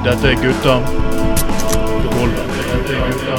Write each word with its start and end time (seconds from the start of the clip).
Dette 0.00 0.30
er 0.30 0.36
gutta. 0.40 0.74
Dette 0.80 0.96
er 2.96 3.12
gutta. 3.12 3.34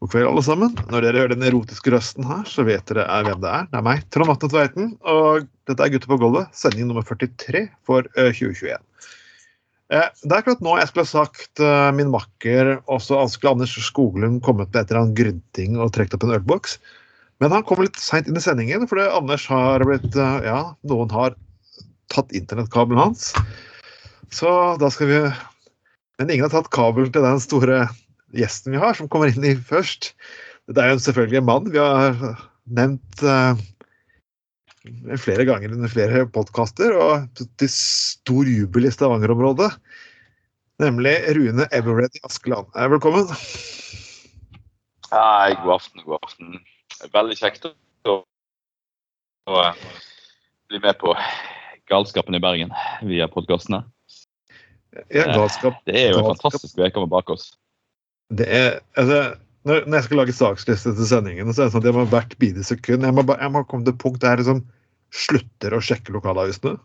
God 0.00 0.10
kveld, 0.12 0.28
alle 0.28 0.42
sammen. 0.42 0.76
Når 0.92 1.00
dere 1.02 1.18
hører 1.18 1.34
den 1.34 1.42
erotiske 1.42 1.90
røsten 1.90 2.24
her, 2.24 2.44
så 2.46 2.62
vet 2.68 2.86
dere 2.86 3.02
er 3.10 3.24
hvem 3.26 3.40
det 3.42 3.50
er. 3.50 3.66
Det 3.66 3.76
er 3.80 3.82
meg, 3.88 4.06
Trond 4.14 4.30
Atne 4.32 4.48
Tveiten, 4.54 4.94
og 5.02 5.42
dette 5.66 5.84
er 5.84 5.90
Gutter 5.90 6.08
på 6.14 6.20
gulvet, 6.22 6.46
sending 6.54 6.86
nummer 6.86 7.02
43 7.02 7.66
for 7.82 8.06
eh, 8.14 8.30
2021. 8.30 8.78
Eh, 9.90 10.06
Det 10.22 10.30
er 10.30 10.38
akkurat 10.38 10.62
nå 10.62 10.76
jeg 10.78 10.90
skulle 10.90 11.06
ha 11.06 11.10
sagt 11.10 11.62
eh, 11.64 11.90
min 11.98 12.12
makker, 12.12 12.76
også 12.86 13.24
skulle 13.32 13.56
Anders 13.56 13.74
Skoglund 13.74 14.38
kommet 14.46 14.70
med 14.70 14.84
et 14.84 14.92
eller 14.92 15.02
annet 15.02 15.18
grynting 15.18 15.78
og 15.80 15.90
trukket 15.96 16.14
opp 16.18 16.26
en 16.28 16.36
ølboks. 16.38 16.78
Men 17.42 17.54
han 17.56 17.64
kom 17.66 17.82
litt 17.82 17.98
seint 17.98 18.28
inn 18.28 18.38
i 18.38 18.44
sendingen, 18.44 18.86
fordi 18.86 19.08
Anders 19.10 19.48
har 19.50 19.82
blitt 19.86 20.14
eh, 20.14 20.36
Ja, 20.46 20.60
noen 20.86 21.10
har 21.14 21.34
tatt 22.12 22.30
internettkabelen 22.36 23.02
hans. 23.02 23.32
Så 24.30 24.50
da 24.78 24.90
skal 24.94 25.10
vi 25.10 25.20
Men 26.20 26.30
ingen 26.30 26.44
har 26.44 26.52
tatt 26.52 26.70
kabelen 26.74 27.10
til 27.14 27.24
den 27.24 27.40
store 27.40 27.88
gjesten 28.36 28.74
vi 28.74 28.78
har, 28.82 28.92
som 28.94 29.08
kommer 29.08 29.32
inn 29.32 29.46
i 29.48 29.54
først. 29.56 30.12
Det 30.68 30.78
er 30.78 30.92
jo 30.92 31.00
selvfølgelig 31.00 31.40
en 31.40 31.46
mann 31.48 31.70
vi 31.72 31.80
har 31.80 32.18
nevnt 32.68 33.24
flere 35.20 35.44
ganger 35.48 35.74
under 35.76 35.92
flere 35.92 36.24
podkaster, 36.32 36.94
og 36.96 37.42
til 37.60 37.70
stor 37.72 38.48
jubel 38.48 38.88
i 38.88 38.92
Stavanger-området. 38.94 39.70
Nemlig 40.80 41.12
Rune 41.36 41.66
Everett 41.76 42.16
Askeland. 42.24 42.70
Eh, 42.76 42.88
Velkommen. 42.88 43.28
Hei, 45.10 45.54
god 45.60 45.74
aften, 45.74 46.04
god 46.06 46.18
aften. 46.22 46.60
Veldig 47.12 47.36
kjekt 47.36 47.66
å, 47.68 48.20
å 49.50 49.64
bli 50.70 50.80
med 50.80 50.96
på 51.00 51.12
Galskapen 51.90 52.38
i 52.38 52.40
Bergen 52.40 52.72
via 53.04 53.28
podkastene. 53.28 53.82
Ja, 55.12 55.28
galskap. 55.34 55.76
Det 55.86 55.94
er 55.98 56.14
jo 56.14 56.22
en 56.22 56.32
fantastisk 56.32 56.78
uke 56.78 57.04
med 57.04 57.12
bak 57.12 57.30
oss. 57.30 57.52
Det 58.30 58.46
er, 58.46 58.80
altså, 58.98 59.20
når, 59.68 59.84
når 59.86 59.98
jeg 59.98 60.06
skal 60.06 60.20
lage 60.22 60.36
saksliste 60.36 60.92
til 60.96 61.08
sendingen, 61.08 61.50
så 61.52 61.64
er 61.64 61.68
det 61.68 61.74
sånn 61.74 61.82
at 61.84 61.88
jeg 61.90 61.96
må 61.96 62.04
hvert 62.08 62.36
bidige 62.40 62.66
sekund 62.66 63.04
jeg 63.04 63.16
må, 63.16 63.24
bare, 63.28 63.42
jeg 63.44 63.54
må 63.54 63.64
komme 63.68 63.84
til 63.86 63.94
et 63.94 64.00
punkt 64.00 64.22
der 64.22 64.34
jeg 64.34 64.42
liksom 64.44 64.62
slutter 65.10 65.74
å 65.76 65.82
sjekke 65.84 66.14
lokalavisene. 66.14 66.76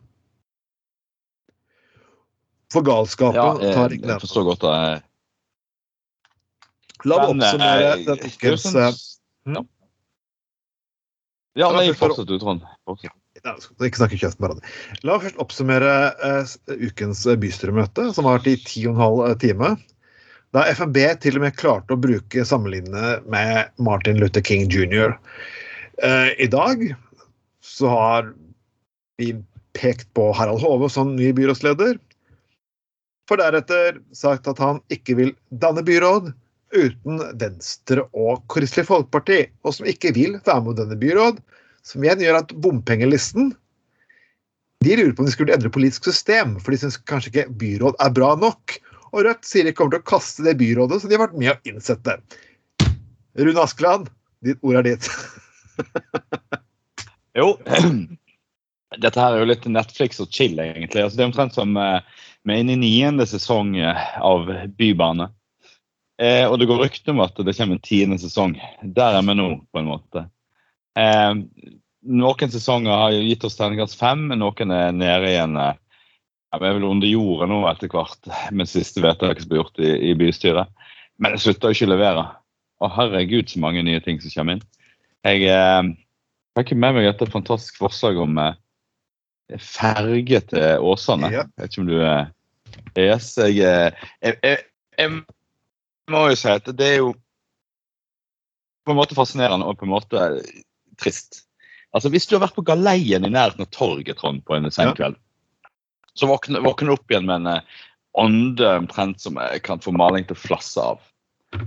For 2.74 2.86
galskapen 2.86 3.38
Ja, 3.38 3.76
tar 3.78 3.94
ikke 3.94 4.02
ingen 4.02 4.16
jeg 4.16 4.24
forstår 4.26 4.48
godt 4.50 4.66
det. 4.66 4.80
La 7.06 7.20
meg 7.22 7.36
oppsummere 7.36 7.92
eh, 7.92 8.02
den 8.02 8.16
er 8.16 8.24
jo 8.24 8.32
ukens 8.34 8.66
eh, 8.72 8.82
Ja, 8.82 8.90
ja 9.54 9.64
Ja, 11.56 11.70
nei, 11.72 11.86
fortsett 11.96 12.28
du, 12.28 12.36
Trond. 12.42 12.66
Ikke 12.92 14.00
snakke 14.02 14.18
kjeft 14.20 14.42
med 14.42 14.50
hverandre. 14.50 14.72
La 15.06 15.16
meg 15.16 15.28
først 15.28 15.38
oppsummere 15.40 15.92
uh, 16.20 16.56
ukens 16.82 17.22
eh, 17.30 17.38
bystyremøte, 17.40 18.10
som 18.16 18.28
har 18.28 18.42
vært 18.42 18.50
i 18.52 18.58
ti 18.60 18.84
og 18.90 18.98
en 18.98 19.04
halv 19.04 19.38
time. 19.40 19.76
Da 20.54 20.66
FNB 20.72 20.98
til 21.24 21.40
og 21.40 21.46
med 21.46 21.58
klarte 21.58 21.96
å 21.96 22.00
bruke 22.00 22.46
sammenlignende 22.48 23.20
med 23.32 23.74
Martin 23.82 24.20
Luther 24.22 24.44
King 24.46 24.70
jr. 24.72 25.16
Eh, 26.04 26.32
I 26.46 26.48
dag 26.52 26.88
så 27.66 27.92
har 27.92 28.32
vi 29.20 29.34
pekt 29.76 30.08
på 30.16 30.30
Harald 30.36 30.62
Hove 30.64 30.90
som 30.92 31.16
ny 31.18 31.32
byrådsleder, 31.36 31.98
for 33.28 33.42
deretter 33.42 34.00
sagt 34.16 34.48
at 34.48 34.62
han 34.62 34.80
ikke 34.94 35.18
vil 35.18 35.34
danne 35.50 35.84
byråd 35.84 36.32
uten 36.76 37.20
Venstre 37.40 38.06
og 38.14 38.44
Kristelig 38.52 38.88
Folkeparti, 38.90 39.46
og 39.66 39.76
som 39.76 39.90
ikke 39.90 40.14
vil 40.16 40.38
være 40.46 40.62
med 40.62 40.76
å 40.76 40.80
danne 40.82 41.00
byråd, 41.00 41.40
som 41.86 42.04
igjen 42.04 42.24
gjør 42.24 42.42
at 42.42 42.54
bompengelisten 42.64 43.54
de 44.86 44.98
lurer 45.00 45.16
på 45.18 45.24
om 45.24 45.30
de 45.30 45.34
skulle 45.34 45.56
endre 45.56 45.72
politisk 45.74 46.06
system, 46.06 46.60
for 46.62 46.74
de 46.74 46.78
syns 46.84 47.00
kanskje 47.10 47.32
ikke 47.32 47.48
byråd 47.62 47.96
er 48.06 48.12
bra 48.14 48.36
nok. 48.38 48.76
Og 49.16 49.24
Rødt 49.24 49.48
sier 49.48 49.64
de 49.64 49.72
kommer 49.76 49.96
til 49.96 50.04
å 50.04 50.10
kaste 50.12 50.44
det 50.44 50.58
byrådet 50.60 51.00
så 51.02 51.08
de 51.08 51.16
har 51.16 51.24
vært 51.24 51.40
med 51.40 51.54
å 51.54 51.72
innsette. 51.72 52.18
Rune 53.40 53.64
Askeland, 53.64 54.12
ditt 54.44 54.60
ord 54.64 54.82
er 54.82 54.92
ditt. 54.92 55.10
Jo, 57.36 57.50
dette 59.04 59.20
her 59.20 59.34
er 59.34 59.42
jo 59.42 59.48
litt 59.50 59.66
Netflix 59.68 60.22
og 60.24 60.30
chill, 60.32 60.56
egentlig. 60.64 61.02
Altså, 61.04 61.18
det 61.18 61.26
er 61.26 61.28
omtrent 61.28 61.58
som 61.58 61.74
eh, 61.76 61.98
vi 62.48 62.54
er 62.54 62.62
inne 62.64 62.78
i 62.78 62.80
niende 62.80 63.26
sesong 63.28 63.74
eh, 63.76 64.06
av 64.24 64.48
Bybane. 64.80 65.28
Eh, 66.22 66.46
og 66.48 66.62
det 66.62 66.70
går 66.70 66.80
rykter 66.80 67.12
om 67.12 67.20
at 67.26 67.36
det 67.36 67.58
kommer 67.58 67.76
en 67.76 67.84
tiende 67.84 68.20
sesong. 68.24 68.56
Der 68.96 69.18
er 69.18 69.28
vi 69.28 69.36
nå, 69.36 69.50
på 69.68 69.82
en 69.82 69.90
måte. 69.90 70.24
Eh, 70.96 71.34
noen 72.08 72.54
sesonger 72.56 73.04
har 73.04 73.18
gitt 73.18 73.44
oss 73.44 73.60
terningkast 73.60 74.00
fem, 74.00 74.30
men 74.30 74.40
noen 74.40 74.72
er 74.72 74.96
nede 74.96 75.34
igjen. 75.34 75.60
Eh, 75.60 75.76
ja, 76.52 76.60
vi 76.62 76.68
er 76.70 76.78
vel 76.78 76.88
under 76.88 77.10
jorda 77.10 77.48
nå 77.50 77.60
etter 77.70 77.92
hvert, 77.92 78.30
med 78.56 78.70
siste 78.70 79.04
vedtak 79.04 79.42
som 79.42 79.52
ble 79.52 79.62
gjort 79.62 79.82
i, 79.82 79.92
i 80.12 80.16
bystyret. 80.18 80.72
Men 81.22 81.36
det 81.36 81.44
slutter 81.44 81.72
jo 81.72 81.78
ikke 81.78 81.90
å 81.90 81.94
levere. 81.94 82.26
Å 82.84 82.92
herregud, 82.92 83.50
så 83.50 83.62
mange 83.64 83.84
nye 83.88 84.02
ting 84.04 84.20
som 84.22 84.34
kommer 84.34 84.58
inn. 84.58 84.66
Jeg 85.26 85.48
eh, 85.50 85.82
har 86.56 86.66
ikke 86.66 86.78
med 86.78 86.98
meg 86.98 87.08
dette 87.08 87.32
fantastiske 87.32 87.82
forslaget 87.82 88.24
om 88.24 88.40
eh, 88.44 88.58
ferge 89.60 90.42
til 90.52 90.86
Åsane. 90.86 91.32
Ja. 91.34 91.46
Jeg 91.56 91.64
vet 91.64 91.74
ikke 91.74 91.86
om 91.86 91.92
du 91.92 91.98
eh, 92.02 92.26
Yes, 92.96 93.34
jeg, 93.40 93.60
eh, 93.64 94.08
jeg, 94.24 94.38
jeg, 94.44 94.60
jeg 95.00 95.12
må 96.12 96.26
jo 96.32 96.38
si 96.40 96.52
at 96.52 96.68
det 96.78 96.88
er 96.88 97.00
jo 97.02 97.14
på 98.86 98.94
en 98.94 99.00
måte 99.00 99.18
fascinerende 99.18 99.68
og 99.68 99.80
på 99.80 99.88
en 99.88 99.94
måte 99.96 100.26
trist. 101.02 101.42
Altså 101.96 102.12
Hvis 102.12 102.28
du 102.28 102.36
har 102.36 102.44
vært 102.46 102.58
på 102.58 102.66
galeien 102.68 103.26
i 103.26 103.32
nærheten 103.32 103.66
av 103.66 103.72
torget 103.74 104.20
Trond, 104.20 104.44
på 104.46 104.58
en 104.58 104.70
sen 104.72 104.92
Ja. 104.92 105.12
Så 106.16 106.30
våkner, 106.30 106.64
våkner 106.66 106.96
opp 106.96 107.12
igjen 107.12 107.28
med 107.28 107.44
en 107.44 107.52
eh, 107.54 107.84
ånde 108.16 108.72
omtrent 108.80 109.22
som 109.22 109.40
jeg 109.42 109.64
kan 109.66 109.82
få 109.84 109.92
maling 109.96 110.28
til 110.28 110.38
å 110.38 110.44
flasse 110.46 110.82
av. 110.82 111.02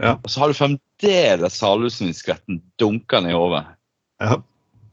Ja. 0.01 0.17
Og 0.17 0.31
så 0.31 0.43
har 0.43 0.51
du 0.51 0.57
fremdeles 0.57 1.59
Salhusundskvetten 1.61 2.63
dunkende 2.81 3.33
i 3.33 3.37
hodet. 3.37 3.65
Ja. 4.23 4.41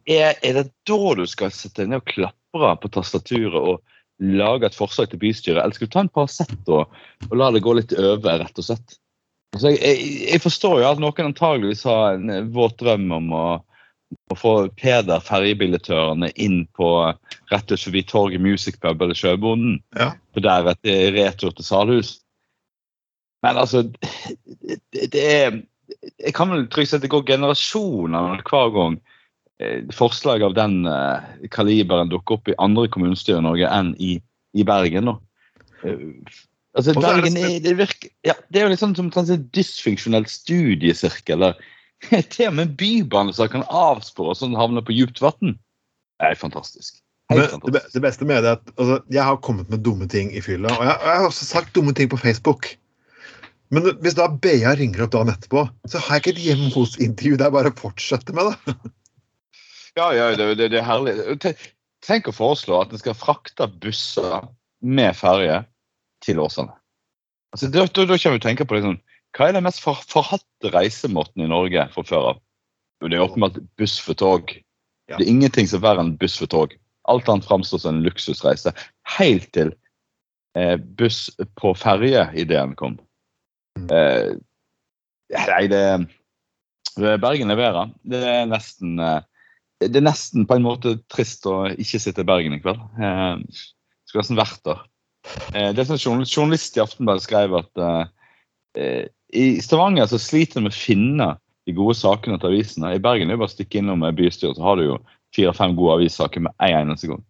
Er, 0.05 0.35
er 0.45 0.59
det 0.59 0.65
da 0.87 1.13
du 1.17 1.23
skal 1.29 1.53
sette 1.55 1.81
deg 1.81 1.93
ned 1.93 2.03
og 2.03 2.11
klapre 2.11 2.73
på 2.81 2.91
tastaturet 2.93 3.55
og 3.57 3.95
lage 4.21 4.69
et 4.69 4.77
forslag 4.77 5.09
til 5.11 5.19
bystyret, 5.19 5.59
eller 5.63 5.75
skal 5.75 5.89
du 5.89 5.95
ta 5.95 6.03
en 6.05 6.11
Paracet 6.13 6.69
og, 6.71 6.93
og 7.27 7.35
la 7.35 7.49
det 7.51 7.63
gå 7.65 7.73
litt 7.75 7.95
over, 7.97 8.39
rett 8.39 8.61
og 8.61 8.67
slett? 8.67 8.99
Altså, 9.55 9.71
jeg, 9.71 9.79
jeg, 9.81 10.11
jeg 10.33 10.43
forstår 10.43 10.81
jo 10.81 10.89
at 10.89 11.01
noen 11.01 11.29
antageligvis 11.31 11.83
har 11.87 12.17
en 12.17 12.31
eh, 12.31 12.47
våt 12.55 12.77
drøm 12.81 13.09
om 13.15 13.33
å, 13.35 13.45
å 14.31 14.37
få 14.37 14.53
Peder 14.79 15.23
ferjebilletørene, 15.23 16.31
inn 16.41 16.63
på 16.77 16.89
rett 17.51 17.71
og 17.71 17.79
slett 17.81 18.07
torg 18.09 18.33
Torget 18.33 18.41
Music 18.43 18.79
Pub 18.81 19.01
eller 19.01 19.17
Sjøbonden, 19.17 19.81
Ja. 19.97 20.13
og 20.35 20.43
deretter 20.43 21.11
retur 21.15 21.51
til 21.55 21.65
Salhus. 21.65 22.19
Men 23.45 23.57
altså, 23.61 23.83
det, 24.65 25.11
det 25.13 25.23
er 25.23 25.61
Jeg 26.25 26.33
kan 26.33 26.49
vel 26.49 26.65
trygt 26.67 26.89
si 26.89 26.97
at 26.97 27.03
det 27.03 27.11
går 27.13 27.27
generasjoner 27.27 28.41
hver 28.49 28.71
gang 28.73 28.95
eh, 29.61 29.83
forslag 29.93 30.41
av 30.41 30.55
den 30.57 30.87
eh, 30.89 31.45
kaliberen 31.53 32.09
dukker 32.09 32.39
opp 32.39 32.49
i 32.49 32.57
andre 32.57 32.87
kommunestyrer 32.89 33.43
i 33.43 33.45
Norge 33.45 33.69
enn 33.69 33.93
i, 34.01 34.15
i 34.57 34.65
Bergen. 34.65 35.11
Da. 35.11 35.15
Eh, 35.85 36.01
altså, 36.73 36.95
er 36.95 36.99
Bergen 37.05 37.37
er, 37.37 37.59
det, 37.61 37.75
virker, 37.77 38.09
ja, 38.25 38.33
det 38.49 38.59
er 38.59 38.65
jo 38.65 38.73
litt 38.73 38.81
sånn 38.81 38.97
som 38.97 39.13
en 39.13 39.47
dysfunksjonell 39.53 40.25
studiesirkel. 40.25 41.45
Der 41.45 41.61
til 42.35 42.49
og 42.49 42.57
med 42.59 43.33
som 43.35 43.51
kan 43.51 43.65
avspore 43.69 44.33
og 44.35 44.41
den 44.43 44.57
havner 44.59 44.85
på 44.85 44.95
djupt 44.95 45.21
vann. 45.23 45.57
Det 46.19 46.31
er 46.31 46.39
fantastisk. 46.39 47.01
Men 47.29 47.39
det, 47.39 47.45
be- 47.45 47.51
fantastisk. 47.57 47.93
det 47.93 48.01
beste 48.05 48.25
med 48.29 48.43
det 48.43 48.49
er 48.51 48.57
at 48.59 48.73
altså, 48.77 48.97
jeg 49.11 49.23
har 49.23 49.37
kommet 49.41 49.69
med 49.69 49.83
dumme 49.85 50.07
ting 50.07 50.33
i 50.35 50.41
fylla, 50.41 50.69
og 50.75 50.83
jeg, 50.85 50.97
jeg 51.01 51.21
har 51.21 51.29
også 51.29 51.45
sagt 51.45 51.75
dumme 51.75 51.93
ting 51.93 52.09
på 52.09 52.17
Facebook. 52.21 52.69
Men 53.73 53.87
hvis 54.03 54.15
da 54.17 54.27
BA 54.29 54.75
ringer 54.77 55.05
opp 55.05 55.15
dagen 55.15 55.31
etterpå, 55.33 55.65
så 55.89 55.99
har 55.99 56.19
jeg 56.19 56.23
ikke 56.23 56.35
et 56.35 56.43
hjemme 56.45 56.69
hos-intervju. 56.75 57.39
Det 57.39 57.47
er 57.47 57.55
bare 57.55 57.71
å 57.73 57.79
fortsette 57.79 58.35
med 58.35 58.51
det. 58.51 58.75
Ja, 59.95 60.09
ja, 60.11 60.25
det, 60.35 60.57
det, 60.59 60.65
det 60.73 60.81
er 60.81 60.83
herlig. 60.83 61.13
Tenk 62.03 62.27
å 62.27 62.33
foreslå 62.35 62.81
at 62.83 62.91
en 62.91 62.99
skal 62.99 63.15
frakte 63.15 63.69
busser 63.79 64.43
med 64.83 65.15
ferje 65.15 65.61
til 66.25 66.41
Åsane. 66.43 66.75
Altså, 67.55 67.69
da, 67.71 67.85
da, 67.87 68.03
da 68.03 68.17
kommer 68.19 68.35
vi 68.35 68.41
til 68.41 68.41
å 68.41 68.43
tenke 68.43 68.67
på 68.67 68.75
det 68.75 68.81
liksom, 68.81 68.97
hva 69.35 69.49
er 69.49 69.57
den 69.57 69.65
mest 69.65 69.81
for, 69.83 69.99
forhatte 70.09 70.71
reisemåten 70.73 71.43
i 71.43 71.49
Norge 71.51 71.87
for 71.93 72.07
før 72.07 72.31
av? 72.33 72.41
Det 73.03 73.17
er 73.17 73.25
åpenbart 73.25 73.59
buss 73.77 73.97
for 74.01 74.17
tog. 74.17 74.53
Ja. 75.09 75.17
Det 75.17 75.25
er 75.25 75.31
ingenting 75.31 75.67
som 75.69 75.81
er 75.81 75.89
verre 75.89 76.05
enn 76.05 76.15
buss 76.19 76.37
for 76.39 76.49
tog. 76.49 76.73
Alt 77.11 77.27
annet 77.29 77.45
framstår 77.45 77.83
som 77.83 77.97
en 77.97 78.05
luksusreise. 78.05 78.71
Helt 79.17 79.51
til 79.53 79.73
eh, 80.57 80.77
buss 80.79 81.27
på 81.59 81.75
ferje-ideen 81.77 82.73
kom. 82.79 82.97
Mm. 83.77 83.91
Eh, 83.91 84.31
nei, 85.35 85.61
det, 85.69 85.83
Bergen 86.95 87.51
leverer. 87.51 87.91
Det 88.07 88.23
er 88.23 88.49
nesten 88.49 88.97
eh, 89.03 89.21
det 89.83 89.99
er 89.99 90.05
nesten 90.07 90.47
på 90.47 90.55
en 90.55 90.63
måte 90.63 90.95
trist 91.11 91.43
å 91.51 91.65
ikke 91.75 91.99
sitte 91.99 92.23
i 92.23 92.27
Bergen 92.27 92.55
i 92.55 92.61
kveld. 92.63 92.79
Eh, 92.95 93.65
skulle 94.07 94.23
nesten 94.23 94.39
vært 94.39 94.63
der 94.65 94.85
Eh, 95.53 95.73
det 95.75 95.85
som 95.87 95.97
journalist, 95.97 96.35
journalist 96.37 96.77
i 96.77 96.81
Aftenberg 96.83 97.23
skrev 97.23 97.55
at 97.57 97.81
eh, 97.81 98.05
eh, 98.81 99.05
i 99.33 99.61
Stavanger 99.61 100.07
så 100.09 100.19
sliter 100.21 100.59
de 100.59 100.67
med 100.67 100.75
å 100.75 100.77
finne 100.77 101.29
de 101.65 101.73
gode 101.75 101.97
sakene 101.97 102.37
til 102.39 102.53
avisene. 102.53 102.93
I 102.95 103.01
Bergen 103.01 103.29
er 103.29 103.35
det 103.35 103.41
bare 103.41 103.51
å 103.51 103.55
stikke 103.55 103.81
innom 103.81 104.05
bystyret, 104.17 104.57
så 104.57 104.65
har 104.65 104.77
du 104.77 104.85
jo 104.85 104.97
fire-fem 105.35 105.75
gode 105.77 105.99
avissaker 105.99 106.45
med 106.45 106.53
en 106.63 106.77
eneste 106.83 107.09
gang. 107.11 107.23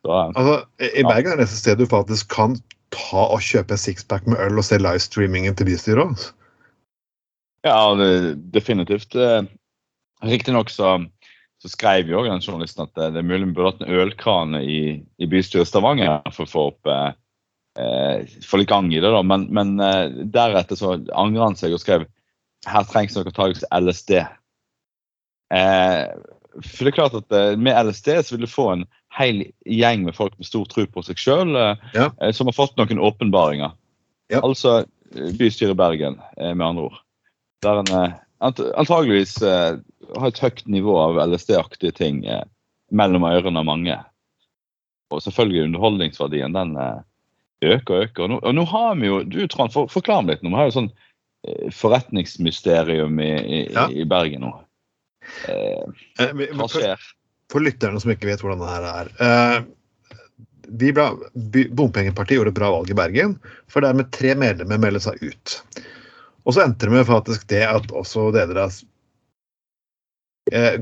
Så, 0.00 0.10
eh, 0.10 0.32
Altså, 0.34 0.56
I 0.80 1.04
Bergen 1.04 1.32
er 1.32 1.36
det 1.36 1.46
neste 1.46 1.60
stedet 1.60 1.84
du 1.84 1.90
faktisk 1.90 2.30
kan 2.32 2.56
ta 2.90 3.28
og 3.28 3.44
kjøpe 3.44 3.76
en 3.76 3.84
sixpack 3.84 4.26
med 4.26 4.40
øl 4.42 4.58
og 4.58 4.66
se 4.66 4.80
livestreamingen 4.80 5.54
til 5.54 5.68
bystyret. 5.70 6.30
Ja, 7.66 7.94
det, 7.94 8.40
definitivt. 8.52 9.14
Eh, 9.14 9.44
Riktignok 10.24 10.72
så, 10.72 10.98
så 11.60 11.68
skrev 11.68 12.08
jo 12.08 12.24
den 12.24 12.40
journalisten 12.40 12.86
at 12.86 12.94
det, 12.96 13.12
det 13.14 13.22
er 13.22 13.28
mulig 13.28 13.46
vi 13.46 13.56
burde 13.56 13.72
hatt 13.74 13.84
en 13.84 14.00
ølkran 14.02 14.56
i, 14.60 15.00
i 15.20 15.28
bystyret 15.28 15.68
Stavanger 15.68 16.24
for 16.32 16.48
å 16.48 16.50
få 16.50 16.66
opp 16.72 16.90
eh, 17.78 18.20
eh, 18.22 18.26
få 18.46 18.60
litt 18.60 18.68
gang 18.70 18.90
i 18.92 19.00
det. 19.00 19.10
da, 19.10 19.22
Men, 19.22 19.46
men 19.54 19.76
eh, 19.80 20.08
deretter 20.24 20.76
så 20.78 20.96
angrer 21.12 21.44
han 21.44 21.56
seg 21.58 21.74
og 21.76 21.82
skrev 21.82 22.06
her 22.68 22.84
trengs 22.84 23.14
noe 23.16 23.30
takelse 23.32 23.68
LSD. 23.72 24.18
Eh, 25.54 26.06
for 26.60 26.84
det 26.84 26.90
er 26.92 26.96
klart 26.96 27.14
at 27.18 27.32
eh, 27.34 27.56
Med 27.58 27.74
LSD 27.86 28.10
så 28.26 28.34
vil 28.34 28.44
du 28.46 28.50
få 28.50 28.66
en 28.74 28.84
hel 29.18 29.44
gjeng 29.66 30.04
med 30.06 30.14
folk 30.14 30.36
med 30.38 30.46
stor 30.46 30.66
tro 30.70 30.84
på 30.86 31.02
seg 31.02 31.18
sjøl, 31.18 31.54
Ja. 31.96 32.10
som 32.32 32.46
har 32.46 32.54
fått 32.54 32.76
noen 32.78 33.00
åpenbaringer. 33.02 33.72
Ja. 34.30 34.42
Altså 34.46 34.84
eh, 34.84 35.32
bystyret 35.38 35.76
Bergen, 35.78 36.20
eh, 36.36 36.52
med 36.54 36.66
andre 36.68 36.88
ord. 36.90 37.00
Der 37.66 37.80
en 37.82 37.90
eh, 37.96 38.12
ant 38.40 38.60
antageligvis 38.78 39.34
eh, 39.42 39.80
har 40.16 40.28
et 40.30 40.38
høyt 40.42 40.62
nivå 40.70 40.94
av 41.00 41.18
LSD-aktige 41.26 41.92
ting 41.96 42.22
eh, 42.26 42.44
mellom 42.94 43.26
ørene 43.26 43.60
av 43.62 43.66
mange. 43.66 43.98
Og 45.10 45.22
selvfølgelig 45.24 45.66
underholdningsverdien, 45.68 46.54
den 46.54 46.76
eh, 46.78 47.00
øker 47.64 47.94
og 47.94 48.04
øker. 48.06 48.24
Og 48.24 48.30
nå, 48.32 48.40
og 48.40 48.54
nå 48.56 48.64
har 48.70 48.94
vi 49.00 49.10
jo 49.10 49.22
Du 49.24 49.40
Trond, 49.50 49.72
for, 49.74 49.90
forklar 49.92 50.22
meg 50.24 50.36
litt. 50.38 50.42
nå, 50.44 50.52
Vi 50.54 50.60
har 50.60 50.70
jo 50.70 50.76
sånn 50.78 50.90
eh, 51.46 51.68
forretningsmysterium 51.76 53.20
i, 53.20 53.30
i, 53.40 53.60
Ja. 53.74 53.88
i 53.92 54.06
Bergen 54.08 54.46
nå. 54.46 54.54
Eh, 55.48 56.46
hva 56.56 56.68
skjer? 56.70 56.98
for, 57.50 57.60
lytterne 57.60 58.00
som 58.00 58.12
ikke 58.12 58.28
vet 58.30 58.42
hvordan 58.42 58.62
det 58.62 58.70
her 58.70 58.88
er. 58.88 59.12
Eh, 59.26 59.58
vi 60.80 60.92
ble, 60.94 61.08
Bompengepartiet 61.74 62.38
gjorde 62.38 62.52
et 62.54 62.60
bra 62.60 62.70
valg 62.70 62.90
i 62.92 62.96
Bergen, 62.98 63.34
for 63.68 63.82
dermed 63.82 64.12
tre 64.14 64.36
medlemmer 64.38 64.78
melder 64.78 65.02
seg 65.02 65.18
ut. 65.22 65.56
Og 66.46 66.54
så 66.54 66.62
endte 66.64 66.86
det 66.86 66.94
med 66.94 67.08
faktisk 67.08 67.48
det 67.50 67.64
at 67.66 67.90
også 67.90 68.30
deler 68.34 68.62
av 68.64 68.76
eh, 70.54 70.78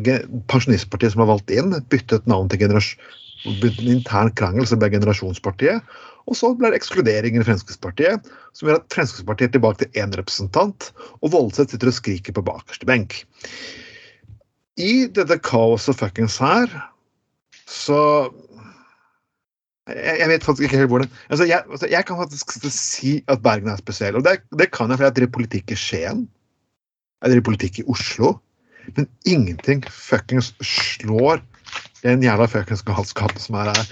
Pensjonistpartiet 0.52 1.14
som 1.14 1.24
var 1.24 1.32
valgt 1.32 1.50
inn, 1.50 1.72
byttet 1.90 2.28
navn 2.30 2.52
til 2.52 2.60
generasjon, 2.66 3.00
en 3.48 3.88
intern 3.94 4.30
krangel, 4.34 4.66
så 4.66 4.76
ble 4.76 4.90
Generasjonspartiet. 4.92 5.82
Og 6.28 6.36
så 6.36 6.50
ble 6.56 6.70
det 6.72 6.82
ekskluderingen 6.82 7.40
i 7.40 7.46
Fremskrittspartiet, 7.46 8.26
som 8.56 8.68
gjør 8.68 8.82
at 8.82 8.90
Fremskrittspartiet 8.92 9.48
er 9.48 9.54
tilbake 9.56 9.80
til 9.80 10.02
én 10.02 10.12
representant, 10.18 10.90
og 11.22 11.32
Voldseth 11.32 11.72
sitter 11.72 11.90
og 11.90 11.96
skriker 11.96 12.36
på 12.36 12.44
bakerste 12.44 12.88
benk. 12.88 13.22
I 14.78 15.08
dette 15.10 15.40
kaoset 15.42 15.96
fuckings 15.98 16.36
her, 16.42 16.68
så 17.68 18.00
jeg, 19.88 20.18
jeg 20.20 20.28
vet 20.30 20.44
faktisk 20.44 20.66
ikke 20.66 20.80
helt 20.82 20.92
hvordan 20.92 21.10
altså 21.32 21.46
jeg, 21.48 21.64
altså 21.70 21.88
jeg 21.90 22.04
kan 22.04 22.18
faktisk 22.20 22.52
si 22.74 23.12
at 23.32 23.42
Bergen 23.44 23.72
er 23.72 23.80
spesiell. 23.80 24.18
Og 24.20 24.24
det, 24.26 24.38
det 24.58 24.70
kan 24.74 24.90
jeg 24.90 25.00
fordi 25.00 25.08
jeg 25.08 25.16
driver 25.16 25.36
politikk 25.38 25.72
i 25.72 25.78
Skien. 25.80 26.26
Jeg 27.22 27.32
driver 27.32 27.48
politikk 27.50 27.80
i 27.80 27.86
Oslo. 27.88 28.34
Men 28.96 29.08
ingenting 29.28 29.84
fuckings 29.92 30.52
slår 30.64 31.42
den 32.02 32.22
jævla 32.22 32.46
fuckings 32.48 32.84
galskapen 32.86 33.40
som 33.42 33.58
er 33.60 33.72
her. 33.72 33.90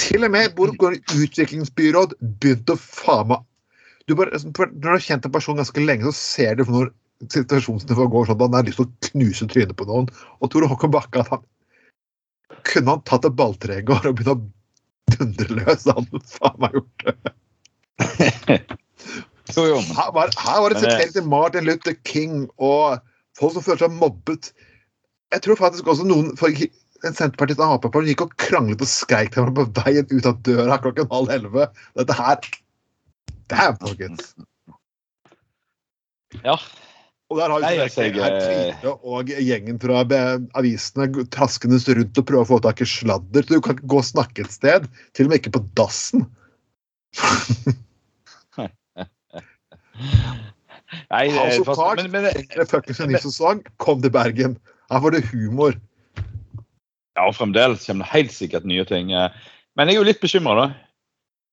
Til 0.00 0.24
og 0.26 0.32
med 0.32 0.54
Borgård 0.56 0.98
utviklingsbyråd 1.12 2.16
begynte 2.40 2.76
å 2.76 2.80
faen 2.80 3.30
meg 3.32 3.44
Når 4.10 4.70
du 4.72 4.88
har 4.88 5.04
kjent 5.04 5.26
en 5.28 5.34
person 5.34 5.60
ganske 5.60 5.84
lenge, 5.84 6.08
så 6.10 6.16
ser 6.16 6.58
du 6.58 6.64
når 6.66 6.90
situasjonsnivået 7.30 8.10
går 8.14 8.28
sånn 8.28 8.38
at 8.38 8.46
han 8.46 8.56
har 8.56 8.66
lyst 8.66 8.80
til 8.80 8.88
å 8.88 9.10
knuse 9.10 9.48
trynet 9.52 9.76
på 9.76 9.86
noen. 9.90 10.08
Og 10.40 10.50
Tore 10.50 10.70
Håkon 10.70 10.94
Bakke 10.94 11.20
at 11.20 11.28
han 11.34 11.44
kunne 12.66 12.96
han 12.96 13.04
tatt 13.08 13.28
et 13.28 13.36
balltregård 13.36 14.08
og 14.08 14.16
begynt 14.18 14.32
å 14.32 15.18
dundre 15.18 15.58
løs, 15.60 15.84
han 15.84 16.08
faen 16.32 16.58
meg 16.64 16.78
gjort 16.78 17.06
det. 17.06 18.60
Jo, 19.56 19.64
jo, 19.66 19.78
Her 19.96 20.12
var, 20.14 20.30
her 20.38 20.60
var 20.62 20.70
det 20.70 20.82
sitert 20.82 21.14
til 21.16 21.24
Martin 21.26 21.64
Luther 21.66 21.96
King 22.06 22.44
og 22.62 23.00
folk 23.38 23.56
som 23.56 23.64
føler 23.64 23.80
seg 23.82 23.96
mobbet. 23.96 24.52
Jeg 25.34 25.42
tror 25.42 25.58
faktisk 25.58 25.88
også 25.90 26.06
noen 26.06 26.36
for 26.38 26.54
en 27.06 27.16
Senterpartiet 27.16 27.60
og 27.64 27.78
Ap 27.78 27.98
gikk 28.06 28.26
og 28.26 28.34
kranglet 28.40 28.82
og 28.84 28.90
skreik 28.90 29.32
til 29.32 29.42
hverandre 29.42 29.66
på 29.66 29.84
veien 29.84 30.10
ut 30.10 30.28
av 30.28 30.42
døra 30.46 30.78
klokken 30.82 31.10
halv 31.12 31.32
elleve. 31.36 31.70
Dette 31.98 32.16
her 32.18 32.38
Damn, 33.50 33.76
folkens. 33.82 34.34
ja. 36.44 36.54
Og 37.30 37.38
der 37.38 37.50
har 37.50 37.62
vi 37.62 37.76
jo 37.76 37.82
altså, 37.84 38.04
Kvile 38.10 38.92
og 39.06 39.28
gjengen 39.30 39.78
fra 39.82 40.02
avisene 40.58 41.24
traskende 41.30 41.78
rundt 41.78 42.18
og 42.18 42.26
prøver 42.26 42.42
å 42.42 42.48
få 42.48 42.58
tak 42.64 42.82
i 42.82 42.88
sladder. 42.90 43.46
Så 43.46 43.50
du 43.54 43.62
kan 43.62 43.76
ikke 43.78 43.90
gå 43.90 43.98
og 44.02 44.06
snakke 44.08 44.42
et 44.42 44.54
sted. 44.54 44.88
Til 45.14 45.28
og 45.28 45.30
med 45.30 45.38
ikke 45.38 45.54
på 45.58 45.62
dassen. 45.78 46.26
Nei, 51.10 51.30
House 51.30 51.62
of 51.62 51.70
Cards. 51.70 52.02
men, 52.02 52.10
men, 52.10 52.22
Det 52.50 52.58
er 52.58 52.66
fuckings 52.70 53.00
en 53.02 53.10
ny 53.12 53.18
sesong. 53.22 53.62
Kom 53.82 54.02
til 54.02 54.10
Bergen. 54.14 54.58
Her 54.90 55.02
får 55.04 55.14
det 55.14 55.24
humor. 55.30 55.78
Ja, 57.18 57.26
og 57.26 57.34
fremdeles 57.36 57.86
kommer 57.86 58.06
det 58.06 58.14
helt 58.14 58.34
sikkert 58.34 58.68
nye 58.68 58.84
ting. 58.88 59.10
Men 59.10 59.90
jeg 59.90 59.96
er 59.96 60.00
jo 60.00 60.06
litt 60.06 60.22
bekymra, 60.22 60.54
da. 60.60 60.68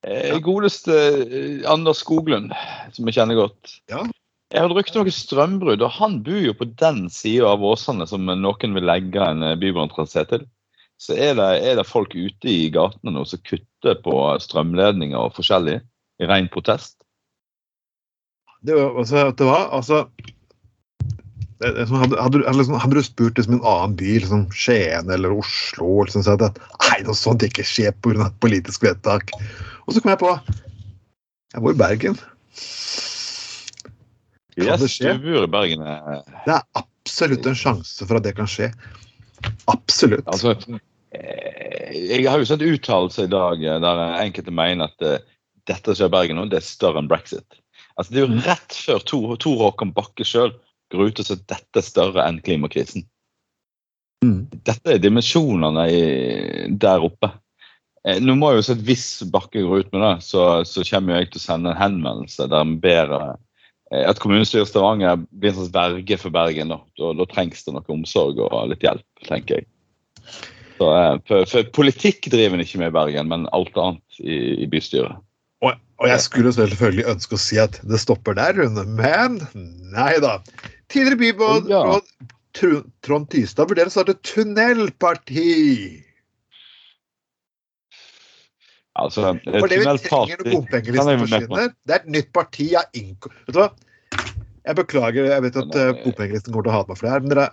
Eh. 0.05 0.37
Godeste 0.43 0.93
eh, 0.93 1.63
Anders 1.69 2.03
Skoglund, 2.03 2.53
som 2.93 3.09
jeg 3.09 3.17
kjenner 3.17 3.39
godt. 3.39 3.79
Ja. 3.91 4.03
Jeg 4.53 4.63
hørte 4.63 4.77
rykte 4.77 5.01
om 5.01 5.07
noe 5.07 5.15
strømbrudd, 5.15 5.83
og 5.83 5.95
han 5.97 6.21
bor 6.23 6.39
jo 6.39 6.53
på 6.55 6.69
den 6.79 7.07
sida 7.11 7.49
av 7.51 7.65
Åsane 7.67 8.07
som 8.07 8.29
noen 8.29 8.77
vil 8.77 8.87
legge 8.87 9.23
en 9.23 9.43
eh, 9.43 9.57
bybanetrasé 9.59 10.23
til. 10.29 10.45
Så 10.97 11.17
er 11.17 11.35
det, 11.37 11.49
er 11.67 11.77
det 11.77 11.85
folk 11.85 12.15
ute 12.15 12.49
i 12.49 12.69
gatene 12.73 13.13
nå 13.13 13.25
som 13.29 13.41
kutter 13.45 13.99
på 14.01 14.15
strømledninger 14.41 15.19
og 15.19 15.35
forskjellig 15.35 15.81
i 16.23 16.29
ren 16.29 16.47
protest. 16.53 16.95
Det 18.65 18.73
var, 18.73 18.95
altså, 18.97 19.27
det 19.37 19.45
var 19.45 19.67
altså 19.77 19.99
hadde, 21.63 22.43
liksom, 22.53 22.77
hadde 22.77 22.99
du 22.99 23.03
spurt 23.05 23.37
liksom, 23.39 23.57
en 23.57 23.65
annen 23.65 23.95
by, 23.97 24.13
liksom 24.21 24.45
Skien 24.53 25.09
eller 25.13 25.33
Oslo, 25.33 26.03
liksom, 26.05 26.25
så 26.25 26.35
at 26.37 26.59
nei, 26.85 26.99
noe 27.07 27.17
sånt 27.17 27.45
ikke 27.45 27.65
skjer 27.65 27.95
pga. 28.03 28.27
et 28.27 28.39
politisk 28.43 28.85
vedtak. 28.85 29.33
Og 29.87 29.95
så 29.95 30.03
kom 30.03 30.13
jeg 30.13 30.21
på 30.21 30.33
jeg 31.55 31.63
bor 31.63 31.73
i 31.73 31.79
Bergen. 31.79 32.17
Kan 34.57 34.81
det 34.81 34.89
skje? 34.91 35.13
du 35.15 35.23
bor 35.23 35.45
i 35.45 35.49
Bergen. 35.49 35.81
eh, 35.81 36.19
Det 36.45 36.53
er 36.57 36.63
absolutt 36.77 37.47
en 37.47 37.57
sjanse 37.57 38.05
for 38.05 38.19
at 38.19 38.25
det 38.27 38.35
kan 38.37 38.49
skje. 38.51 38.71
Absolutt. 39.71 40.27
Altså, 40.27 40.53
eh, 41.15 41.95
jeg 41.95 42.27
har 42.27 42.37
jo 42.41 42.49
sett 42.49 42.65
uttalelser 42.65 43.29
i 43.29 43.31
dag 43.31 43.63
eh, 43.63 43.79
der 43.81 44.03
enkelte 44.19 44.51
mener 44.53 44.91
at 44.91 45.25
dette 45.67 45.93
som 45.93 45.95
skjer 45.95 46.11
i 46.11 46.15
Bergen 46.17 46.41
nå, 46.41 46.45
det 46.51 46.59
er 46.59 46.67
større 46.67 47.01
enn 47.01 47.09
brexit. 47.09 47.61
Altså, 47.97 48.11
det 48.13 48.21
er 48.21 48.27
jo 48.27 48.41
rett 48.45 48.77
før 48.85 49.03
Tor, 49.07 49.35
Tor 49.41 49.61
Håkon 49.63 49.95
Bakke 49.95 50.27
sjøl 50.27 50.53
går 50.93 51.11
ut 51.11 51.21
og 51.21 51.27
sier 51.27 51.39
at 51.39 51.49
dette 51.53 51.81
er 51.81 51.85
større 51.85 52.25
enn 52.27 52.41
klimakrisen. 52.43 53.05
Mm. 54.25 54.47
Dette 54.65 54.95
er 54.95 55.01
dimensjonene 55.01 55.83
i, 55.93 56.01
der 56.81 57.03
oppe. 57.05 57.31
Eh, 58.07 58.21
Nå 58.23 58.37
må 58.37 58.51
jeg 58.51 58.61
jo 58.61 58.67
så 58.69 58.77
Hvis 58.87 59.07
Bakke 59.33 59.61
går 59.61 59.83
ut 59.83 59.91
med 59.93 60.03
det, 60.05 60.13
så, 60.25 60.47
så 60.65 60.85
kommer 60.87 61.19
jeg 61.19 61.31
til 61.31 61.41
å 61.41 61.45
sende 61.45 61.73
en 61.73 61.81
henvendelse 61.81 62.49
der 62.49 62.65
vi 62.71 62.79
ber 62.87 63.13
eh, 63.17 63.35
at 64.03 64.19
kommunestyret 64.19 64.67
i 64.67 64.71
Stavanger 64.71 65.21
blir 65.29 65.53
en 65.53 65.59
slags 65.61 65.73
verge 65.75 66.19
for 66.19 66.33
Bergen. 66.35 66.73
Da. 66.73 66.81
Da, 66.99 67.13
da 67.19 67.27
trengs 67.31 67.63
det 67.65 67.75
noe 67.75 67.93
omsorg 67.93 68.41
og 68.43 68.71
litt 68.71 68.83
hjelp, 68.83 69.05
tenker 69.29 69.61
jeg. 69.61 69.69
Så, 70.77 70.89
eh, 70.89 71.13
for, 71.29 71.47
for 71.49 71.71
politikk 71.77 72.29
driver 72.33 72.57
en 72.57 72.65
ikke 72.65 72.81
med 72.81 72.91
i 72.93 72.97
Bergen, 72.97 73.31
men 73.31 73.47
alt 73.55 73.77
annet 73.79 74.21
i, 74.21 74.63
i 74.65 74.69
bystyret. 74.71 75.21
Og, 75.65 75.73
og 76.01 76.09
jeg 76.09 76.21
skulle 76.21 76.53
selvfølgelig 76.53 77.07
ønske 77.13 77.37
å 77.37 77.41
si 77.41 77.57
at 77.61 77.79
det 77.87 78.01
stopper 78.01 78.37
der, 78.37 78.57
Rune, 78.59 78.83
men 78.97 79.39
nei 79.93 80.13
da. 80.21 80.37
Tidligere 80.91 81.19
byråd 81.19 81.71
ja. 81.71 82.01
Trond 83.05 83.29
Tystad 83.29 83.69
vurderer 83.69 83.91
å 83.91 83.93
starte 83.93 84.15
tunnelparti. 84.25 85.51
Altså, 88.97 89.35
For 89.45 89.69
det 89.69 89.77
vi 89.83 89.85
trenger 90.07 90.39
når 90.41 90.49
bompengelisten 90.55 91.21
forsvinner, 91.21 91.69
det 91.85 91.93
er 91.93 92.01
et 92.01 92.09
nytt 92.15 92.31
parti 92.33 92.71
av 92.79 92.97
Inko... 92.97 93.29
Vet 93.45 93.53
du 93.53 93.61
hva? 93.61 93.69
Jeg 94.67 94.77
beklager, 94.79 95.29
jeg 95.29 95.43
vet 95.45 95.59
at 95.61 95.77
eh, 95.77 95.91
bompengelisten 96.01 96.55
kommer 96.55 96.65
til 96.65 96.73
å 96.73 96.77
hate 96.79 96.91
meg 96.91 96.99
for 96.99 97.07
det 97.07 97.13
her, 97.13 97.23
men 97.23 97.33
dere 97.35 97.47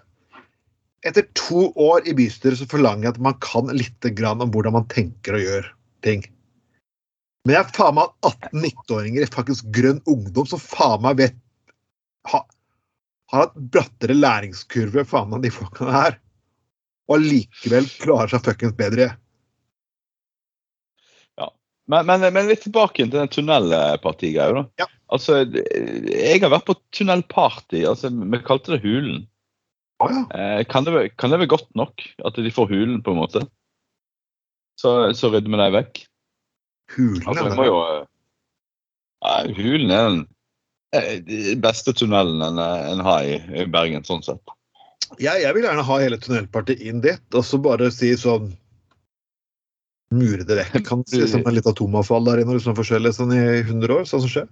Etter 1.05 1.27
to 1.37 1.67
år 1.77 2.07
i 2.09 2.15
bystyret 2.17 2.57
så 2.57 2.65
forlanger 2.65 3.05
jeg 3.05 3.13
at 3.13 3.25
man 3.27 3.35
kan 3.45 3.69
litt 3.77 4.07
grann 4.17 4.41
om 4.41 4.49
hvordan 4.55 4.73
man 4.79 4.87
tenker 4.89 5.37
og 5.37 5.43
gjør 5.43 5.67
ting. 6.07 6.23
Men 7.45 7.59
jeg 7.59 7.61
er 7.61 7.75
faen 7.77 7.99
meg 7.99 8.15
18-19-åringer 8.25 9.27
i 9.27 9.29
faktisk 9.35 9.69
grønn 9.77 10.01
ungdom 10.09 10.49
som 10.49 10.63
faen 10.63 11.05
meg 11.05 11.19
vet 11.21 11.37
ha, 12.33 12.41
har 13.33 13.47
hatt 13.47 13.59
brattere 13.73 14.17
læringskurve 14.17 15.07
faen 15.09 15.31
meg 15.33 15.45
de 15.45 15.53
folkene 15.55 15.95
her. 15.95 16.19
Og 17.09 17.19
allikevel 17.19 17.87
klarer 18.01 18.33
seg 18.33 18.45
fuckings 18.47 18.77
bedre. 18.79 19.13
Men, 21.91 22.07
men, 22.09 22.23
men 22.33 22.49
litt 22.49 22.63
tilbake 22.65 23.05
til 23.05 23.13
den 23.13 23.31
tunnelpartigreia. 23.33 24.65
Ja. 24.81 24.87
Altså, 25.13 25.43
jeg 25.45 26.41
har 26.41 26.53
vært 26.53 26.67
på 26.69 26.79
tunnelparty. 26.97 27.83
altså, 27.89 28.09
Vi 28.09 28.41
kalte 28.47 28.75
det 28.75 28.83
Hulen. 28.87 29.27
Å 30.03 30.09
ja. 30.11 30.23
Eh, 30.35 30.63
kan, 30.67 30.87
det, 30.89 31.13
kan 31.21 31.33
det 31.33 31.43
være 31.43 31.53
godt 31.53 31.69
nok 31.79 32.07
at 32.25 32.41
de 32.41 32.53
får 32.53 32.71
Hulen, 32.73 33.03
på 33.05 33.13
en 33.13 33.21
måte? 33.21 33.45
Så, 34.81 34.97
så 35.15 35.31
rydder 35.31 35.53
vi 35.53 35.61
dem 35.61 35.77
vekk. 35.77 36.03
Hulen, 36.97 37.23
Altså, 37.29 37.45
ja. 37.45 37.51
vi 37.51 37.59
må 37.61 37.69
jo 37.69 37.77
eh, 37.85 39.53
Hulen 39.57 39.93
er 39.93 40.09
den 40.09 40.25
eh, 40.95 41.15
den 41.27 41.63
beste 41.65 41.95
tunnelen 41.97 42.43
en, 42.45 42.61
en 42.61 43.03
har 43.07 43.25
i, 43.29 43.39
i 43.63 43.67
Bergen, 43.71 44.05
sånn 44.07 44.25
sett. 44.27 44.55
Jeg, 45.21 45.45
jeg 45.45 45.55
vil 45.55 45.67
gjerne 45.67 45.87
ha 45.87 45.97
hele 46.01 46.19
tunnelpartiet 46.21 46.83
inn 46.83 47.03
dit, 47.05 47.25
og 47.35 47.45
så 47.47 47.61
bare 47.63 47.91
si 47.95 48.15
sånn 48.19 48.53
Mure 50.15 50.45
det 50.47 50.61
vekk. 50.61 50.85
Kan 50.87 51.03
si 51.11 51.25
som 51.27 51.43
en 51.49 51.57
litt 51.57 51.67
atomavfall 51.67 52.27
der 52.29 52.43
inne, 52.43 52.55
liksom 52.55 52.77
forskjellig 52.79 53.15
sånn 53.17 53.33
i 53.35 53.43
100 53.65 53.95
år, 53.95 54.05
sånn 54.07 54.23
som 54.23 54.31
skjer. 54.31 54.51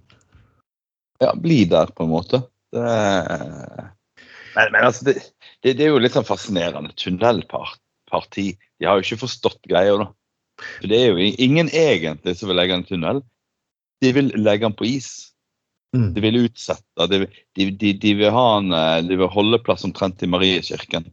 Ja, 1.23 1.31
bli 1.39 1.61
der, 1.71 1.93
på 1.95 2.03
en 2.03 2.11
måte. 2.11 2.41
Det, 2.73 2.83
men, 4.57 4.73
men 4.73 4.87
altså, 4.89 5.07
det, 5.07 5.13
det, 5.63 5.75
det 5.77 5.85
er 5.85 5.93
jo 5.93 6.01
litt 6.01 6.17
sånn 6.17 6.27
fascinerende. 6.27 6.91
Tunnelparti. 6.99 8.47
De 8.81 8.89
har 8.89 8.99
jo 8.99 9.05
ikke 9.05 9.23
forstått 9.23 9.61
greia, 9.69 9.95
da. 10.01 10.09
For 10.63 10.89
det 10.91 10.99
er 10.99 11.13
jo 11.13 11.29
ingen 11.41 11.69
egentlig 11.73 12.35
som 12.37 12.51
vil 12.51 12.59
legge 12.59 12.77
en 12.77 12.87
tunnel. 12.87 13.21
De 14.03 14.11
vil 14.15 14.33
legge 14.35 14.67
den 14.67 14.75
på 14.77 14.89
is. 14.89 15.32
Mm. 15.93 16.13
De 16.15 16.21
vil 16.25 16.39
utsette. 16.45 17.07
De, 17.11 17.19
de, 17.57 17.67
de, 17.77 17.91
de 18.01 18.13
vil 18.17 18.31
ha 18.33 18.45
en 18.57 18.71
De 19.05 19.17
vil 19.19 19.29
holde 19.29 19.59
plass 19.61 19.83
omtrent 19.85 20.23
i 20.25 20.29
Mariekirken. 20.29 21.05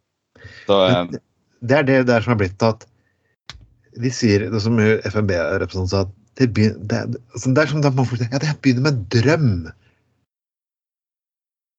Så 0.67 0.79
eh, 0.87 1.19
Det 1.61 1.77
er 1.77 1.85
det 1.89 1.99
der 2.09 2.25
som 2.25 2.33
er 2.33 2.41
blitt 2.41 2.65
at 2.65 2.87
De 4.01 4.13
sier, 4.15 4.47
det 4.49 4.63
som 4.65 4.79
FNB-representanten 4.81 5.91
sa, 5.91 6.05
at 6.07 6.15
det, 6.41 6.49
begynner, 6.57 6.79
det, 6.89 6.97
er- 7.03 7.21
altså, 7.35 7.53
det 7.53 7.63
er 7.63 7.71
som 7.73 7.83
da 7.85 7.91
man 7.93 8.07
får, 8.09 8.23
ja, 8.31 8.39
det 8.41 8.55
begynner 8.63 8.87
med 8.87 8.95
en 8.95 9.07
drøm. 9.13 9.51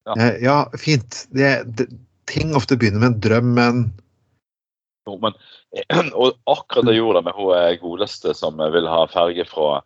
Ja. 0.06 0.16
Eh, 0.18 0.36
ja 0.44 0.58
fint. 0.78 1.24
Det, 1.32 1.52
det, 1.80 1.88
ting 2.30 2.54
ofte 2.58 2.78
begynner 2.78 3.02
med 3.02 3.14
en 3.14 3.22
drøm, 3.24 3.52
men 3.58 3.82
Jo, 5.10 5.16
men, 5.24 5.34
og 6.22 6.36
akkurat 6.52 6.86
det 6.92 7.00
gjorde 7.00 7.22
det 7.22 7.26
med 7.32 7.38
hun 7.40 7.54
eh, 7.58 7.78
godeste 7.82 8.36
som 8.38 8.60
vil 8.76 8.90
ha 8.92 9.06
ferge 9.10 9.48
fra, 9.50 9.80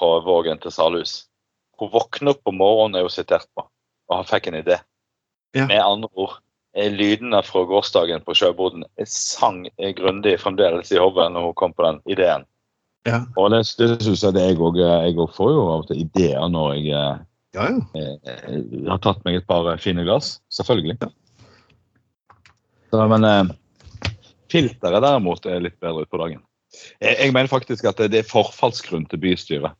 fra 0.00 0.10
Vågen 0.26 0.58
til 0.64 0.74
Salhus. 0.74 1.20
Hun 1.80 1.90
våkner 1.94 2.34
opp 2.34 2.50
om 2.50 2.58
morgenen, 2.60 2.98
er 3.00 3.06
hun 3.08 3.12
sitert 3.14 3.48
på, 3.56 3.64
og 3.64 4.16
han 4.18 4.28
fikk 4.28 4.50
en 4.50 4.60
idé. 4.60 4.76
Ja. 5.56 5.66
Med 5.66 5.80
andre 5.82 6.10
ord, 6.14 6.36
lydene 6.76 7.40
fra 7.42 7.64
gårsdagen 7.66 8.22
på 8.22 8.34
sjøboden 8.38 8.84
sang 9.08 9.64
grundig 9.98 10.36
fremdeles 10.38 10.92
i 10.94 11.00
hodet 11.00 11.26
når 11.34 11.48
hun 11.48 11.56
kom 11.58 11.72
på 11.74 11.82
den 11.88 11.98
ideen. 12.06 12.44
ja. 13.08 13.22
Og 13.40 13.50
det, 13.50 13.64
det 13.80 13.88
synes 14.04 14.22
jeg 14.22 14.36
det 14.36 14.44
jeg 14.44 14.58
òg 14.60 14.76
Jeg 14.78 15.16
òg 15.16 15.32
får 15.34 15.50
jo 15.50 15.64
av 15.72 15.82
og 15.82 15.88
til 15.88 16.02
ideer 16.04 16.46
når 16.52 16.74
jeg 16.76 16.92
eh, 16.94 17.24
Ja, 17.56 17.64
ja. 17.66 17.80
eh, 17.98 18.60
har 18.86 19.00
tatt 19.02 19.24
meg 19.24 19.40
et 19.40 19.46
par 19.48 19.66
fine 19.82 20.04
glass. 20.06 20.36
Selvfølgelig. 20.54 21.00
Så, 22.92 23.02
men 23.10 23.24
eh, 23.26 23.50
filteret 24.52 25.02
derimot 25.02 25.46
er 25.46 25.64
litt 25.64 25.80
bedre 25.82 26.04
utpå 26.04 26.20
dagen. 26.22 26.44
Jeg, 27.02 27.16
jeg 27.18 27.34
mener 27.34 27.50
faktisk 27.50 27.88
at 27.90 27.98
det, 27.98 28.12
det 28.14 28.22
er 28.22 28.30
forfallsgrunn 28.30 29.08
til 29.10 29.18
bystyret. 29.24 29.74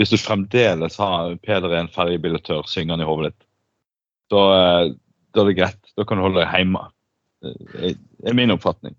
Hvis 0.00 0.14
du 0.14 0.16
fremdeles 0.16 0.96
har 0.96 1.34
Peder 1.44 1.74
er 1.74 1.82
en 1.82 1.92
ferjebilletør 1.92 2.64
syngende 2.70 3.04
i 3.04 3.08
hodet 3.08 3.34
ditt, 3.34 3.46
da, 4.32 4.44
eh, 4.56 4.92
da 5.34 5.42
er 5.42 5.50
det 5.50 5.58
greit. 5.58 5.92
Da 5.98 6.06
kan 6.08 6.16
du 6.16 6.24
holde 6.24 6.40
deg 6.40 6.54
hjemme. 6.54 6.86
Det 7.42 7.90
er 8.24 8.36
min 8.36 8.54
oppfatning. 8.54 8.96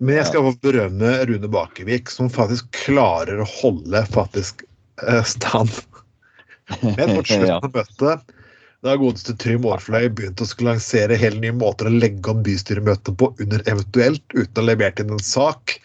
Men 0.00 0.16
jeg 0.16 0.30
skal 0.30 0.44
få 0.46 0.52
berømme 0.64 1.12
Rune 1.28 1.48
Bakevik, 1.52 2.12
som 2.12 2.30
faktisk 2.32 2.68
klarer 2.86 3.40
å 3.42 3.48
holde 3.48 4.00
faktisk 4.12 4.64
eh, 5.06 5.24
stand. 5.28 5.72
Men 6.84 7.16
mot 7.16 7.28
slutten 7.28 7.56
av 7.58 7.72
møtet, 7.74 8.36
da 8.80 8.96
godeste 8.96 9.36
Trym 9.40 9.66
Aarfløy 9.68 10.08
begynte 10.08 10.46
å 10.46 10.48
skulle 10.48 10.74
lansere 10.74 11.18
helt 11.20 11.40
nye 11.42 11.52
måter 11.52 11.88
å 11.88 11.92
legge 11.92 12.32
om 12.32 12.40
bystyremøtet 12.44 13.12
på 13.20 13.28
under 13.44 13.64
eventuelt, 13.68 14.24
uten 14.32 14.56
å 14.56 14.62
ha 14.62 14.68
levert 14.70 15.02
inn 15.02 15.12
en 15.16 15.24
sak 15.24 15.76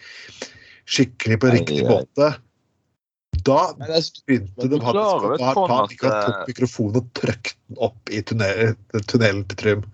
skikkelig 0.86 1.40
på 1.42 1.52
riktig 1.52 1.82
måte, 1.84 2.30
da 3.46 3.60
begynte 3.78 4.68
de 4.70 4.80
faktisk 4.82 5.26
å 5.26 5.38
ta 5.40 5.52
tok 5.56 6.04
eh, 6.10 6.28
mikrofonen 6.50 7.00
og 7.00 7.10
trykte 7.16 7.56
den 7.68 7.80
opp 7.88 8.12
i 8.12 8.22
tunnelen, 8.26 8.76
tunnelen 9.06 9.44
til 9.50 9.60
Trym. 9.62 9.84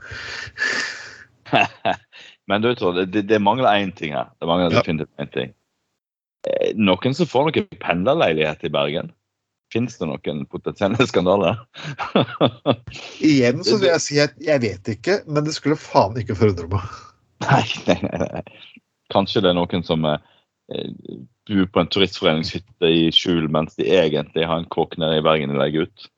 Men 2.50 2.64
du 2.64 2.71
vet 2.71 3.12
det, 3.12 3.25
det, 3.30 3.40
mangler 3.40 3.85
én 3.85 3.92
ting 3.97 4.16
her. 4.16 4.32
Det 4.40 4.49
mangler 4.49 4.75
definitivt 4.75 5.23
én 5.23 5.32
ting. 5.32 5.52
Eh, 6.49 6.73
Noen 6.76 7.14
som 7.16 7.28
får 7.28 7.50
noen 7.50 7.68
pendlerleilighet 7.82 8.64
i 8.66 8.73
Bergen? 8.73 9.12
Fins 9.73 9.97
det 10.00 10.09
noen 10.09 10.44
potensielle 10.52 11.06
skandaler? 11.09 11.61
Igjen 13.30 13.62
så 13.64 13.78
vil 13.80 13.92
jeg 13.94 14.04
si 14.04 14.21
at 14.21 14.35
jeg 14.42 14.61
vet 14.64 14.92
ikke, 14.97 15.23
men 15.28 15.47
det 15.47 15.54
skulle 15.56 15.80
faen 15.80 16.18
ikke 16.21 16.37
forundre 16.37 16.68
meg. 16.75 16.99
nei, 17.47 17.64
nei, 17.88 18.00
nei. 18.26 18.42
Kanskje 19.12 19.44
det 19.44 19.52
er 19.52 19.56
noen 19.59 19.85
som 19.87 20.04
eh, 20.09 20.21
bor 21.51 21.67
på 21.75 21.83
en 21.83 21.91
turistforeningshytte 21.91 22.89
i 22.89 23.05
skjul, 23.15 23.49
mens 23.53 23.77
de 23.79 23.89
egentlig 23.91 24.47
har 24.49 24.63
en 24.63 24.71
kåk 24.73 24.97
nede 25.01 25.21
i 25.21 25.25
Bergen 25.27 25.53
de 25.53 25.59
legger 25.59 25.89
ut. 25.89 26.09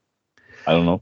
I 0.66 0.72
don't 0.72 0.88
know. 0.88 1.00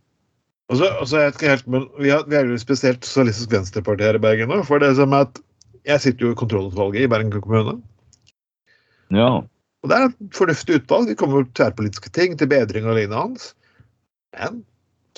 Og 0.72 0.78
så, 0.78 0.88
jeg 0.88 1.26
er 1.26 1.32
ikke 1.34 1.50
helt, 1.50 1.66
men 1.68 1.88
vi, 2.00 2.08
har, 2.08 2.22
vi 2.30 2.38
er 2.38 2.48
jo 2.48 2.58
spesielt 2.60 3.04
Sosialistisk 3.04 3.52
Venstreparti 3.52 4.06
her 4.06 4.16
i 4.16 4.22
Bergen 4.22 4.48
nå. 4.48 4.62
For 4.64 4.80
det 4.80 4.94
som 4.96 5.12
er 5.12 5.26
at 5.26 5.40
jeg 5.88 6.04
sitter 6.04 6.28
jo 6.28 6.32
i 6.32 6.38
kontrollutvalget 6.38 7.04
i 7.04 7.10
Bergen 7.10 7.34
kommune. 7.34 7.76
Ja. 9.12 9.42
Og 9.82 9.90
det 9.90 9.98
er 9.98 10.06
et 10.08 10.36
fornuftig 10.36 10.78
utvalg. 10.78 11.10
Vi 11.10 11.18
kommer 11.18 11.42
med 11.42 11.52
tverrpolitiske 11.58 12.12
ting 12.14 12.38
til 12.38 12.48
bedring 12.48 12.86
av 12.86 12.96
lignende 12.96 13.18
hans. 13.18 13.50
Men 14.38 14.62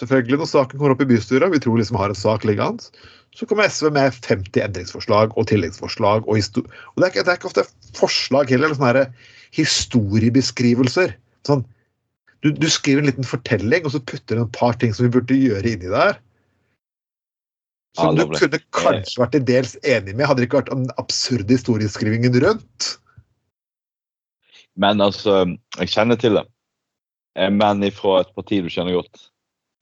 selvfølgelig, 0.01 0.41
når 0.41 0.51
saken 0.51 0.81
kommer 0.81 0.97
opp 0.97 1.05
i 1.05 1.11
bystyret, 1.13 1.53
vi 1.53 1.61
tror 1.63 1.79
liksom 1.79 2.01
har 2.01 2.11
en 2.11 2.19
sak 2.19 2.47
liggende, 2.49 2.89
så 3.35 3.47
kommer 3.51 3.69
SV 3.69 3.91
med 3.95 4.15
50 4.15 4.63
endringsforslag 4.63 5.33
og 5.35 5.49
tilleggsforslag. 5.51 6.27
Og, 6.29 6.39
og 6.39 7.01
det, 7.01 7.07
er 7.07 7.11
ikke, 7.11 7.25
det 7.25 7.33
er 7.33 7.39
ikke 7.41 7.51
ofte 7.51 7.67
forslag 7.99 8.53
heller, 8.53 8.71
eller 8.71 8.79
sånne 8.79 9.07
historiebeskrivelser. 9.55 11.17
Sånn, 11.47 11.65
du, 12.47 12.53
du 12.55 12.69
skriver 12.71 13.03
en 13.03 13.11
liten 13.11 13.27
fortelling, 13.27 13.87
og 13.87 13.95
så 13.95 14.03
putter 14.07 14.39
du 14.39 14.45
et 14.45 14.55
par 14.55 14.79
ting 14.79 14.95
som 14.95 15.09
vi 15.09 15.15
burde 15.17 15.39
gjøre 15.39 15.75
inni 15.75 15.91
der. 15.91 16.19
Som 17.99 18.19
Ja, 18.19 18.27
du 18.27 18.35
kunne 18.39 18.61
kanskje 18.75 19.23
vært 19.23 19.35
til 19.37 19.47
dels 19.51 19.77
enig 19.83 20.15
med, 20.15 20.27
hadde 20.27 20.43
det 20.43 20.49
ikke 20.49 20.63
vært 20.63 20.73
den 20.75 20.89
absurde 21.03 21.59
historieskrivingen 21.59 22.39
rundt. 22.43 22.91
Men 24.79 25.03
altså, 25.03 25.45
jeg 25.79 25.93
kjenner 25.95 26.19
til 26.19 26.39
det. 26.39 26.47
Eh, 27.39 27.51
Men 27.51 27.83
ifra 27.87 28.21
et 28.23 28.35
parti 28.35 28.63
du 28.63 28.71
kjenner 28.71 28.99
godt. 28.99 29.29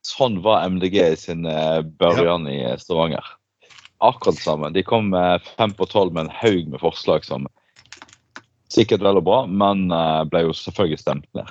Sånn 0.04 0.40
var 0.44 0.64
MDG 0.68 0.98
i 1.04 1.16
sin 1.20 1.44
børjan 2.00 2.48
ja. 2.48 2.52
i 2.52 2.60
eh, 2.72 2.80
Stavanger. 2.80 3.24
Akkurat 4.02 4.38
det 4.38 4.42
samme. 4.44 4.70
De 4.74 4.82
kom 4.82 5.10
med 5.12 5.44
fem 5.58 5.74
på 5.78 5.86
tolv 5.86 6.14
med 6.14 6.26
en 6.26 6.36
haug 6.40 6.70
med 6.72 6.82
forslag 6.82 7.24
som 7.26 7.46
sikkert 8.72 9.04
vel 9.04 9.20
og 9.20 9.26
bra, 9.26 9.42
men 9.46 9.84
eh, 9.92 10.22
ble 10.30 10.46
jo 10.46 10.54
selvfølgelig 10.56 11.00
stemt 11.02 11.28
ned. 11.36 11.50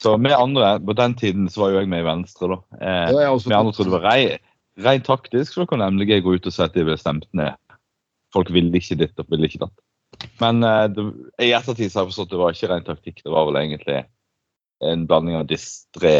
Så 0.00 0.14
vi 0.16 0.32
andre, 0.32 0.78
på 0.80 0.94
den 0.96 1.14
tiden 1.18 1.48
så 1.52 1.64
var 1.64 1.74
jo 1.74 1.80
jeg 1.82 1.90
med 1.92 2.04
i 2.04 2.06
Venstre, 2.06 2.48
da. 2.54 2.60
Eh, 2.78 3.10
vi 3.50 3.56
andre 3.56 3.74
trodde 3.76 3.90
det 3.90 3.96
var 3.96 4.06
rei- 4.06 4.38
rent 4.80 5.04
taktisk, 5.08 5.52
så 5.52 5.64
da 5.64 5.70
kunne 5.72 5.90
MDG 5.92 6.20
gå 6.24 6.36
ut 6.36 6.46
og 6.48 6.54
si 6.54 6.62
at 6.64 6.76
de 6.76 6.86
ble 6.86 6.96
stemt 7.00 7.26
ned. 7.36 7.58
Folk 8.32 8.52
ville 8.54 8.72
ikke 8.78 8.96
ditt 9.00 9.18
og 9.20 9.28
ville 9.32 9.48
ikke 9.50 9.64
datt. 9.64 9.76
Men 10.40 10.62
eh, 10.64 10.86
det, 10.94 11.04
i 11.42 11.52
ettertid 11.56 11.90
så 11.90 12.00
har 12.00 12.06
jeg 12.06 12.14
forstått 12.14 12.30
at 12.30 12.36
det 12.36 12.42
var 12.44 12.56
ikke 12.56 12.72
ren 12.72 12.86
taktikk. 12.86 13.20
Det 13.24 13.34
var 13.34 13.48
vel 13.50 13.60
egentlig 13.60 14.00
en 14.80 15.04
blanding 15.08 15.36
av 15.36 15.48
distré 15.50 16.14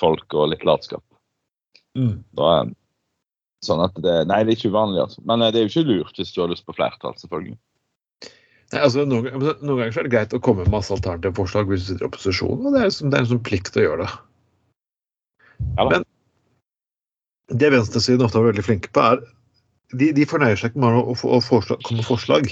folk 0.00 0.32
og 0.36 0.52
litt 0.52 0.64
latskap. 0.68 1.04
Mm. 1.96 2.22
Eh, 2.22 2.64
sånn 3.66 3.82
at 3.84 3.96
det, 4.02 4.16
nei, 4.30 4.42
det 4.46 4.54
er 4.54 4.58
ikke 4.60 4.72
uvanlig, 4.72 5.02
altså. 5.04 5.22
Men 5.28 5.42
eh, 5.44 5.52
det 5.54 5.60
er 5.60 5.66
jo 5.66 5.72
ikke 5.72 5.88
lurt 5.90 6.20
hvis 6.20 6.32
du 6.34 6.42
har 6.42 6.52
lyst 6.52 6.66
på 6.66 6.76
flertall, 6.76 7.16
selvfølgelig. 7.20 7.56
Nei, 8.72 8.80
altså, 8.82 9.04
noen, 9.06 9.28
noen 9.36 9.78
ganger 9.78 9.94
så 9.94 10.02
er 10.02 10.08
det 10.08 10.14
greit 10.16 10.34
å 10.34 10.42
komme 10.42 10.64
med 10.64 10.74
masse 10.74 10.94
alternative 10.94 11.36
forslag 11.38 11.68
hvis 11.70 11.84
du 11.84 11.92
sitter 11.92 12.06
i 12.06 12.10
opposisjon, 12.10 12.64
og 12.66 12.74
det 12.74 12.82
er, 12.86 12.94
som- 12.94 13.10
det 13.12 13.18
er 13.18 13.26
en 13.26 13.32
sånn 13.36 13.44
plikt 13.46 13.78
å 13.78 13.84
gjøre 13.84 14.06
det. 14.06 14.12
Ja. 15.76 15.88
Men 15.92 16.06
det 17.62 17.70
venstresiden 17.72 18.24
ofte 18.26 18.40
er 18.40 18.48
veldig 18.50 18.64
flinke 18.66 18.90
på, 18.90 19.04
er 19.06 19.22
de, 19.94 20.10
de 20.16 20.26
fornøyer 20.26 20.58
seg 20.58 20.72
ikke 20.72 20.82
med 20.82 20.98
å, 20.98 21.14
å, 21.14 21.38
å 21.38 21.40
komme 21.70 22.00
med 22.00 22.08
forslag. 22.08 22.50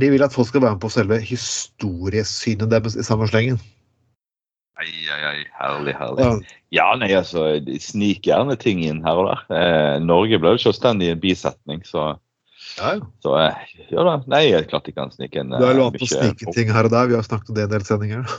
De 0.00 0.08
vil 0.08 0.24
at 0.24 0.32
folk 0.32 0.48
skal 0.48 0.64
være 0.64 0.78
med 0.78 0.82
på 0.82 0.88
selve 0.92 1.18
historiesynet 1.20 2.70
deres 2.72 2.96
i 2.96 3.04
samme 3.04 3.28
slengen. 3.28 3.60
Ai, 4.80 4.88
ei, 5.12 5.22
ei. 5.28 5.40
herlig, 5.58 5.92
herlig. 5.98 6.46
Ja, 6.72 6.86
nei, 6.96 7.10
altså, 7.12 7.44
Snik 7.84 8.24
gjerne 8.24 8.56
ting 8.60 8.80
inn 8.86 9.02
her 9.04 9.18
og 9.20 9.28
der. 9.28 9.42
Eh, 9.52 9.96
Norge 10.00 10.38
ble 10.40 10.54
jo 10.54 10.62
selvstendig 10.62 11.10
i 11.10 11.14
en 11.14 11.20
bisetning, 11.20 11.82
så, 11.84 12.14
ja, 12.78 12.94
ja. 12.96 13.08
så 13.20 13.34
eh, 13.42 13.74
ja 13.90 14.06
da. 14.06 14.14
Nei, 14.30 14.44
klart 14.70 14.88
de 14.88 14.94
kan 14.96 15.12
snike 15.12 15.42
inn 15.42 15.52
Du 15.52 15.66
er 15.66 15.76
lov 15.76 15.92
til 15.98 16.06
å 16.06 16.12
snike 16.14 16.54
ting 16.56 16.72
her 16.72 16.88
og 16.88 16.94
der. 16.94 17.10
Vi 17.10 17.18
har 17.18 17.26
snakket 17.26 17.52
om 17.52 17.58
det 17.58 17.66
en 17.68 17.74
del 17.76 17.86
sendinger. 17.88 18.24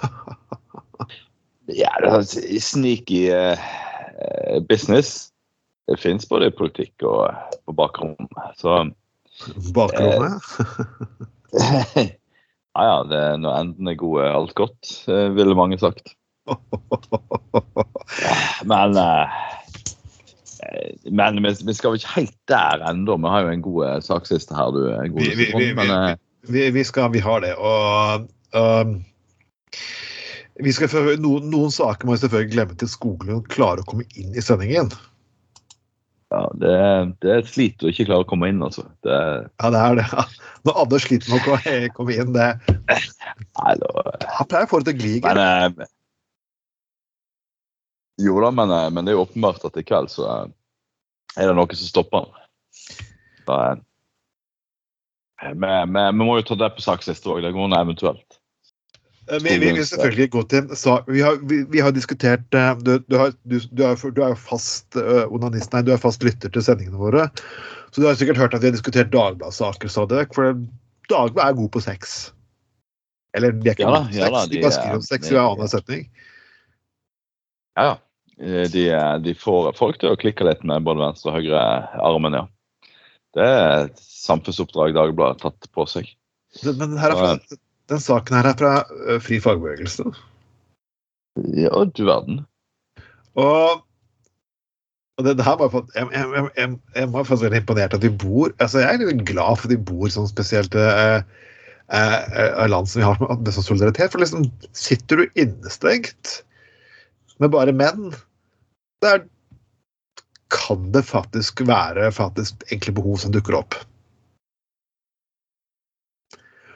Ja, 1.71 1.87
det 2.03 2.09
er 2.09 2.23
sånn 2.27 2.63
sneaky 2.65 3.19
eh, 3.31 3.67
eh, 4.19 4.57
business. 4.67 5.29
Det 5.87 5.95
fins 6.01 6.25
både 6.27 6.49
i 6.49 6.55
politikk 6.57 7.05
og 7.07 7.29
på 7.63 7.75
bakrommet. 7.77 8.57
Så 8.59 8.81
Bakrommet. 9.71 10.41
Ja, 12.71 12.83
ja, 12.87 12.99
det, 13.03 13.21
når 13.43 13.57
enden 13.59 13.91
er 13.91 13.97
god, 13.99 14.17
er 14.23 14.35
alt 14.37 14.53
godt, 14.55 14.91
eh, 15.11 15.27
ville 15.35 15.57
mange 15.59 15.79
sagt. 15.79 16.13
Men 18.71 18.97
eh, 18.97 19.27
eh, 20.63 20.91
men 21.11 21.41
vi, 21.43 21.53
vi 21.65 21.73
skal 21.77 21.91
jo 21.95 21.99
ikke 22.01 22.15
helt 22.19 22.35
der 22.51 22.83
ennå. 22.91 23.17
Vi 23.23 23.31
har 23.33 23.41
jo 23.47 23.53
en 23.53 23.63
god 23.65 23.81
sak 24.05 24.25
saksiste 24.27 24.55
her. 24.57 24.69
du 24.75 24.81
god, 25.13 25.21
Vi- 25.21 25.35
vi- 25.39 25.53
vi- 25.57 25.73
men, 25.77 25.89
eh, 25.91 26.15
vi, 26.49 26.69
vi, 26.71 26.83
skal, 26.83 27.11
vi 27.13 27.19
har 27.21 27.39
det, 27.43 27.53
og 27.57 28.27
um, 28.57 28.95
vi 30.61 30.71
skal, 30.73 30.89
noen, 31.21 31.49
noen 31.53 31.71
saker 31.73 32.05
må 32.07 32.11
vi 32.15 32.21
selvfølgelig 32.23 32.53
glemme 32.53 32.75
til 32.81 32.89
Skoglund 32.91 33.47
klarer 33.53 33.81
å 33.81 33.85
komme 33.89 34.03
inn 34.17 34.33
i 34.37 34.41
sendingen. 34.43 34.89
ja, 36.31 36.41
det, 36.61 36.73
det 37.21 37.29
er 37.31 37.37
et 37.41 37.49
slit 37.51 37.83
å 37.83 37.87
ikke 37.91 38.05
klare 38.09 38.23
å 38.25 38.29
komme 38.29 38.49
inn, 38.49 38.61
altså. 38.63 38.83
Det, 39.03 39.17
Ja, 39.61 39.69
det 39.73 39.79
er 39.85 39.93
det. 39.99 40.07
Når 40.65 40.73
Anders 40.83 41.03
sliter 41.07 41.27
med 41.33 41.39
å 41.41 41.43
komme 41.97 42.11
inn, 42.15 42.33
det 42.33 42.49
Han 43.57 44.47
pleier 44.47 44.65
å 44.65 44.69
få 44.71 44.77
det 44.81 44.85
til 44.91 44.95
å 44.95 45.01
gli. 45.01 45.13
men 45.25 45.37
eh, 45.41 45.69
Jo 48.21 48.41
da, 48.41 48.51
men, 48.51 48.71
eh, 48.71 48.89
men 48.89 49.05
det 49.05 49.13
er 49.13 49.19
jo 49.19 49.25
åpenbart 49.25 49.63
at 49.67 49.77
i 49.79 49.85
kveld 49.85 50.11
så 50.11 50.27
eh, 50.29 50.51
er 51.37 51.49
det 51.49 51.55
noe 51.57 51.77
som 51.79 51.89
stopper 51.89 52.25
han. 52.25 53.81
Eh, 55.41 55.53
vi, 55.55 56.05
må 56.21 56.37
jo 56.39 56.45
ta 56.45 56.59
det 56.59 56.73
på 56.77 56.85
saksiste 56.85 57.31
òg. 57.31 57.41
Det 57.45 57.53
går 57.55 57.71
nå 57.71 57.79
eventuelt. 57.79 58.37
Vi, 59.31 59.53
vi 59.61 59.69
vil 59.71 59.85
selvfølgelig 59.85 60.25
gå 60.33 60.41
til 60.51 60.71
sak 60.75 61.05
Vi 61.07 61.21
har, 61.23 61.37
vi, 61.47 61.61
vi 61.71 61.79
har 61.79 61.93
diskutert 61.95 62.41
Du, 62.51 62.89
du, 63.05 63.15
har, 63.15 63.29
du, 63.47 63.61
du, 63.69 63.83
er, 63.85 63.93
jo 64.17 64.35
fast 64.35 64.97
onanist, 64.97 65.71
nei, 65.71 65.83
du 65.87 65.93
er 65.93 66.01
fast 66.01 66.25
lytter 66.25 66.51
til 66.51 66.65
sendingene 66.65 66.99
våre. 66.99 67.29
Så 67.93 68.01
du 68.01 68.09
har 68.09 68.17
sikkert 68.19 68.41
hørt 68.41 68.57
at 68.57 68.65
vi 68.65 68.71
har 68.71 68.75
diskutert 68.75 69.13
Dagbladet-saker, 69.13 69.93
sa 69.93 70.03
du 70.09 70.17
For 70.35 70.57
Dagbladet 71.07 71.47
er 71.47 71.59
god 71.61 71.71
på 71.77 71.83
sex. 71.85 72.17
Eller 73.37 73.55
de 73.55 73.69
er 73.71 73.77
ikke 73.77 73.87
Ja 73.87 73.93
da, 73.95 74.03
ja 74.11 74.29
da, 74.33 74.43
de 74.49 74.57
de 74.57 74.65
bare 74.65 74.73
er- 74.73 74.79
skriver 74.81 74.99
om 74.99 75.07
sex 75.07 75.29
i 75.29 75.35
hver 75.37 75.53
annen 75.53 75.71
setning. 75.71 76.07
Ja, 77.77 77.83
ja. 77.93 77.95
Eh, 78.41 78.65
De, 78.73 78.85
de 79.23 79.35
får 79.37 79.73
folk 79.77 80.01
til 80.01 80.13
å 80.13 80.19
klikke 80.19 80.47
litt 80.47 80.65
med 80.67 80.87
både 80.87 81.05
venstre 81.05 81.31
og 81.31 81.39
høyre 81.39 81.61
armen, 82.01 82.39
ja. 82.41 82.47
Det 83.37 83.45
er 83.47 83.85
et 83.85 84.01
samfunnsoppdrag 84.01 84.95
Dagbladet 84.97 85.39
har 85.39 85.51
tatt 85.51 85.69
på 85.75 85.85
seg. 85.87 86.09
Men 86.65 86.97
fra, 86.99 87.35
den 87.91 88.01
saken 88.03 88.37
her 88.37 88.49
er 88.49 88.57
fra 88.59 88.73
eh, 89.05 89.21
Fri 89.23 89.39
fagbevegelse. 89.43 90.09
Ja, 91.55 91.85
du 91.87 92.03
verden. 92.03 92.41
Og, 93.39 93.85
og 95.15 95.23
det, 95.23 95.37
det 95.39 95.45
her 95.47 95.55
var 95.61 95.71
jeg, 95.95 96.09
jeg, 96.11 96.49
jeg, 96.57 96.73
jeg, 96.97 97.11
var 97.13 97.23
faktisk 97.23 97.45
veldig 97.45 97.61
imponert 97.61 97.95
at 97.95 98.03
vi 98.03 98.09
bor 98.11 98.51
altså 98.59 98.81
Jeg 98.81 98.89
er 98.97 99.05
litt 99.05 99.23
glad 99.29 99.55
for 99.55 99.69
at 99.69 99.71
vi 99.71 99.85
bor 99.87 100.11
sånn 100.11 100.27
spesielt 100.27 100.75
eh, 100.75 101.23
eh, 101.87 102.17
eh, 102.27 102.67
land 102.67 102.91
som 102.91 102.99
vi 102.99 103.07
har 103.07 103.21
med 103.23 103.45
med 103.45 103.55
sånn 103.55 103.69
solidaritet. 103.69 104.11
For 104.11 104.23
liksom 104.23 104.49
sitter 104.75 105.23
du 105.23 105.39
innestengt 105.45 106.41
med 107.39 107.55
bare 107.55 107.73
menn, 107.73 108.11
der 109.01 109.23
kan 110.51 110.91
det 110.91 111.05
faktisk 111.07 111.61
være 111.67 112.11
faktisk 112.11 112.63
enkle 112.73 112.93
behov 112.97 113.17
som 113.21 113.31
dukker 113.33 113.53
opp. 113.61 113.75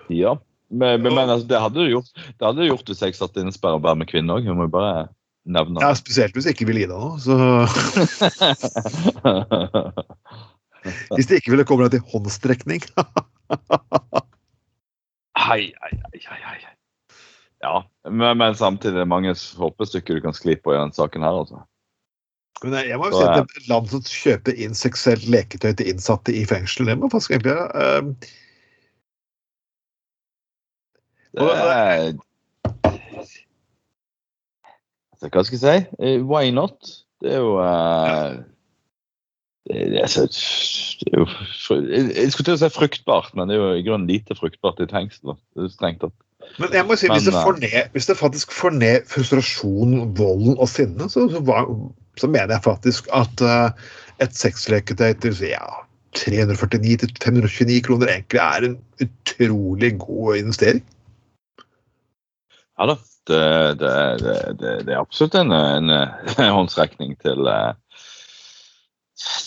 Ja. 0.09 0.37
Men, 0.69 1.01
men, 1.01 1.29
altså, 1.29 1.47
det 1.47 1.59
hadde 1.61 1.75
du 1.77 1.87
gjort 1.87 2.09
Det 2.15 2.41
hadde 2.41 2.61
du 2.61 2.67
gjort 2.67 2.87
hvis 2.89 3.01
jeg 3.03 3.15
satt 3.15 3.37
innesperra 3.37 3.79
bare 3.81 3.95
med 3.99 4.07
kvinner 4.09 4.33
òg. 4.39 4.55
Må 4.57 4.63
jo 4.67 4.71
bare 4.73 5.07
nevne 5.45 5.79
det. 5.79 5.85
Ja. 5.85 5.93
Spesielt 5.97 6.33
hvis 6.35 6.45
jeg 6.49 6.55
ikke 6.57 6.69
vil 6.71 6.81
gi 6.81 6.89
deg 6.89 6.97
noe. 6.97 7.19
Så 7.21 7.33
hvis 11.15 11.27
det 11.29 11.35
ikke 11.41 11.53
ville 11.53 11.67
komme 11.67 11.83
deg 11.85 11.93
til 11.97 12.07
håndstrekning 12.13 12.81
hei, 15.45 15.73
hei, 15.81 15.93
hei, 16.13 16.39
hei. 16.41 16.73
Ja, 17.63 17.83
men, 18.09 18.37
men 18.37 18.55
samtidig 18.57 18.95
er 18.95 19.03
det 19.03 19.09
mange 19.09 19.33
hoppestykker 19.57 20.17
du 20.17 20.21
kan 20.25 20.37
skli 20.37 20.55
på 20.59 20.73
i 20.73 20.77
denne 20.77 20.95
saken 20.95 21.25
her, 21.25 21.35
altså. 21.43 21.57
Men 22.63 22.77
jeg, 22.87 22.97
må 22.97 23.09
jo 23.11 23.19
si 23.19 23.25
at 23.25 23.35
det 23.35 23.43
er 23.43 23.59
et 23.59 23.69
land 23.69 23.89
som 23.91 24.01
kjøper 24.07 24.59
inn 24.63 24.77
seksuelt 24.77 25.25
leketøy 25.27 25.73
til 25.75 25.89
innsatte 25.91 26.33
i 26.33 26.45
fengsel, 26.47 26.87
det 26.87 26.95
må 26.99 27.09
faktisk 27.11 27.35
egentlig 27.35 27.57
uh, 27.75 28.03
Det 31.35 31.43
altså, 35.11 35.31
Hva 35.33 35.43
skal 35.43 35.57
jeg 35.57 35.63
si? 35.63 35.77
Eh, 35.99 36.21
Why 36.23 36.53
not? 36.55 36.79
Det 37.23 37.33
er 37.35 37.41
jo 37.43 37.57
uh, 37.59 38.39
det, 39.67 39.81
det, 39.91 40.03
er 40.05 40.07
det 40.07 41.11
er 41.11 41.19
jo 41.19 41.25
jeg, 41.25 42.31
skulle 42.31 42.45
til 42.45 42.55
å 42.55 42.61
si 42.61 42.69
fruktbart, 42.69 43.33
men 43.35 43.49
det 43.49 43.57
er 43.57 43.63
jo 43.63 43.71
i 43.79 43.83
grunnen 43.87 44.07
lite 44.07 44.37
fruktbart 44.37 44.79
i 44.83 44.87
fengsel. 44.91 45.33
Strengt 45.73 46.03
tatt. 46.05 46.15
Men 46.61 46.75
jeg 46.75 46.85
må 46.85 46.95
si, 46.99 47.09
hvis, 47.09 47.25
det 47.25 47.33
får 47.33 47.57
ned, 47.63 47.79
hvis 47.95 48.07
det 48.11 48.17
faktisk 48.19 48.53
får 48.53 48.75
ned 48.77 49.07
frustrasjon, 49.09 49.95
volden 50.19 50.59
og 50.61 50.69
sinne, 50.69 51.09
så, 51.09 51.25
så, 51.31 51.41
var, 51.47 51.65
så 52.19 52.29
mener 52.31 52.55
jeg 52.55 52.65
faktisk 52.65 53.09
at 53.15 53.43
eh, 53.43 53.87
et 54.23 54.37
sexleketøy 54.37 55.13
til 55.23 55.41
ja, 55.49 55.65
349-529 56.17 57.81
kroner 57.85 58.11
egentlig 58.13 58.41
er 58.43 58.69
en 58.69 58.77
utrolig 59.03 59.91
god 59.99 60.43
investering. 60.43 60.85
Ja 62.79 62.91
da. 62.93 62.97
Det, 63.25 63.79
det, 63.81 63.91
det, 64.21 64.33
det, 64.85 64.91
er 64.93 64.99
absolutt 64.99 65.33
en, 65.39 65.49
en, 65.49 65.87
håndsrekning 66.37 67.15
til 67.25 67.47
eh, 67.49 67.71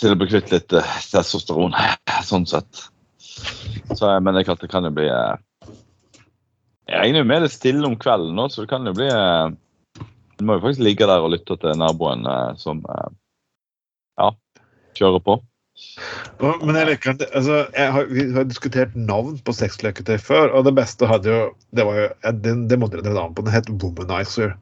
til 0.00 0.14
å 0.14 0.18
bli 0.18 0.26
kvitt 0.30 0.50
litt 0.50 0.74
eh, 0.74 0.96
testosteron, 1.12 1.76
sånn 2.26 2.46
sett. 2.48 2.88
Så, 3.94 4.10
men 4.18 4.34
det, 4.34 4.48
kan 4.48 4.88
jo 4.88 4.90
bli 4.90 5.06
Jeg 5.06 6.98
regner 6.98 7.22
jo 7.22 7.28
med 7.28 7.44
det 7.44 7.52
stille 7.54 7.86
om 7.86 7.94
kvelden 8.00 8.34
nå, 8.34 8.48
så 8.50 8.64
det 8.64 8.72
kan 8.72 8.88
jo 8.88 8.96
bli 8.96 9.08
Du 10.38 10.44
må 10.46 10.56
jo 10.56 10.62
faktisk 10.64 10.84
ligge 10.86 11.06
der 11.10 11.24
og 11.24 11.32
lytte 11.34 11.56
til 11.58 11.78
naboen 11.80 12.26
eh, 12.30 12.52
som 12.60 12.82
eh, 12.86 13.08
ja, 14.20 14.30
kjører 14.98 15.22
på. 15.26 15.38
Men 16.40 16.74
jeg 16.74 16.88
liker, 16.88 17.14
det- 17.20 17.28
altså, 17.38 17.58
jeg 17.74 17.92
har, 17.94 18.08
Vi 18.10 18.24
har 18.34 18.46
diskutert 18.50 18.96
navn 18.98 19.36
på 19.46 19.52
sexleketøy 19.54 20.16
før, 20.18 20.50
og 20.58 20.64
det 20.66 20.74
beste 20.74 21.06
hadde 21.06 21.30
jo 21.30 21.42
Det 21.70 21.84
var 21.86 22.00
jo, 22.00 22.08
den, 22.42 22.64
det 22.70 22.78
måtte 22.82 22.98
dere 23.02 23.14
navn 23.14 23.34
på. 23.34 23.44
Den 23.46 23.54
het 23.54 23.70
Womanizer. 23.70 24.56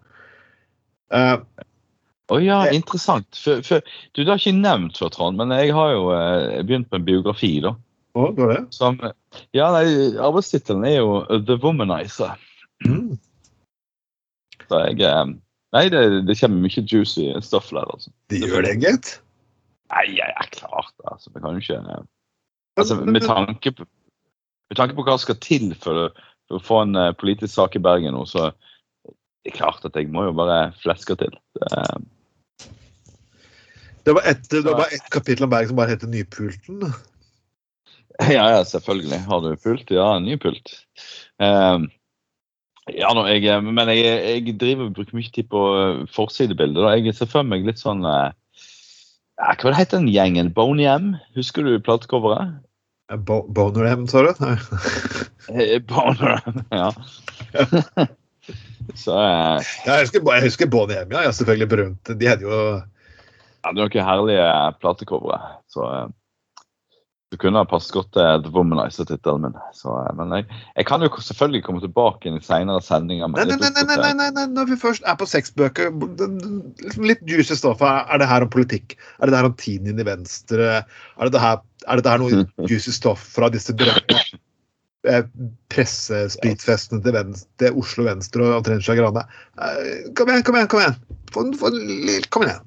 Uh, 1.14 1.38
Å 2.28 2.40
ja, 2.42 2.58
jeg, 2.66 2.82
interessant. 2.82 3.28
For, 3.38 3.62
for, 3.62 3.80
du, 4.12 4.24
det 4.24 4.28
har 4.28 4.40
ikke 4.42 4.56
nevnt 4.58 4.98
før, 4.98 5.12
Trond, 5.14 5.38
men 5.38 5.54
jeg 5.54 5.70
har 5.76 5.92
jo 5.94 6.08
eh, 6.10 6.62
begynt 6.66 6.90
med 6.90 7.00
en 7.00 7.06
biografi. 7.06 7.52
da. 7.62 7.76
å, 8.18 8.32
det 8.34 8.42
var 8.42 8.52
det? 8.52 8.62
Som, 8.74 8.98
ja, 9.54 9.68
nei, 9.70 9.84
Arbeidstittelen 10.18 10.84
er 10.88 10.96
jo 10.98 11.20
The 11.46 11.56
Womanizer. 11.62 12.34
Mm. 12.82 13.14
Så 14.66 14.82
jeg 14.90 14.98
Nei, 15.74 15.88
det, 15.90 16.02
det 16.28 16.36
kommer 16.38 16.62
mye 16.62 16.82
juicy 16.86 17.32
stuff 17.42 17.72
der, 17.74 17.88
altså. 17.90 18.12
De 18.30 18.38
gjør 18.44 18.62
det, 18.66 18.76
gitt. 18.84 19.16
Nei, 19.92 20.04
jeg 20.18 20.30
er 20.30 20.48
klart 20.54 20.92
det. 20.94 21.08
Altså, 21.10 21.32
vi 21.34 21.42
kan 21.42 21.56
jo 21.56 21.62
ikke 21.62 21.80
altså, 22.76 22.98
med, 23.02 23.22
tanke 23.26 23.72
på, 23.72 23.86
med 24.70 24.78
tanke 24.78 24.96
på 24.96 25.06
hva 25.06 25.16
som 25.16 25.26
skal 25.26 25.40
til 25.42 25.74
for, 25.82 26.10
for 26.48 26.58
å 26.58 26.64
få 26.64 26.80
en 26.84 26.98
eh, 26.98 27.14
politisk 27.18 27.54
sak 27.54 27.78
i 27.78 27.82
Bergen 27.82 28.16
nå, 28.16 28.24
så 28.30 28.50
det 29.06 29.52
er 29.52 29.58
klart 29.60 29.84
at 29.86 29.94
jeg 29.94 30.10
må 30.10 30.24
jo 30.26 30.34
bare 30.34 30.72
fleske 30.82 31.14
til. 31.18 31.34
Det, 31.54 31.68
eh, 31.70 31.98
Det 34.06 34.14
var 34.14 34.26
ett 34.30 34.48
det 34.50 34.62
var 34.62 34.80
bare 34.84 34.94
ett 34.94 35.10
kapittel 35.10 35.46
om 35.46 35.50
Bergen 35.50 35.70
som 35.70 35.78
bare 35.78 35.94
heter 35.94 36.10
Nypulten. 36.10 36.82
ja, 38.36 38.48
ja, 38.54 38.64
selvfølgelig. 38.64 39.20
Har 39.26 39.42
du 39.44 39.56
pult? 39.56 39.90
Ja, 39.90 40.16
en 40.16 40.26
ny 40.26 40.38
pult. 40.38 40.74
Eh, 41.42 41.78
ja, 42.94 43.10
nå, 43.14 43.24
jeg, 43.30 43.44
eh, 43.50 43.62
men 43.64 43.90
jeg, 43.90 44.02
jeg 44.46 44.58
driver 44.60 44.88
og 44.88 44.98
bruker 44.98 45.18
mye 45.18 45.32
tid 45.34 45.48
på 45.50 45.62
eh, 45.74 46.02
forsidebilder. 46.14 46.92
Jeg 47.00 47.16
ser 47.18 47.30
for 47.30 47.46
meg 47.46 47.66
litt 47.66 47.82
sånn 47.82 48.04
eh, 48.06 48.30
ja, 49.36 49.54
Hva 49.54 49.72
det 49.72 49.78
heter 49.80 50.00
den 50.00 50.12
gjengen? 50.12 50.52
Boney 50.54 50.86
M? 50.90 51.14
Husker 51.36 51.66
du 51.66 51.76
platecoveret? 51.82 52.60
Bo 53.26 53.42
Boner 53.54 53.86
M, 53.92 54.06
sa 54.10 54.24
du? 54.26 54.32
Eh, 55.46 55.78
Boner 55.78 56.40
M, 56.42 56.62
ja. 56.74 56.90
Så 58.98 59.14
eh, 59.18 59.66
Ja, 59.86 59.98
jeg 59.98 60.06
husker, 60.08 60.22
jeg 60.34 60.46
husker 60.46 60.70
Boney 60.70 60.98
M, 61.02 61.14
ja. 61.14 61.26
ja. 61.28 61.34
Selvfølgelig 61.34 61.70
berømt. 61.70 62.14
De 62.18 62.30
hadde 62.30 62.46
jo 62.46 62.60
ja, 63.66 63.72
det 63.74 63.82
er 63.82 63.88
noen 63.90 64.06
herlige 64.06 64.50
platecovere. 64.78 65.38
Så 65.70 65.82
eh, 65.90 66.06
det 67.36 67.42
kunne 67.42 67.60
ha 67.60 67.68
passet 67.68 67.92
godt 67.92 68.14
til 68.16 68.44
The 68.46 68.50
Womanizer-tittelen 68.54 69.44
min. 69.44 69.56
Så, 69.76 69.92
eh, 70.00 70.12
men 70.16 70.32
jeg, 70.32 70.46
jeg 70.78 70.86
kan 70.88 71.04
jo 71.04 71.10
selvfølgelig 71.12 71.62
komme 71.66 71.82
tilbake 71.84 72.30
inn 72.30 72.38
i 72.38 72.44
senere 72.44 72.80
sendinger. 72.84 73.28
Nei, 73.34 73.44
nei, 73.50 73.58
nei, 73.60 73.70
nei, 73.76 73.84
nei, 74.00 74.12
nei, 74.16 74.30
nei, 74.38 74.46
når 74.56 74.70
vi 74.72 74.78
først 74.80 75.04
er 75.04 75.18
på 75.20 75.28
sexbøker 75.28 75.92
liksom 75.92 77.04
Litt 77.06 77.20
juicy 77.28 77.58
stoff. 77.58 77.84
Er 77.84 78.22
det 78.22 78.30
her 78.30 78.46
om 78.46 78.52
politikk? 78.52 78.96
Er 79.20 79.28
det 79.28 79.34
det 79.34 79.42
her 79.42 79.50
om 79.50 79.58
tiden 79.60 79.92
inn 79.92 80.00
i 80.00 80.08
Venstre? 80.08 80.80
Er 80.80 81.28
det 81.28 81.34
det 81.36 81.42
her, 81.44 81.60
er 81.84 82.00
det 82.00 82.06
det 82.06 82.14
her 82.14 82.24
noe 82.24 82.46
juicy 82.70 82.94
stoff 82.96 83.26
fra 83.36 83.50
disse 83.52 83.76
berømte 83.76 84.22
eh, 85.06 85.26
pressespritfestene 85.74 87.04
til 87.04 87.14
venstre, 87.18 87.74
Oslo 87.76 88.06
Venstre 88.08 88.48
og 88.56 88.64
Trine 88.66 88.80
Skei 88.84 88.96
Grande? 88.98 89.26
Eh, 89.60 90.08
Kom 90.16 90.32
igjen, 90.32 90.46
kom 90.46 90.56
igjen! 90.56 90.72
kom 90.72 90.82
igjen 90.86 90.96
få, 91.34 91.44
få, 91.60 91.74
Kom 92.32 92.48
igjen. 92.48 92.64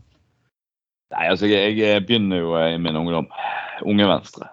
Nei, 1.09 1.25
altså, 1.25 1.49
jeg, 1.49 1.73
jeg 1.81 2.05
begynner 2.05 2.43
jo 2.43 2.53
i 2.61 2.77
min 2.77 2.97
ungdom. 2.99 3.33
Unge 3.89 4.05
Venstre. 4.05 4.51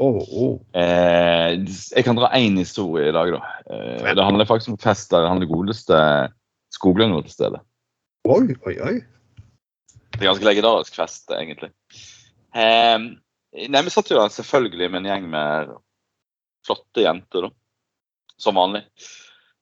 Åh, 0.00 0.20
åh. 0.32 0.54
Eh, 0.80 1.58
jeg 1.92 2.04
kan 2.06 2.16
dra 2.16 2.30
én 2.32 2.56
historie 2.56 3.10
i 3.10 3.12
dag, 3.12 3.34
da. 3.34 3.40
Eh, 3.68 4.14
det 4.16 4.24
handler 4.24 4.48
faktisk 4.48 4.72
om 4.72 4.80
fest 4.80 5.10
der 5.12 5.28
han 5.28 5.42
det 5.42 5.50
godeste 5.50 5.96
Skoglund 6.72 7.12
var 7.12 7.26
til 7.26 7.34
stede. 7.34 7.60
oi, 8.24 8.54
oi, 8.66 8.76
oi. 8.80 8.94
Det 10.14 10.22
er 10.22 10.30
ganske 10.30 10.46
legendarisk 10.46 10.96
fest, 10.96 11.30
egentlig. 11.34 11.72
Eh, 12.54 12.96
nei, 13.68 13.82
Vi 13.82 13.92
satt 13.92 14.10
jo 14.10 14.16
der 14.20 14.32
selvfølgelig 14.32 14.90
med 14.90 15.02
en 15.02 15.10
gjeng 15.10 15.28
med 15.30 15.74
flotte 16.66 17.04
jenter, 17.04 17.48
da. 17.48 17.50
Som 18.40 18.56
vanlig. 18.56 18.86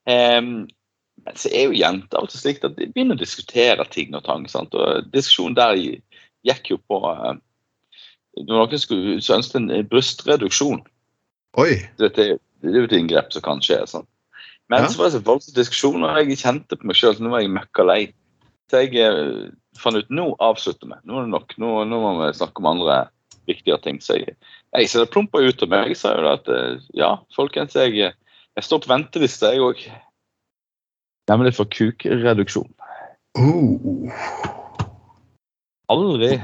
Eh, 0.07 0.41
men 0.43 1.35
så 1.35 1.51
er 1.51 1.67
jo 1.67 1.81
jenter 1.81 2.31
til 2.31 2.45
slik 2.45 2.63
at 2.63 2.79
de 2.79 2.87
begynner 2.93 3.19
å 3.19 3.25
diskutere 3.25 3.91
ting 3.91 4.15
og 4.15 4.23
tang. 4.29 4.47
sant? 4.47 4.75
Og 4.75 5.11
Diskusjonen 5.11 5.59
der 5.59 5.75
gikk 6.47 6.71
jo 6.71 6.79
på 6.79 7.03
eh, 7.11 7.35
noen 8.47 8.79
skulle 8.79 9.19
så 9.25 9.39
ønsket 9.39 9.61
en 9.63 9.89
brystreduksjon. 9.91 10.85
Oi. 11.59 11.73
Dette 11.99 12.39
det 12.63 12.73
er 12.73 12.81
jo 12.83 12.89
et 12.89 12.97
inngrep 12.97 13.33
som 13.35 13.45
kan 13.45 13.61
skje. 13.63 13.81
Sånn. 13.87 14.07
Men 14.69 14.83
Ja. 14.83 14.89
så 14.89 14.99
var 14.99 15.05
det 15.09 15.13
så 15.19 15.25
voldsom 15.25 15.55
diskusjon, 15.55 16.05
og 16.05 16.17
jeg 16.19 16.39
kjente 16.39 16.77
på 16.77 16.87
meg 16.87 16.97
sjøl 16.97 17.15
at 17.15 17.21
nå 17.21 17.31
var 17.31 17.41
jeg 17.41 17.55
møkka 17.55 17.85
lei. 17.87 18.13
Så 18.71 18.83
jeg 18.85 18.97
eh, 19.01 19.51
fant 19.79 19.97
ut 19.97 20.11
nå 20.11 20.35
avslutter 20.41 20.91
vi. 20.91 20.99
Nå 21.05 21.19
er 21.19 21.23
det 21.25 21.33
nok. 21.33 21.55
Nå, 21.59 21.85
nå 21.89 22.01
må 22.03 22.27
vi 22.27 22.33
snakke 22.37 22.61
om 22.61 22.67
andre 22.67 23.09
viktigere 23.47 23.81
ting. 23.81 24.01
Så 24.01 24.19
jeg, 24.19 24.37
jeg 24.75 24.91
så 24.91 25.01
det 25.01 25.11
plumpa 25.15 25.41
ut 25.41 25.63
av 25.63 25.69
meg. 25.73 25.95
Jeg 25.95 25.97
sa 25.97 26.13
jo 26.17 26.27
da 26.27 26.35
at 26.37 26.49
eh, 26.53 26.83
ja, 26.99 27.17
folkens, 27.35 27.79
jeg, 27.79 28.13
jeg 28.13 28.65
står 28.65 28.83
på 28.85 28.93
venteliste, 28.93 29.55
jeg 29.55 29.65
òg. 29.65 29.87
Nemlig 31.31 31.55
for 31.57 31.65
kukreduksjon. 31.65 32.69
Oh. 33.39 34.13
Aldri 35.89 36.37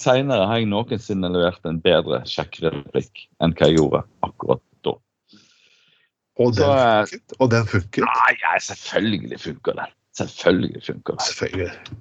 seinere 0.00 0.46
har 0.48 0.60
jeg 0.60 0.70
noensinne 0.70 1.30
levert 1.32 1.66
en 1.68 1.80
bedre 1.84 2.22
sjekkreplikk 2.28 3.26
enn 3.44 3.54
hva 3.58 3.68
jeg 3.68 3.78
gjorde 3.78 4.04
akkurat 4.26 4.62
da. 4.86 4.96
Og 6.40 6.56
den 6.56 6.72
eh, 6.72 7.04
funket. 7.10 7.36
Og 7.38 7.52
den 7.52 7.68
funket. 7.70 8.08
Nei, 8.08 8.32
ja, 8.40 8.56
selvfølgelig 8.70 9.40
funker 9.44 9.78
den. 9.80 9.94
Selvfølgelig 10.18 10.82
funker 10.86 11.16
den. 11.16 11.26
Selvfølgelig. 11.28 12.00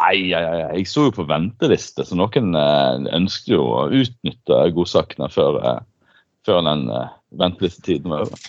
Nei, 0.00 0.14
ja, 0.32 0.40
ja. 0.42 0.68
Jeg 0.74 0.88
sto 0.90 1.06
jo 1.08 1.14
på 1.14 1.26
venteliste, 1.30 2.06
så 2.06 2.18
noen 2.18 2.54
eh, 2.58 3.10
ønsket 3.14 3.54
jo 3.54 3.64
å 3.76 3.82
utnytte 3.94 4.60
godsakene 4.74 5.28
før, 5.32 5.60
eh, 5.62 6.16
før 6.46 6.64
den 6.66 6.88
eh, 6.90 7.12
ventelistetiden 7.40 8.14
var 8.14 8.26
over. 8.26 8.48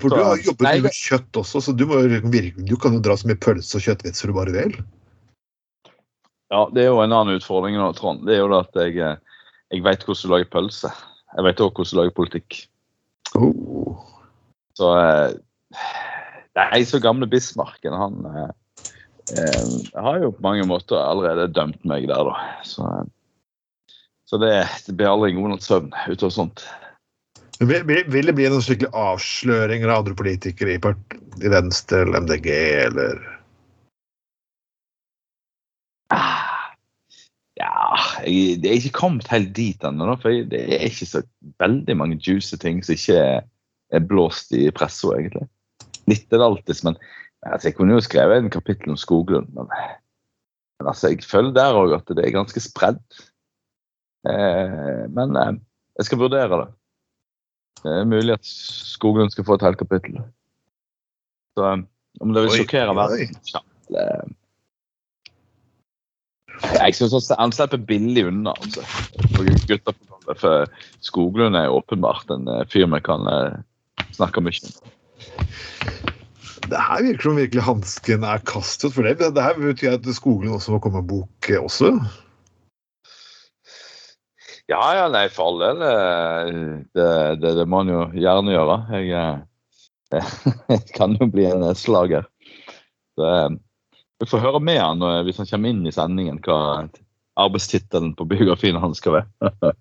For 0.00 0.08
du 0.08 0.22
har 0.22 0.40
jobbet 0.40 0.64
Nei, 0.64 0.76
med 0.86 0.96
kjøtt 0.96 1.36
også, 1.42 1.60
så 1.66 1.74
du, 1.76 1.84
må, 1.90 2.00
du 2.06 2.74
kan 2.80 2.96
jo 2.96 3.02
dra 3.04 3.16
så 3.18 3.28
mye 3.28 3.38
pølse 3.42 3.76
og 3.78 3.84
kjøttvitser 3.84 4.30
du 4.30 4.36
bare 4.36 4.54
vil. 4.54 4.76
Ja, 6.50 6.64
Det 6.74 6.82
er 6.82 6.90
jo 6.90 7.02
en 7.02 7.14
annen 7.14 7.38
utfordring 7.38 7.78
nå, 7.78 7.92
Trond. 7.94 8.24
Det 8.26 8.36
er 8.36 8.42
jo 8.42 8.50
at 8.58 8.74
jeg, 8.74 8.98
eh, 8.98 9.42
jeg 9.70 9.84
vet 9.86 10.02
hvordan 10.04 10.22
du 10.22 10.34
lager 10.34 10.50
pølse. 10.50 10.90
Jeg 11.36 11.46
vet 11.46 11.62
òg 11.62 11.72
hvordan 11.72 11.90
du 11.92 12.00
lager 12.00 12.16
politikk. 12.16 12.58
Oh. 13.38 14.00
Så 14.74 14.90
eh, 14.98 15.36
Nei, 16.58 16.82
så 16.84 16.98
gamle 16.98 17.28
Bismarken, 17.30 17.94
han 17.94 18.26
eh, 18.26 18.50
eh, 19.38 19.74
har 19.94 20.18
jo 20.18 20.32
på 20.34 20.42
mange 20.44 20.66
måter 20.66 20.98
allerede 20.98 21.52
dømt 21.54 21.84
meg 21.86 22.08
der, 22.10 22.26
da. 22.26 22.34
Så, 22.66 22.82
eh, 22.82 23.94
så 24.26 24.40
det, 24.42 24.52
det 24.86 24.96
blir 24.98 25.12
aldri 25.12 25.36
god 25.36 25.54
natts 25.54 25.70
søvn 25.70 25.92
utover 26.10 26.34
sånt. 26.34 26.64
Vil, 27.60 27.84
det 27.84 28.34
bli 28.34 28.48
noen 28.48 28.64
skikkelig 28.64 28.90
avsløringer 28.96 29.90
av 29.92 30.02
andre 30.02 30.16
politikere 30.16 30.74
i, 30.74 30.82
part, 30.82 31.16
i 31.38 31.52
Venstre 31.52 32.02
eller 32.06 32.24
MDG 32.24 32.48
eller 32.88 33.20
Ja, 37.60 37.94
jeg, 38.24 38.60
det 38.62 38.70
er 38.70 38.78
ikke 38.78 38.96
kommet 38.96 39.30
helt 39.32 39.52
dit 39.56 39.82
ennå, 39.84 40.14
for 40.22 40.32
det 40.50 40.60
er 40.60 40.86
ikke 40.86 41.08
så 41.08 41.22
veldig 41.60 41.96
mange 41.98 42.20
juicy 42.24 42.56
ting 42.60 42.80
som 42.84 42.96
ikke 42.96 43.18
er, 43.20 44.04
blåst 44.08 44.54
i 44.56 44.68
pressa, 44.74 45.10
egentlig. 45.16 45.48
Litt 46.08 46.30
er 46.30 46.40
det 46.40 46.46
alltid, 46.46 46.82
men 46.86 46.96
altså, 47.44 47.68
jeg 47.68 47.76
kunne 47.76 47.96
jo 47.96 48.04
skrevet 48.06 48.40
en 48.40 48.52
kapittel 48.52 48.94
om 48.94 49.00
Skoglund, 49.00 49.50
men, 49.56 49.68
men 50.78 50.90
altså, 50.92 51.10
jeg 51.12 51.26
føler 51.26 51.52
der 51.56 51.76
òg 51.76 51.96
at 51.98 52.12
det 52.14 52.24
er 52.24 52.36
ganske 52.38 52.62
spredd. 52.64 53.02
Eh, 54.28 55.04
men 55.10 55.36
eh, 55.40 55.54
jeg 56.00 56.08
skal 56.08 56.22
vurdere 56.22 56.62
det. 56.62 56.68
Det 57.80 57.96
er 57.96 58.08
mulig 58.08 58.36
at 58.36 58.46
Skoglund 58.46 59.32
skal 59.32 59.46
få 59.48 59.58
et 59.58 59.66
helt 59.68 59.80
kapittel. 59.80 60.20
Så 61.58 61.66
eh, 61.66 61.82
om 62.20 62.34
det 62.36 62.46
vil 62.46 62.60
sjokkere 62.62 62.94
verden 62.96 63.36
det, 63.90 64.06
jeg 66.68 66.96
syns 66.96 67.30
han 67.38 67.52
slipper 67.54 67.80
billig 67.88 68.26
unna. 68.28 68.54
altså. 68.60 68.84
For 69.34 69.48
gutter 69.68 69.94
på 69.96 70.06
ballet, 70.10 70.40
For 70.40 70.66
Skoglund 71.04 71.58
er 71.58 71.72
åpenbart 71.72 72.30
en 72.32 72.48
eh, 72.48 72.64
fyr 72.70 72.88
vi 72.92 73.02
kan 73.04 73.26
eh, 73.30 73.60
snakke 74.16 74.42
mye 74.44 74.60
om. 74.68 74.96
Det 76.70 76.78
her 76.78 77.02
virker 77.02 77.26
som 77.30 77.38
virkelig 77.40 77.66
hansken 77.66 78.26
er 78.28 78.42
kastet 78.46 78.94
for 78.94 79.08
det. 79.08 79.18
Det 79.20 79.42
her 79.42 79.56
betyr 79.58 79.96
at 79.96 80.10
Skoglund 80.14 80.58
også 80.58 80.76
må 80.76 80.82
komme 80.82 81.02
med 81.02 81.10
bok 81.10 81.50
eh, 81.50 81.60
også. 81.60 81.94
Ja, 84.70 84.84
ja, 84.94 85.06
nei, 85.10 85.24
for 85.34 85.50
all 85.50 85.62
del. 85.64 85.80
Det, 86.94 87.06
det, 87.42 87.54
det 87.58 87.64
må 87.66 87.80
han 87.80 87.90
jo 87.90 88.04
gjerne 88.14 88.52
gjøre. 88.54 88.76
Jeg, 89.02 89.40
jeg 90.70 90.84
kan 90.94 91.16
jo 91.18 91.26
bli 91.32 91.48
en 91.48 91.66
slager. 91.74 92.28
Så, 93.18 93.32
vi 94.20 94.28
får 94.28 94.42
høre 94.44 94.60
med 94.62 94.80
han 94.80 95.02
eh, 95.02 95.22
hvis 95.26 95.40
han 95.40 95.48
kommer 95.48 95.72
inn 95.72 95.86
i 95.88 95.94
sendingen, 95.94 96.40
hva 96.44 96.88
arbeidstittelen 97.40 98.12
på 98.18 98.26
biografien 98.28 98.76
hans 98.80 99.00
skal 99.00 99.20
være. 99.20 99.72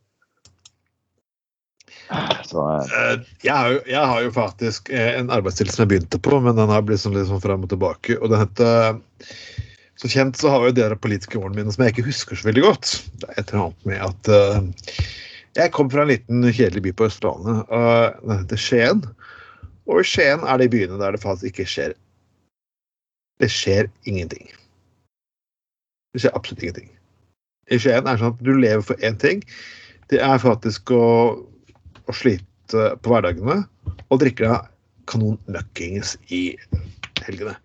Så, 2.50 2.64
eh, 2.76 2.86
Eh, 2.90 3.20
Jeg 3.44 3.54
har 3.54 3.72
jo, 3.74 3.82
jeg 3.86 4.06
har 4.12 4.22
jo 4.24 4.32
faktisk 4.34 4.90
eh, 4.90 5.20
en 5.20 5.30
arbeidsstil 5.30 5.70
som 5.70 5.84
jeg 5.84 5.92
begynte 5.94 6.20
på, 6.20 6.40
men 6.42 6.58
den 6.58 6.72
har 6.72 6.82
blitt 6.86 7.04
sånn 7.04 7.18
litt 7.18 7.30
sånn 7.30 7.44
fram 7.44 7.68
og 7.68 7.70
tilbake. 7.74 8.18
Og 8.20 8.32
den 8.32 8.42
heter 8.46 9.00
Så 10.00 10.08
kjent 10.08 10.38
så 10.40 10.48
har 10.48 10.64
jo 10.64 10.72
dere 10.72 10.96
politiske 10.96 11.36
årene 11.36 11.58
mine 11.60 11.72
som 11.76 11.84
jeg 11.84 11.92
ikke 11.92 12.08
husker 12.08 12.40
så 12.40 12.48
veldig 12.48 12.62
godt. 12.64 12.94
Det 13.20 13.28
er 13.28 13.42
et 13.42 13.50
eller 13.52 13.66
annet 13.66 13.90
med 13.90 14.04
at 14.06 14.30
eh, 14.32 15.02
jeg 15.60 15.74
kom 15.76 15.90
fra 15.92 16.06
en 16.06 16.14
liten 16.14 16.46
kjedelig 16.48 16.86
by 16.86 16.94
på 16.96 17.10
Østlandet. 17.10 17.66
og 17.68 18.22
Den 18.24 18.40
heter 18.46 18.62
Skien. 18.64 19.02
Og 19.92 20.00
i 20.00 20.08
Skien 20.08 20.46
er 20.48 20.62
de 20.62 20.70
byene 20.72 21.02
der 21.02 21.18
det 21.18 21.20
faktisk 21.26 21.52
ikke 21.52 21.68
skjer 21.68 21.98
Det 23.40 23.50
skjer 23.52 23.88
ingenting. 24.10 24.50
Det 26.14 26.24
skjer 26.24 26.36
absolutt 26.36 26.64
ingenting. 26.64 26.90
I 27.70 27.78
Skien 27.80 28.02
er 28.02 28.18
det 28.18 28.22
sånn 28.22 28.34
at 28.34 28.42
du 28.44 28.52
lever 28.58 28.84
for 28.86 29.06
én 29.06 29.18
ting. 29.22 29.44
Det 30.10 30.20
er 30.26 30.42
faktisk 30.42 30.92
å, 30.96 31.04
å 32.10 32.16
slite 32.18 32.90
på 33.04 33.14
hverdagene 33.14 33.62
og 34.10 34.22
drikke 34.22 34.50
deg 34.50 34.72
kanon 35.10 35.38
møkkings 35.50 36.16
i 36.34 36.42
helgene. 37.26 37.56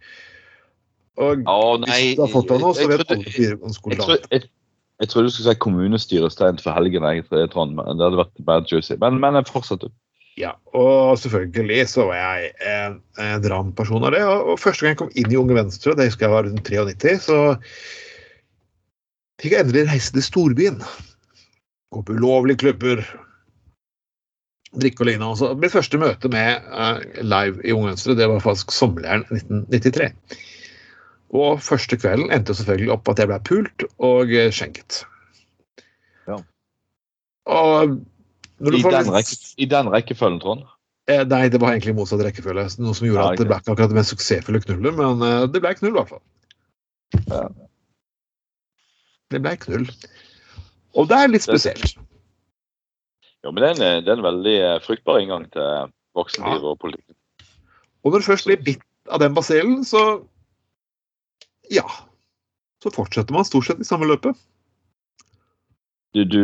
Og 1.21 1.45
Å 1.49 1.57
hvis 1.85 2.19
du 2.19 2.25
har 2.25 2.33
fått 2.33 2.51
deg 2.51 2.63
noe, 2.63 2.75
så 2.77 2.89
vet 2.91 3.05
trodde- 3.05 3.17
alle 3.17 3.25
på 3.25 3.35
videregående 3.39 3.73
Jeg, 3.73 3.79
skole 3.79 3.99
tror, 4.03 4.23
jeg, 4.35 5.09
trodde 5.11 5.29
du 5.29 5.35
skulle 5.35 5.55
si 5.55 5.63
kommunestyret 5.65 6.63
for 6.65 6.77
helgen. 6.77 7.07
Jeg, 7.09 7.25
jeg, 7.31 7.49
jeg, 7.49 7.51
det 7.51 8.07
hadde 8.07 8.23
vært 8.23 8.45
bad 8.49 8.71
juicy. 8.71 8.99
Men, 9.01 9.21
men 9.23 9.39
fortsett, 9.41 9.53
fortsetter. 9.55 9.95
Ja, 10.35 10.57
og 10.75 11.15
selvfølgelig 11.23 11.85
så 11.93 12.09
var 12.09 12.17
jeg 12.19 12.49
en, 12.67 12.97
en 13.23 13.43
dramperson 13.43 14.07
av 14.07 14.15
det. 14.17 14.23
Og, 14.27 14.55
og 14.55 14.59
første 14.59 14.83
gang 14.83 14.95
jeg 14.95 15.01
kom 15.05 15.13
inn 15.15 15.31
i 15.31 15.39
Unge 15.39 15.59
Venstre, 15.59 15.95
det 15.95 16.09
husker 16.09 16.27
jeg 16.27 16.35
var 16.35 16.49
rundt 16.49 16.71
93, 16.71 17.29
så 17.29 17.39
fikk 19.43 19.55
jeg 19.55 19.67
endelig 19.67 19.85
reise 19.93 20.15
til 20.15 20.27
storbyen. 20.27 20.81
Gå 21.95 22.03
på 22.03 22.17
ulovlige 22.19 22.65
klubber. 22.65 23.05
Drikke 24.75 25.05
og 25.05 25.07
lignende. 25.07 25.29
Også. 25.37 25.53
Mitt 25.63 25.75
første 25.77 26.01
møte 26.03 26.31
med 26.35 26.67
uh, 26.75 26.99
live 27.23 27.63
i 27.63 27.75
Unge 27.77 27.93
Venstre 27.93 28.17
det 28.19 28.27
var 28.31 28.43
faktisk 28.43 28.75
sommerleiren 28.75 29.23
1993. 29.31 30.41
Og 31.35 31.63
første 31.63 31.99
kvelden 31.99 32.35
endte 32.35 32.57
selvfølgelig 32.59 32.91
opp 32.97 33.11
at 33.11 33.23
jeg 33.23 33.31
ble 33.31 33.39
pult 33.47 33.87
og 34.03 34.35
eh, 34.35 34.51
skjenket. 34.55 35.01
Ja. 36.31 36.41
Og 37.51 37.97
I 38.63 38.83
den, 38.83 39.11
rekke, 39.11 39.37
I 39.59 39.67
den 39.67 39.91
rekkefølgen, 39.91 40.41
Trond. 40.43 40.65
Eh, 41.11 41.25
nei, 41.29 41.49
det 41.53 41.61
var 41.61 41.75
egentlig 41.75 41.97
motsatt 41.99 42.23
rekkefølge. 42.25 42.69
Noe 42.81 42.97
som 42.97 43.09
gjorde 43.09 43.25
Ja, 43.25 43.33
at 43.35 43.41
det 43.41 43.49
ble 43.51 43.59
ikke 43.61 43.75
akkurat 43.75 43.93
det 43.93 43.99
mest 43.99 44.15
suksessfulle 44.15 44.63
knullet, 44.65 44.95
men 44.97 45.25
eh, 45.27 45.43
det 45.53 45.61
ble 45.65 45.75
knull, 45.81 45.93
i 45.93 45.99
hvert 45.99 46.13
fall. 46.15 46.23
Ja. 47.29 47.43
Det 49.35 49.41
ble 49.43 49.57
knull. 49.67 49.89
Og 50.95 51.11
det 51.11 51.19
er 51.19 51.33
litt 51.33 51.45
spesielt. 51.45 51.97
Jo, 53.45 53.51
men 53.51 53.61
det 53.61 53.69
er, 53.69 53.75
en, 53.75 54.07
det 54.07 54.13
er 54.13 54.17
en 54.17 54.25
veldig 54.25 54.57
fryktbar 54.57 54.87
fruktbar 54.87 55.21
inngang 55.21 55.45
til 55.53 55.93
voksenliv 56.17 56.65
og 56.71 56.79
politikk. 56.81 57.17
Og 58.05 58.13
når 58.13 58.23
du 58.23 58.29
først 58.31 58.49
blir 58.49 58.63
bitt 58.65 58.85
av 59.13 59.21
den 59.21 59.37
basillen, 59.37 59.83
så 59.85 60.23
ja. 61.73 61.85
Så 62.85 62.93
fortsetter 62.95 63.37
man 63.37 63.45
stort 63.49 63.69
sett 63.69 63.81
i 63.81 63.89
samme 63.89 64.09
løpet. 64.09 64.37
Du, 66.15 66.23
du, 66.31 66.41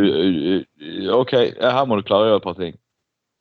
eh, 0.59 1.11
OK, 1.15 1.35
her 1.63 1.85
må 1.87 2.01
du 2.01 2.07
klargjøre 2.07 2.41
et 2.41 2.47
par 2.47 2.57
ting. 2.59 2.75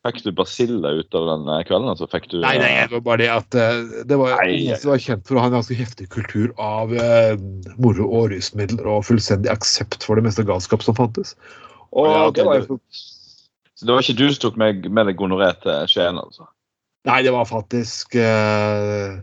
Fikk 0.06 0.22
du 0.24 0.30
basiller 0.32 1.00
ut 1.02 1.16
av 1.18 1.26
den 1.28 1.48
eh, 1.52 1.62
kvelden? 1.68 1.90
altså 1.92 2.06
fikk 2.08 2.30
du... 2.32 2.38
Nei, 2.40 2.54
nei, 2.62 2.70
det 2.88 2.94
var 2.94 3.02
bare 3.04 3.20
det 3.20 3.30
at 3.34 3.56
eh, 3.58 3.80
det 4.08 4.16
var, 4.16 4.38
Nei, 4.40 4.76
var 4.88 5.02
kjent 5.02 5.26
for 5.28 5.36
å 5.36 5.42
ha 5.42 5.50
en 5.50 5.56
ganske 5.58 5.76
heftig 5.76 6.06
kultur 6.14 6.54
av 6.56 6.94
eh, 6.96 7.34
moro 7.76 8.06
og 8.08 8.30
rusmidler 8.32 8.88
og 8.88 9.04
fullstendig 9.10 9.50
aksept 9.52 10.06
for 10.06 10.16
det 10.16 10.24
meste 10.24 10.46
galskap 10.48 10.86
som 10.86 10.96
fantes. 10.96 11.34
Og 11.92 12.08
Ja, 12.08 12.22
det 12.32 12.46
var 12.46 12.64
du- 12.64 12.78
Så 13.76 13.88
det 13.88 13.92
var 13.92 14.06
ikke 14.06 14.16
du 14.22 14.26
som 14.30 14.40
tok 14.46 14.56
meg 14.60 14.88
med 14.88 15.10
deg 15.10 15.18
gonoré 15.20 15.50
til 15.60 15.84
Skien, 15.90 16.16
altså? 16.20 16.48
Nei, 17.08 17.20
det 17.24 17.32
var 17.32 17.48
faktisk 17.48 18.16
eh, 18.20 19.20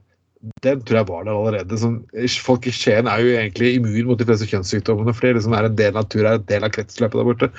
Den 0.63 0.82
tror 0.86 1.00
jeg 1.00 1.08
var 1.08 1.23
der 1.26 1.34
allerede. 1.34 1.78
Som, 1.82 1.97
folk 2.45 2.67
i 2.69 2.73
Skien 2.76 3.10
er 3.10 3.23
jo 3.23 3.34
egentlig 3.34 3.73
immun 3.78 4.12
mot 4.12 4.19
de 4.19 4.28
fleste 4.28 4.47
kjønnssykdommene, 4.50 5.13
for 5.15 5.28
det 5.28 5.39
liksom 5.39 5.56
er 5.58 5.67
en 5.67 5.78
del 5.80 5.95
av 5.95 6.06
natur, 6.06 6.26
er 6.26 6.39
en 6.39 6.47
del 6.52 6.67
av 6.67 6.73
kretsløpet 6.76 7.19
der 7.19 7.28
borte. 7.28 7.50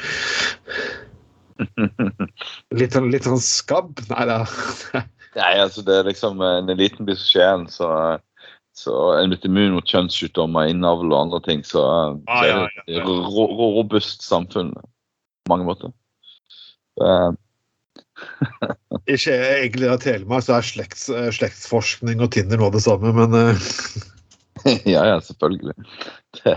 Litt 2.78 2.94
sånn, 2.94 3.10
litt 3.10 3.26
sånn 3.26 3.42
skabb? 3.42 3.98
Nei 4.12 4.24
da. 4.30 4.38
Nei, 5.38 5.52
altså 5.58 5.82
det 5.86 5.96
er 5.96 6.08
liksom 6.08 6.40
en 6.44 6.70
liten 6.78 7.08
by 7.08 7.16
som 7.18 7.26
Skien, 7.32 7.66
så, 7.72 7.88
så 8.78 8.94
en 9.18 9.32
blitt 9.32 9.46
immun 9.48 9.74
mot 9.76 9.90
kjønnssykdommer, 9.90 10.70
innavl 10.70 11.10
og 11.10 11.20
andre 11.24 11.42
ting, 11.46 11.64
så, 11.66 11.82
Ah, 12.30 12.40
så 12.40 12.46
er 12.46 12.78
det 12.86 13.00
et 13.00 13.04
ro, 13.06 13.18
ro, 13.26 13.68
robust 13.80 14.24
samfunn 14.26 14.72
på 14.78 15.52
mange 15.52 15.66
måter. 15.68 15.92
Eh, 17.02 17.30
I 19.08 19.16
Skien, 19.16 19.40
egentlig 19.40 19.88
av 19.92 20.02
Telemark 20.02 20.44
så 20.46 20.58
er 20.58 20.66
slekts, 20.68 21.08
eh, 21.12 21.30
slektsforskning 21.34 22.20
og 22.24 22.32
Tinder 22.34 22.60
nå 22.60 22.70
det 22.74 22.84
samme, 22.84 23.12
men 23.16 23.34
eh, 23.38 23.66
ja, 24.94 25.04
ja, 25.14 25.18
selvfølgelig. 25.24 25.76
Det, 26.40 26.56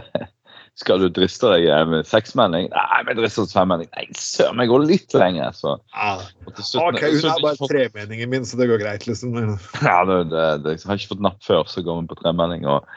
skal 0.82 1.02
du 1.04 1.10
driste 1.14 1.50
deg 1.52 1.68
med 1.92 2.08
seksmenning? 2.10 2.70
Nei, 2.74 3.00
vi 3.08 3.16
drister 3.20 3.44
oss 3.46 3.54
femmenning. 3.54 3.90
Nei, 3.98 4.06
søren, 4.18 4.60
vi 4.62 4.70
går 4.72 4.86
litt 4.88 5.14
lenger, 5.20 5.52
så 5.56 5.76
ja. 5.94 6.14
OK, 6.48 7.02
hun 7.04 7.28
er 7.30 7.44
bare 7.44 7.58
fått- 7.60 7.74
tremeningen 7.74 8.32
min, 8.32 8.48
så 8.48 8.58
det 8.60 8.70
går 8.72 8.82
greit, 8.82 9.06
liksom. 9.10 9.36
Ja, 9.84 9.98
det, 10.08 10.22
det, 10.32 10.46
det, 10.66 10.78
jeg 10.80 10.88
har 10.90 11.02
ikke 11.02 11.14
fått 11.16 11.26
napp 11.28 11.44
før, 11.46 11.68
så 11.70 11.84
går 11.86 12.02
vi 12.02 12.12
på 12.14 12.20
tremenning, 12.24 12.66
Og 12.72 12.88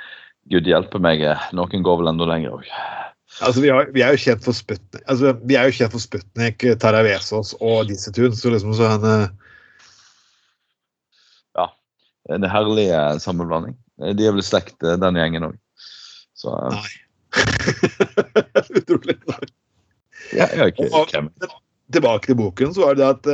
gud 0.53 0.71
hjelpe 0.71 1.01
meg, 1.03 1.23
eh, 1.27 1.49
noen 1.57 1.85
går 1.85 2.01
vel 2.01 2.13
enda 2.15 2.31
lenger 2.31 2.57
òg. 2.61 2.71
Altså, 3.43 3.61
vi, 3.61 3.71
har, 3.73 3.89
vi 3.95 4.03
er 4.05 4.15
jo 4.15 4.21
kjent 4.23 4.45
for 4.45 4.55
Sputnik, 4.55 5.03
altså, 5.11 5.33
vi 5.43 5.57
er 5.59 5.67
jo 5.67 5.75
kjent 5.75 5.95
for 5.95 6.03
Sputnik, 6.03 6.63
Taravesos 6.83 7.55
og 7.59 7.89
Dissetun, 7.89 8.37
så 8.39 8.53
liksom 8.55 8.77
så 8.79 8.93
han 8.95 9.09
eh, 9.11 9.27
En 12.33 12.41
herlig 12.49 12.87
eh, 12.89 13.19
sammenblanding. 13.21 13.75
De 14.17 14.25
er 14.25 14.33
vel 14.33 14.41
slekt, 14.47 14.79
eh, 14.81 14.95
den 14.97 15.19
gjengen 15.21 15.45
òg. 15.51 15.59
Så 16.33 16.55
Nei. 16.73 16.87
Utrolig. 18.81 19.19
ja, 20.33 20.47
ikke 20.65 20.89
Og- 20.89 21.13
hvem. 21.13 21.29
Tilbake 21.93 22.31
til 22.31 22.39
boken, 22.39 22.73
så 22.73 22.87
var 22.87 22.97
det 22.97 23.05
at 23.11 23.29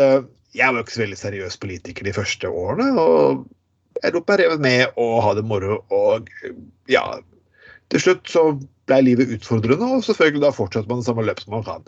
jeg 0.59 0.75
var 0.75 0.83
ikke 0.83 0.97
så 0.97 1.05
veldig 1.05 1.21
seriøs 1.21 1.57
politiker 1.63 2.09
de 2.09 2.17
første 2.17 2.51
årene. 2.51 2.89
og 2.99 3.45
jeg 4.03 4.15
lot 4.17 4.29
meg 4.31 4.41
revet 4.41 4.63
med 4.65 4.99
og 5.01 5.15
ha 5.25 5.35
det 5.39 5.45
moro. 5.47 5.81
Og 5.95 6.29
ja, 6.91 7.05
til 7.93 8.03
slutt 8.03 8.31
så 8.33 8.45
ble 8.91 9.01
livet 9.07 9.33
utfordrende, 9.39 9.87
og 9.87 10.05
selvfølgelig 10.05 10.45
da 10.45 10.53
fortsetter 10.55 10.91
man 10.91 11.01
det 11.01 11.09
samme 11.09 11.25
løp 11.27 11.41
som 11.41 11.57
man 11.57 11.67
kan. 11.67 11.87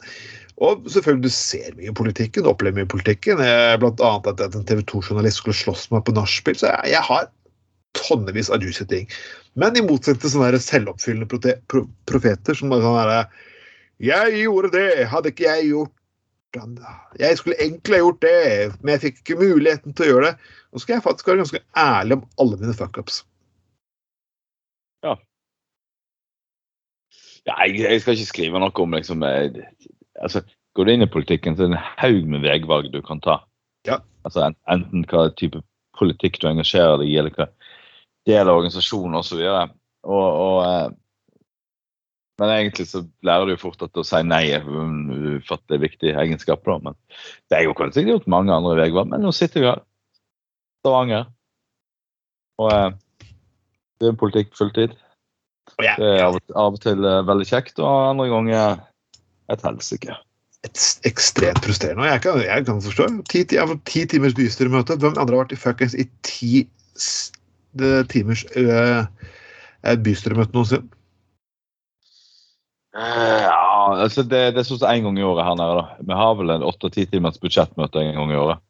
Og 0.62 0.84
selvfølgelig, 0.86 1.26
du 1.26 1.34
ser 1.34 1.76
mye 1.78 1.90
i 1.90 1.96
politikken, 1.96 2.46
opplever 2.46 2.78
mye 2.78 2.86
i 2.86 2.92
politikken. 2.94 3.40
Eh, 3.42 3.76
Blant 3.82 4.02
annet 4.04 4.42
at 4.44 4.56
en 4.58 4.66
TV 4.68 4.82
2-journalist 4.86 5.40
skulle 5.40 5.58
slåss 5.58 5.88
med 5.90 5.98
meg 5.98 6.04
på 6.08 6.14
nachspiel. 6.16 6.58
Så 6.58 6.68
jeg, 6.70 6.92
jeg 6.92 7.06
har 7.08 7.30
tonnevis 7.98 8.50
av 8.52 8.62
juicy 8.62 8.86
ting. 8.88 9.08
Men 9.58 9.76
i 9.76 9.84
motsetning 9.84 10.22
til 10.22 10.34
sånne 10.34 10.60
selvoppfyllende 10.62 11.56
pro 11.68 11.82
profeter 12.08 12.56
som 12.56 12.72
kan 12.72 12.84
være 12.84 13.18
Jeg 14.02 14.38
gjorde 14.42 14.72
det, 14.72 14.86
hadde 15.10 15.32
ikke 15.32 15.44
jeg 15.44 15.68
gjort 15.72 15.98
Jeg 17.20 17.36
skulle 17.38 17.58
egentlig 17.60 17.98
ha 17.98 18.04
gjort 18.06 18.22
det, 18.24 18.72
men 18.80 18.94
jeg 18.94 19.02
fikk 19.06 19.20
ikke 19.20 19.40
muligheten 19.40 19.94
til 19.96 20.06
å 20.06 20.10
gjøre 20.10 20.30
det. 20.30 20.54
Nå 20.72 20.80
skal 20.80 20.96
jeg 20.96 21.04
faktisk 21.04 21.28
være 21.28 21.42
ganske 21.42 21.62
ærlig 21.76 22.18
om 22.18 22.24
alle 22.40 22.58
mine 22.60 22.76
fuckups. 22.76 23.22
Ja, 25.04 25.16
jeg, 27.48 27.78
jeg 27.80 28.02
skal 28.02 28.16
ikke 28.16 28.30
skrive 28.30 28.62
noe 28.62 28.84
om 28.84 28.98
liksom 28.98 29.24
eh, 29.26 29.62
altså, 30.20 30.44
Går 30.72 30.88
du 30.88 30.92
inn 30.94 31.04
i 31.04 31.10
politikken, 31.10 31.56
så 31.56 31.66
er 31.66 31.68
det 31.68 31.76
en 31.76 31.90
haug 32.00 32.28
med 32.32 32.46
veivalg 32.46 32.86
du 32.94 33.02
kan 33.04 33.18
ta. 33.20 33.42
Ja. 33.84 33.98
Altså 34.24 34.46
Enten 34.72 35.02
hva 35.10 35.26
type 35.36 35.60
politikk 35.98 36.38
du 36.40 36.46
engasjerer 36.48 36.96
deg 37.02 37.10
i, 37.10 37.18
eller 37.20 37.34
hva 37.36 37.50
del 38.28 38.48
av 38.48 38.56
organisasjonen 38.56 39.18
osv. 39.18 39.42
Eh, 39.42 40.86
men 42.40 42.54
egentlig 42.54 42.88
så 42.88 43.02
lærer 43.26 43.46
du 43.46 43.54
jo 43.54 43.60
fort 43.66 43.84
at 43.84 44.00
å 44.00 44.06
si 44.06 44.22
nei 44.24 44.46
er 44.54 44.64
en 44.64 45.36
ufattelig 45.36 45.82
viktig 45.84 46.14
egenskap. 46.24 46.64
Da. 46.64 46.78
Men 46.88 46.96
det 47.50 47.58
er 47.58 47.66
jo 47.66 47.76
kanskje 47.76 48.06
gjort 48.08 48.30
mange 48.30 48.54
andre 48.54 48.78
veivalg, 48.80 49.12
men 49.12 49.24
nå 49.26 49.34
sitter 49.36 49.60
vi 49.60 49.70
her. 49.70 49.84
Stavanger. 50.82 51.28
Og 52.62 52.72
eh, 52.72 52.90
det 54.00 54.10
er 54.10 54.18
politikk 54.18 54.56
fulltid. 54.58 54.96
Det 55.80 55.88
er 55.98 56.24
av, 56.24 56.36
og- 56.54 56.80
til 56.80 57.04
eh, 57.04 57.22
veldig 57.26 57.46
kjekt, 57.48 57.78
og 57.78 58.10
andre 58.12 58.28
ganger 58.28 58.80
et 59.50 59.62
helsike. 59.62 60.16
ekstremt 61.04 61.58
frustrerende. 61.64 62.06
Jeg 62.06 62.20
kan, 62.22 62.38
jeg 62.40 62.66
kan 62.66 62.80
forstå. 62.80 63.06
Ti, 63.28 63.44
jeg 63.50 63.60
har 63.60 63.66
fått 63.72 63.84
ti 63.84 64.04
timers 64.06 64.34
bystyremøte. 64.38 64.94
Hvem 64.96 65.16
andre 65.18 65.34
har 65.36 65.44
vært 65.44 65.52
i 65.56 65.58
fuckings 65.58 65.94
i 65.98 66.04
ti 66.22 66.68
timers 68.12 68.44
øh, 68.54 69.06
bystyremøte 70.04 70.52
noensinne? 70.54 70.86
Eh, 72.94 73.42
Ja, 73.48 73.96
altså 74.04 74.22
det, 74.22 74.42
det 74.54 74.60
er 74.62 74.68
sånn 74.68 74.78
som 74.82 74.92
én 74.92 75.02
gang 75.06 75.18
i 75.18 75.24
året 75.26 75.46
her 75.48 75.56
nede. 75.58 75.80
da. 75.80 75.96
Vi 76.06 76.12
har 76.20 76.34
vel 76.38 76.50
en 76.54 76.62
åtte-ti 76.68 77.06
timers 77.10 77.40
budsjettmøte 77.42 77.98
en 78.04 78.14
gang 78.20 78.30
i 78.34 78.38
året. 78.38 78.60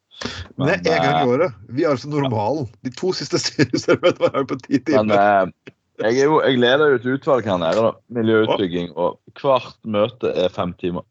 Men 0.57 0.69
det 0.71 0.87
er 0.87 0.95
en 0.97 1.03
gang 1.03 1.27
i 1.27 1.31
året. 1.35 1.55
Vi 1.69 1.83
har 1.83 1.91
altså 1.97 2.09
normalen. 2.09 2.69
De 2.85 2.89
to 2.95 3.11
siste 3.13 3.37
styremøtene 3.43 4.31
var 4.33 4.45
på 4.49 4.57
ti 4.63 4.79
Men 4.79 5.09
timer. 5.11 5.19
eh, 5.19 5.73
jeg, 6.01 6.25
jo, 6.25 6.39
jeg 6.41 6.57
leder 6.57 6.93
jo 6.93 6.99
et 6.99 7.09
utvalg 7.15 7.47
her 7.47 7.59
nede, 7.61 7.81
da. 7.85 7.91
Miljøutbygging. 8.17 8.93
Og 8.97 9.19
hvert 9.39 9.75
møte 9.85 10.31
er 10.33 10.53
fem 10.53 10.73
timer. 10.79 11.05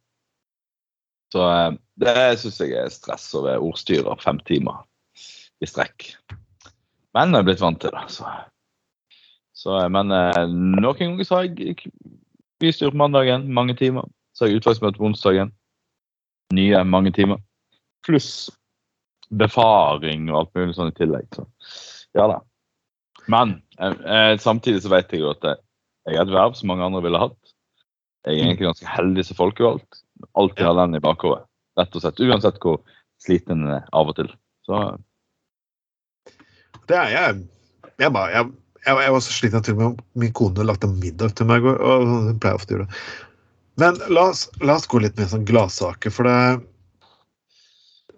Så 1.33 1.45
eh, 1.49 1.75
det 2.03 2.15
syns 2.41 2.61
jeg 2.61 2.75
er 2.77 2.93
stress 2.93 3.29
å 3.37 3.45
være 3.47 3.63
ordstyrer 3.65 4.21
fem 4.21 4.41
timer 4.49 4.83
i 5.63 5.69
strekk. 5.69 6.11
Men 7.17 7.33
jeg 7.33 7.45
er 7.45 7.49
blitt 7.49 7.63
vant 7.63 7.81
til 7.81 7.95
det. 7.95 8.05
Så, 8.13 8.29
så 9.57 9.79
eh, 9.81 9.89
Men 9.93 10.13
eh, 10.17 10.43
noen 10.51 10.99
ganger 10.99 11.29
så 11.29 11.41
har 11.41 11.49
jeg 11.49 11.79
bystyre 12.63 12.93
på 12.93 13.01
mandagen, 13.01 13.49
mange 13.55 13.77
timer. 13.79 14.09
Så 14.35 14.45
har 14.45 14.53
jeg 14.53 14.63
utvalgsmøte 14.63 15.01
på 15.01 15.09
onsdagen, 15.11 15.53
nye 16.57 16.85
mange 16.89 17.15
timer. 17.17 17.41
Pluss 18.07 18.51
befaring 19.33 20.29
og 20.31 20.39
alt 20.43 20.57
mulig 20.59 20.77
sånn 20.77 20.93
i 20.93 20.97
tillegg. 20.97 21.29
Så 21.33 21.47
ja 22.19 22.29
da. 22.29 22.43
Men 23.31 23.61
eh, 23.79 23.93
eh, 23.93 24.39
samtidig 24.39 24.83
så 24.83 24.93
vet 24.93 25.13
jeg 25.13 25.23
jo 25.23 25.33
at 25.33 25.45
eh, 25.47 25.61
jeg 26.09 26.19
er 26.19 26.25
et 26.25 26.35
verv 26.35 26.57
som 26.59 26.71
mange 26.73 26.87
andre 26.87 27.03
ville 27.05 27.21
hatt. 27.21 27.39
Jeg 28.27 28.39
er 28.39 28.47
egentlig 28.47 28.71
ganske 28.71 28.91
heldig 28.91 29.25
som 29.27 29.39
folkevalgt. 29.39 30.03
Alltid 30.39 30.67
har 30.67 30.79
den 30.79 30.99
i 30.99 31.03
bakhodet. 31.03 31.45
Rett 31.79 31.97
og 31.97 32.05
slett. 32.05 32.23
Uansett 32.23 32.59
hvor 32.63 32.81
sliten 33.23 33.65
en 33.65 33.77
er 33.79 33.87
av 33.95 34.11
og 34.11 34.19
til. 34.19 34.31
Så 34.67 34.83
Det 36.91 36.99
er 36.99 37.15
jeg. 37.15 37.45
Jeg, 37.99 38.13
bare, 38.15 38.31
jeg, 38.35 38.51
jeg, 38.87 38.99
jeg 39.07 39.15
var 39.15 39.25
så 39.25 39.37
sliten 39.37 39.61
at 39.61 39.67
til 39.67 39.79
og 39.79 39.83
med 39.83 40.03
min 40.19 40.35
kone 40.37 40.67
lagde 40.67 40.91
middag 40.91 41.37
til 41.39 41.51
meg 41.51 41.63
i 41.63 41.67
går. 41.67 41.79
og 41.81 42.07
Hun 42.11 42.43
pleier 42.43 42.59
ofte 42.59 42.75
å 42.75 42.79
gjøre 42.79 42.89
det. 42.89 43.03
Men 43.81 43.99
la 44.13 44.29
oss, 44.35 44.47
la 44.61 44.77
oss 44.77 44.91
gå 44.91 45.01
litt 45.01 45.17
mer 45.17 45.31
sånn 45.31 45.49
gladsaker, 45.49 46.13
for 46.13 46.29
det 46.29 46.39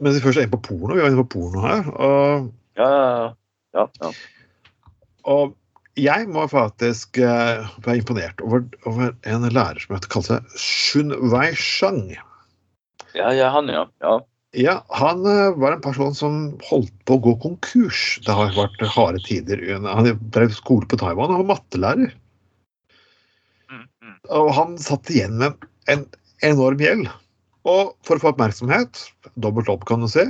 Mens 0.02 0.16
vi 0.18 0.24
først 0.24 0.40
er 0.40 0.48
inne 0.48 0.56
på 0.56 0.64
porno, 0.66 0.96
vi 0.96 1.04
er 1.04 1.12
inne 1.12 1.22
på 1.22 1.36
porno 1.36 1.60
her. 1.62 1.84
og 1.94 2.48
ja, 2.74 2.88
ja, 3.76 3.84
ja. 4.02 4.08
Og 5.30 5.54
jeg 6.00 6.26
må 6.34 6.44
faktisk 6.50 7.20
eh, 7.22 7.66
være 7.84 8.00
imponert 8.00 8.40
over, 8.42 8.64
over 8.88 9.12
en 9.30 9.46
lærer 9.46 9.78
som 9.82 9.94
heter 9.94 10.10
kalte 10.10 10.38
seg 10.38 10.56
Shun 10.58 11.14
Wei 11.30 11.52
Shang. 11.58 12.08
Ja, 13.14 13.30
ja, 13.30 13.50
han, 13.54 13.70
ja. 13.70 13.86
ja. 14.02 14.18
Ja, 14.54 14.74
han 14.94 15.24
eh, 15.26 15.54
var 15.58 15.74
en 15.74 15.84
person 15.84 16.14
som 16.14 16.34
holdt 16.66 16.94
på 17.06 17.16
å 17.16 17.22
gå 17.22 17.34
konkurs. 17.42 18.02
Det 18.26 18.34
har 18.34 18.54
vært 18.54 18.82
harde 18.94 19.22
tider. 19.26 19.62
Han 19.86 20.10
drev 20.34 20.54
skole 20.54 20.86
på 20.90 20.98
Taiwan 21.00 21.34
og 21.34 21.42
var 21.42 21.56
mattelærer. 21.56 22.14
Mm, 23.70 23.86
mm. 23.86 24.16
Og 24.38 24.50
han 24.58 24.76
satt 24.82 25.10
igjen 25.10 25.38
med 25.40 25.66
en 25.90 26.06
enorm 26.46 26.82
gjeld. 26.82 27.10
Og 27.66 27.94
for 28.06 28.18
å 28.18 28.22
få 28.22 28.34
oppmerksomhet, 28.34 29.06
dobbelt 29.40 29.70
opp 29.72 29.86
kan 29.88 30.04
du 30.04 30.10
si, 30.10 30.26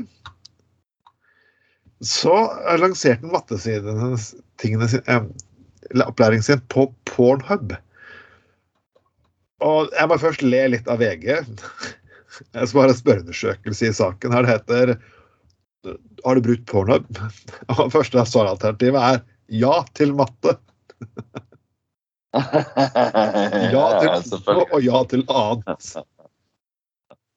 så 2.04 2.36
lanserte 2.80 3.24
han 3.24 3.32
mattesidene 3.32 4.16
tingene 4.62 4.88
sin, 4.88 5.02
eh, 5.06 6.04
opplæringen 6.04 6.44
sin 6.46 6.62
på 6.72 6.88
Pornhub. 7.08 7.74
Og 9.64 9.92
jeg 9.94 10.10
må 10.10 10.18
først 10.20 10.44
le 10.44 10.62
litt 10.74 10.88
av 10.90 11.00
VG. 11.00 11.44
som 12.66 12.80
har 12.80 12.88
en 12.90 12.98
spørreundersøkelse 12.98 13.88
i 13.88 13.94
saken. 13.94 14.32
her 14.32 14.42
Det 14.42 14.50
heter 14.50 14.96
Har 16.24 16.34
du 16.34 16.40
brukt 16.40 16.66
Pornhub? 16.66 17.06
Og 17.68 17.92
første 17.92 18.24
svaralternativet 18.26 19.00
er 19.00 19.22
ja 19.48 19.84
til 19.94 20.14
matte. 20.14 20.56
Ja 22.34 23.84
til 24.00 24.08
matte 24.10 24.54
og 24.74 24.80
ja 24.82 25.04
til 25.06 25.22
annet. 25.30 25.90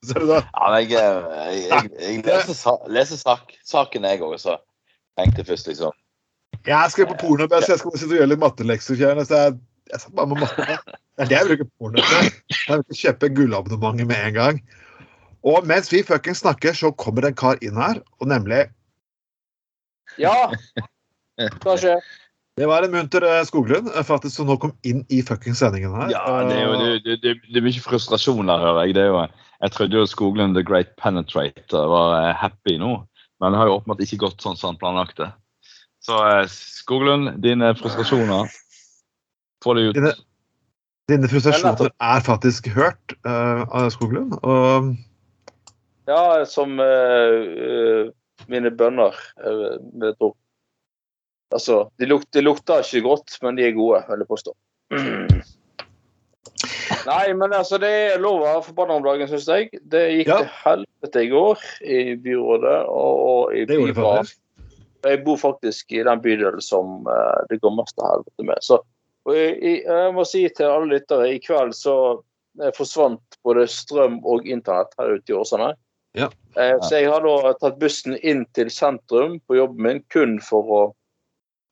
Ser 0.06 0.22
du 0.22 0.28
det? 0.30 0.42
Ja, 0.54 0.68
men 0.70 0.84
jeg, 0.84 0.92
jeg, 0.94 1.62
jeg, 1.68 1.90
jeg 2.02 2.26
leser, 2.28 2.84
leser 2.94 3.18
sak, 3.18 3.56
saken, 3.66 4.06
jeg 4.06 4.22
òg, 4.22 4.36
så 4.42 4.60
tenkte 5.18 5.46
først 5.48 5.70
liksom 5.72 5.96
Jeg 6.68 6.92
skal 6.94 7.10
på 7.10 7.18
porno, 7.22 7.48
så 7.50 7.74
jeg 7.74 7.82
skal 7.82 7.98
sitte 7.98 8.14
og 8.14 8.20
gjøre 8.20 8.32
litt 8.34 8.44
mattelekser. 8.44 9.00
kjære, 9.00 9.26
Så 9.26 9.40
jeg, 9.42 9.56
jeg 9.92 10.04
satt 10.04 10.16
bare 10.18 10.34
med 10.34 10.44
matte. 10.46 10.78
Det 11.18 11.26
er 11.26 11.30
det 11.32 11.38
jeg 11.38 11.48
bruker 11.50 11.70
porno 11.80 12.04
til. 12.06 12.28
Jeg 12.54 12.84
vil 12.84 13.00
kjøpe 13.00 13.32
gullabonnementet 13.40 14.10
med 14.12 14.26
en 14.28 14.36
gang. 14.36 14.60
Og 15.48 15.66
mens 15.66 15.90
vi 15.90 16.04
fuckings 16.06 16.44
snakker, 16.44 16.76
så 16.78 16.92
kommer 16.94 17.26
en 17.26 17.38
kar 17.38 17.58
inn 17.66 17.80
her, 17.80 18.04
og 18.22 18.30
nemlig 18.30 18.68
Ja! 20.22 20.52
Hva 21.64 21.74
skjer? 21.78 22.06
Det 22.58 22.66
var 22.66 22.82
en 22.86 22.94
munter 22.94 23.22
eh, 23.22 23.44
Skoglund 23.46 23.92
eh, 23.92 24.06
faktisk 24.06 24.40
som 24.40 24.48
nå 24.50 24.56
kom 24.62 24.72
inn 24.88 25.04
i 25.14 25.20
fuckings 25.26 25.60
sendingen 25.62 25.94
her. 25.94 26.10
Ja, 26.14 26.24
det 26.46 26.56
er 26.58 26.64
jo 26.66 26.78
det, 26.82 26.94
det, 27.06 27.18
det, 27.22 27.34
det 27.50 27.60
er 27.60 27.66
mye 27.68 27.84
frustrasjon 27.86 28.50
her, 28.50 28.64
hører 28.64 28.88
jeg. 28.88 28.96
Det 28.98 29.04
er 29.04 29.12
jo, 29.12 29.20
jeg 29.64 29.74
trodde 29.74 29.98
jo 29.98 30.06
Skoglund 30.06 30.58
The 30.58 30.64
Great 30.66 30.94
Penetrator 31.02 31.90
var 31.90 32.14
eh, 32.20 32.36
happy 32.38 32.78
nå, 32.82 32.94
men 33.42 33.54
det 33.54 33.60
har 33.62 33.70
jo 33.70 33.80
åpenbart 33.80 34.04
ikke 34.06 34.22
gått 34.28 34.44
sånn 34.44 34.58
som 34.60 34.74
han 34.74 34.80
planlagte. 34.82 35.32
Så 36.06 36.20
eh, 36.28 36.46
Skoglund, 36.52 37.34
dine 37.44 37.74
frustrasjoner, 37.78 38.52
få 39.66 39.78
det 39.78 39.90
ut. 39.90 39.98
Dine, 39.98 40.14
dine 41.10 41.32
frustrasjoner 41.32 41.90
er 41.90 42.26
faktisk 42.26 42.70
hørt 42.76 43.18
uh, 43.28 43.66
av 43.66 43.90
Skoglund. 43.96 44.38
Og 44.44 44.94
Ja, 46.08 46.46
som 46.48 46.78
eh, 46.80 48.14
mine 48.48 48.72
bønner, 48.72 49.18
uh, 49.42 49.74
vil 49.98 50.12
jeg 50.12 50.20
tro. 50.22 50.36
Altså, 51.52 51.86
de, 52.00 52.08
luk, 52.12 52.28
de 52.36 52.44
lukter 52.44 52.84
ikke 52.84 53.08
godt, 53.08 53.40
men 53.42 53.58
de 53.58 53.66
er 53.66 53.76
gode, 53.76 54.04
vil 54.08 54.24
jeg 54.24 54.30
påstå. 54.30 54.56
Nei, 57.08 57.34
men 57.38 57.54
altså, 57.56 57.80
det 57.82 57.90
er 57.90 58.22
lov 58.22 58.42
å 58.42 58.46
være 58.46 58.66
forbanna 58.66 58.98
om 59.00 59.06
dagen, 59.06 59.30
syns 59.32 59.48
jeg. 59.48 59.70
Det 59.92 60.04
gikk 60.12 60.32
Ja. 60.32 60.42
til 60.42 60.52
helvete 60.64 61.24
i 61.24 61.32
går 61.32 61.64
i 61.82 62.00
byrådet 62.24 62.78
og, 62.92 63.24
og 63.28 63.56
i 63.56 63.66
faktisk. 63.68 64.40
Jeg 65.06 65.24
bor 65.24 65.38
faktisk 65.40 65.94
i 65.94 66.04
den 66.04 66.22
bydelen 66.24 66.64
som 66.64 67.08
uh, 67.08 67.40
det 67.50 67.62
går 67.62 67.76
mest 67.78 67.96
til 67.96 68.08
helvete 68.10 68.48
med. 68.50 68.64
Så, 68.66 68.82
og 69.28 69.36
jeg, 69.38 69.54
jeg, 69.62 69.84
jeg 69.88 70.16
må 70.16 70.26
si 70.28 70.44
til 70.50 70.72
alle 70.72 70.98
lyttere, 70.98 71.30
i 71.32 71.40
kveld 71.44 71.76
så 71.78 71.96
eh, 72.62 72.74
forsvant 72.76 73.38
både 73.46 73.68
strøm 73.72 74.18
og 74.26 74.48
internett 74.50 74.98
her 75.00 75.16
ute 75.16 75.32
i 75.32 75.38
Åsane. 75.38 75.74
Ja. 76.18 76.32
Uh, 76.58 76.76
så 76.82 76.98
jeg 76.98 77.12
har 77.14 77.24
da 77.24 77.54
tatt 77.62 77.80
bussen 77.80 78.18
inn 78.20 78.44
til 78.58 78.74
sentrum 78.74 79.38
på 79.48 79.60
jobben 79.62 79.86
min 79.86 80.04
kun 80.12 80.40
for 80.44 80.74
å 80.74 80.82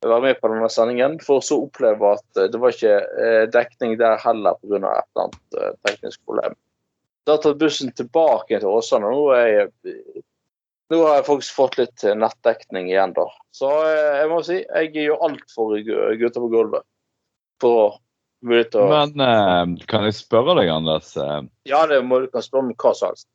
være 0.04 0.20
med 0.20 0.40
på 0.40 0.50
denne 0.52 0.68
sendingen, 0.72 1.18
for 1.24 1.42
så 1.44 1.58
oppleve 1.64 2.14
at 2.16 2.40
eh, 2.40 2.48
det 2.52 2.60
var 2.60 2.74
ikke 2.74 2.94
eh, 3.24 3.42
dekning 3.52 3.96
der 4.00 4.20
heller 4.22 4.56
pga. 4.60 4.76
et 4.76 4.80
eller 4.84 5.26
annet 5.26 5.58
eh, 5.60 5.74
teknisk 5.88 6.22
problem. 6.28 6.56
Så 7.24 7.34
jeg 7.34 7.42
tatt 7.42 7.60
bussen 7.60 7.92
tilbake 7.98 8.60
til 8.60 8.70
Åsane. 8.70 9.10
Nå 9.10 9.22
jeg 9.34 9.70
nå 10.92 10.98
har 11.02 11.16
jeg 11.16 11.26
faktisk 11.26 11.56
fått 11.56 11.78
litt 11.80 12.04
nettdekning 12.14 12.92
igjen, 12.92 13.16
da. 13.16 13.24
Så 13.50 13.66
jeg 13.90 14.28
må 14.30 14.36
si 14.46 14.60
jeg 14.60 14.92
gjør 14.94 15.24
alt 15.26 15.48
for 15.50 15.74
gutta 15.74 16.42
på 16.44 16.50
gulvet. 16.52 16.86
For 17.58 17.80
å 17.80 17.88
mulighet 18.46 18.70
til 18.76 18.84
å 18.84 19.00
Men 19.16 19.74
kan 19.90 20.06
jeg 20.06 20.14
spørre 20.20 20.54
deg, 20.60 20.70
Anders? 20.70 21.16
Ja, 21.66 21.82
det 21.90 21.98
må 22.06 22.20
du 22.22 22.28
kan 22.30 22.46
spørre 22.46 22.68
om 22.68 22.76
hva 22.78 22.94
som 22.94 23.10
helst. 23.10 23.26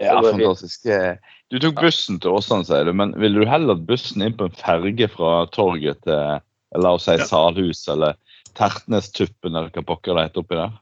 Ja, 0.00 0.16
fantastisk. 0.24 0.86
Eh, 0.86 1.16
Du 1.50 1.58
tok 1.60 1.80
bussen 1.82 2.20
til 2.22 2.32
Åsane, 2.38 2.64
sier 2.64 2.86
du, 2.86 2.92
men 2.96 3.12
ville 3.20 3.42
du 3.42 3.48
heller 3.48 3.74
hatt 3.74 3.86
bussen 3.88 4.22
inn 4.24 4.36
på 4.38 4.46
en 4.48 4.56
ferge 4.56 5.08
fra 5.12 5.44
torget 5.52 5.98
til 6.06 6.40
la 6.78 6.92
oss 6.94 7.08
si 7.08 7.16
Ja. 7.18 7.26
Salhus 7.26 7.88
eller 7.88 8.16
Tertnestuppen 8.54 9.54
eller 9.54 9.70
hva 9.74 9.82
pokker 9.86 10.14
det 10.14 10.28
heter 10.28 10.44
oppi 10.44 10.58
der? 10.58 10.72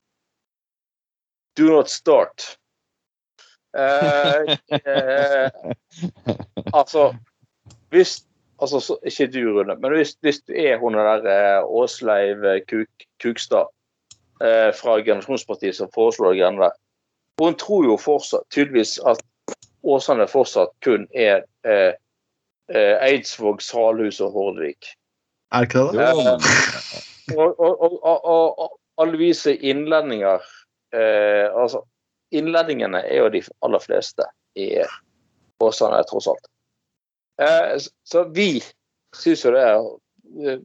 Do 1.57 1.71
not 1.73 1.91
start. 1.91 2.59
Eh, 3.77 4.57
eh, 4.73 5.51
altså 6.79 7.15
Hvis 7.93 8.25
altså, 8.63 8.81
så, 8.81 8.97
Ikke 9.05 9.27
du, 9.27 9.43
Rune, 9.59 9.77
men 9.77 9.93
hvis, 9.93 10.17
hvis 10.21 10.41
du 10.41 10.55
er 10.57 10.79
hun 10.79 10.95
der 10.95 11.27
eh, 11.29 11.65
Åsleiv 11.65 12.45
eh, 12.45 12.61
Kuk, 12.69 12.89
Kukstad 13.23 13.69
eh, 14.41 14.73
fra 14.75 15.01
Generasjonspartiet 15.05 15.77
som 15.77 15.91
foreslår 15.95 16.33
de 16.33 16.41
greiene 16.41 16.65
der 16.65 16.77
Hun 17.39 17.55
tror 17.55 17.85
jo 17.87 17.97
fortsatt 18.01 18.47
tydeligvis 18.51 18.97
at 19.07 19.21
Åsane 19.87 20.27
fortsatt 20.29 20.73
kun 20.85 21.05
er 21.15 21.45
eh, 21.67 21.93
eh, 22.75 22.97
Eidsvåg, 23.07 23.63
Salhus 23.63 24.19
og 24.25 24.33
Hordvik. 24.35 24.91
Er 25.55 25.65
det 25.65 25.69
ikke 25.71 25.85
det? 25.95 26.09
da? 26.25 26.33
Og, 27.39 27.61
og, 27.61 27.83
og, 27.83 27.99
og, 28.03 28.25
og, 28.25 28.59
og 28.65 28.75
alle 29.05 29.19
vise 29.21 29.53
er 29.55 29.63
innlendinger 29.71 30.43
eh, 30.97 31.47
altså, 31.55 31.85
Innlendingene 32.35 33.01
er 33.09 33.23
jo 33.23 33.29
de 33.33 33.41
aller 33.65 33.81
fleste 33.81 34.25
i 34.61 34.67
Åsane, 35.65 36.03
tross 36.11 36.27
alt. 36.29 36.49
Eh, 37.41 37.79
så- 37.81 37.95
så 38.05 38.25
vi 38.35 38.61
syns 39.17 39.45
jo 39.47 39.53
det 39.55 39.63
er, 39.65 39.87
eh, 40.45 40.59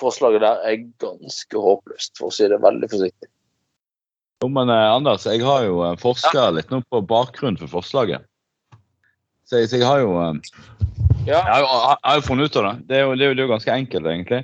forslaget 0.00 0.40
der 0.40 0.62
er 0.70 0.86
ganske 1.02 1.60
håpløst, 1.60 2.16
for 2.16 2.30
å 2.30 2.32
si 2.32 2.48
det 2.48 2.62
veldig 2.62 2.88
forsiktig. 2.88 3.28
Jo, 4.42 4.48
men 4.48 4.70
eh, 4.72 4.88
Anders, 4.94 5.26
jeg 5.28 5.42
har 5.44 5.64
jo 5.66 5.82
eh, 5.84 5.96
forska 6.00 6.48
litt 6.56 6.70
nå 6.72 6.80
på 6.88 7.02
bakgrunnen 7.06 7.58
for 7.60 7.68
forslaget. 7.80 8.24
Så 9.44 9.60
jeg, 9.60 9.68
så 9.70 9.80
jeg 9.80 9.86
har 9.88 10.00
jo 10.04 10.12
eh, 10.22 10.34
Ja, 11.26 11.40
Jeg 11.42 11.64
har, 11.66 11.96
jeg 11.98 12.08
har 12.08 12.18
jo 12.20 12.26
funnet 12.26 12.48
ut 12.50 12.56
av 12.60 12.66
det. 12.68 12.74
Det 12.88 12.98
er 12.98 13.02
jo, 13.04 13.14
det 13.18 13.24
er 13.24 13.32
jo, 13.32 13.34
det 13.36 13.42
er 13.42 13.48
jo 13.48 13.54
ganske 13.54 13.74
enkelt, 13.76 14.06
egentlig. 14.06 14.42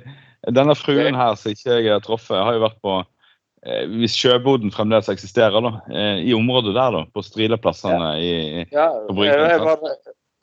Denne 0.53 0.75
fruen 0.77 1.17
her 1.17 1.35
som 1.35 1.51
ikke 1.51 1.79
jeg 1.81 1.91
har 1.91 2.03
truffet, 2.05 2.37
har 2.37 2.53
jo 2.55 2.61
vært 2.63 2.77
på 2.85 2.93
eh, 3.01 3.87
Hvis 3.97 4.15
sjøboden 4.15 4.71
fremdeles 4.71 5.09
eksisterer, 5.11 5.57
da. 5.65 5.71
Eh, 5.89 6.21
I 6.29 6.35
området 6.37 6.75
der, 6.77 6.93
da. 6.99 7.01
På 7.15 7.23
Strileplassene 7.25 8.11
i 8.21 8.31
ja 8.71 8.91
På 9.07 9.17
Bryggen, 9.17 9.41
jeg, 9.49 9.63
var, 9.65 9.81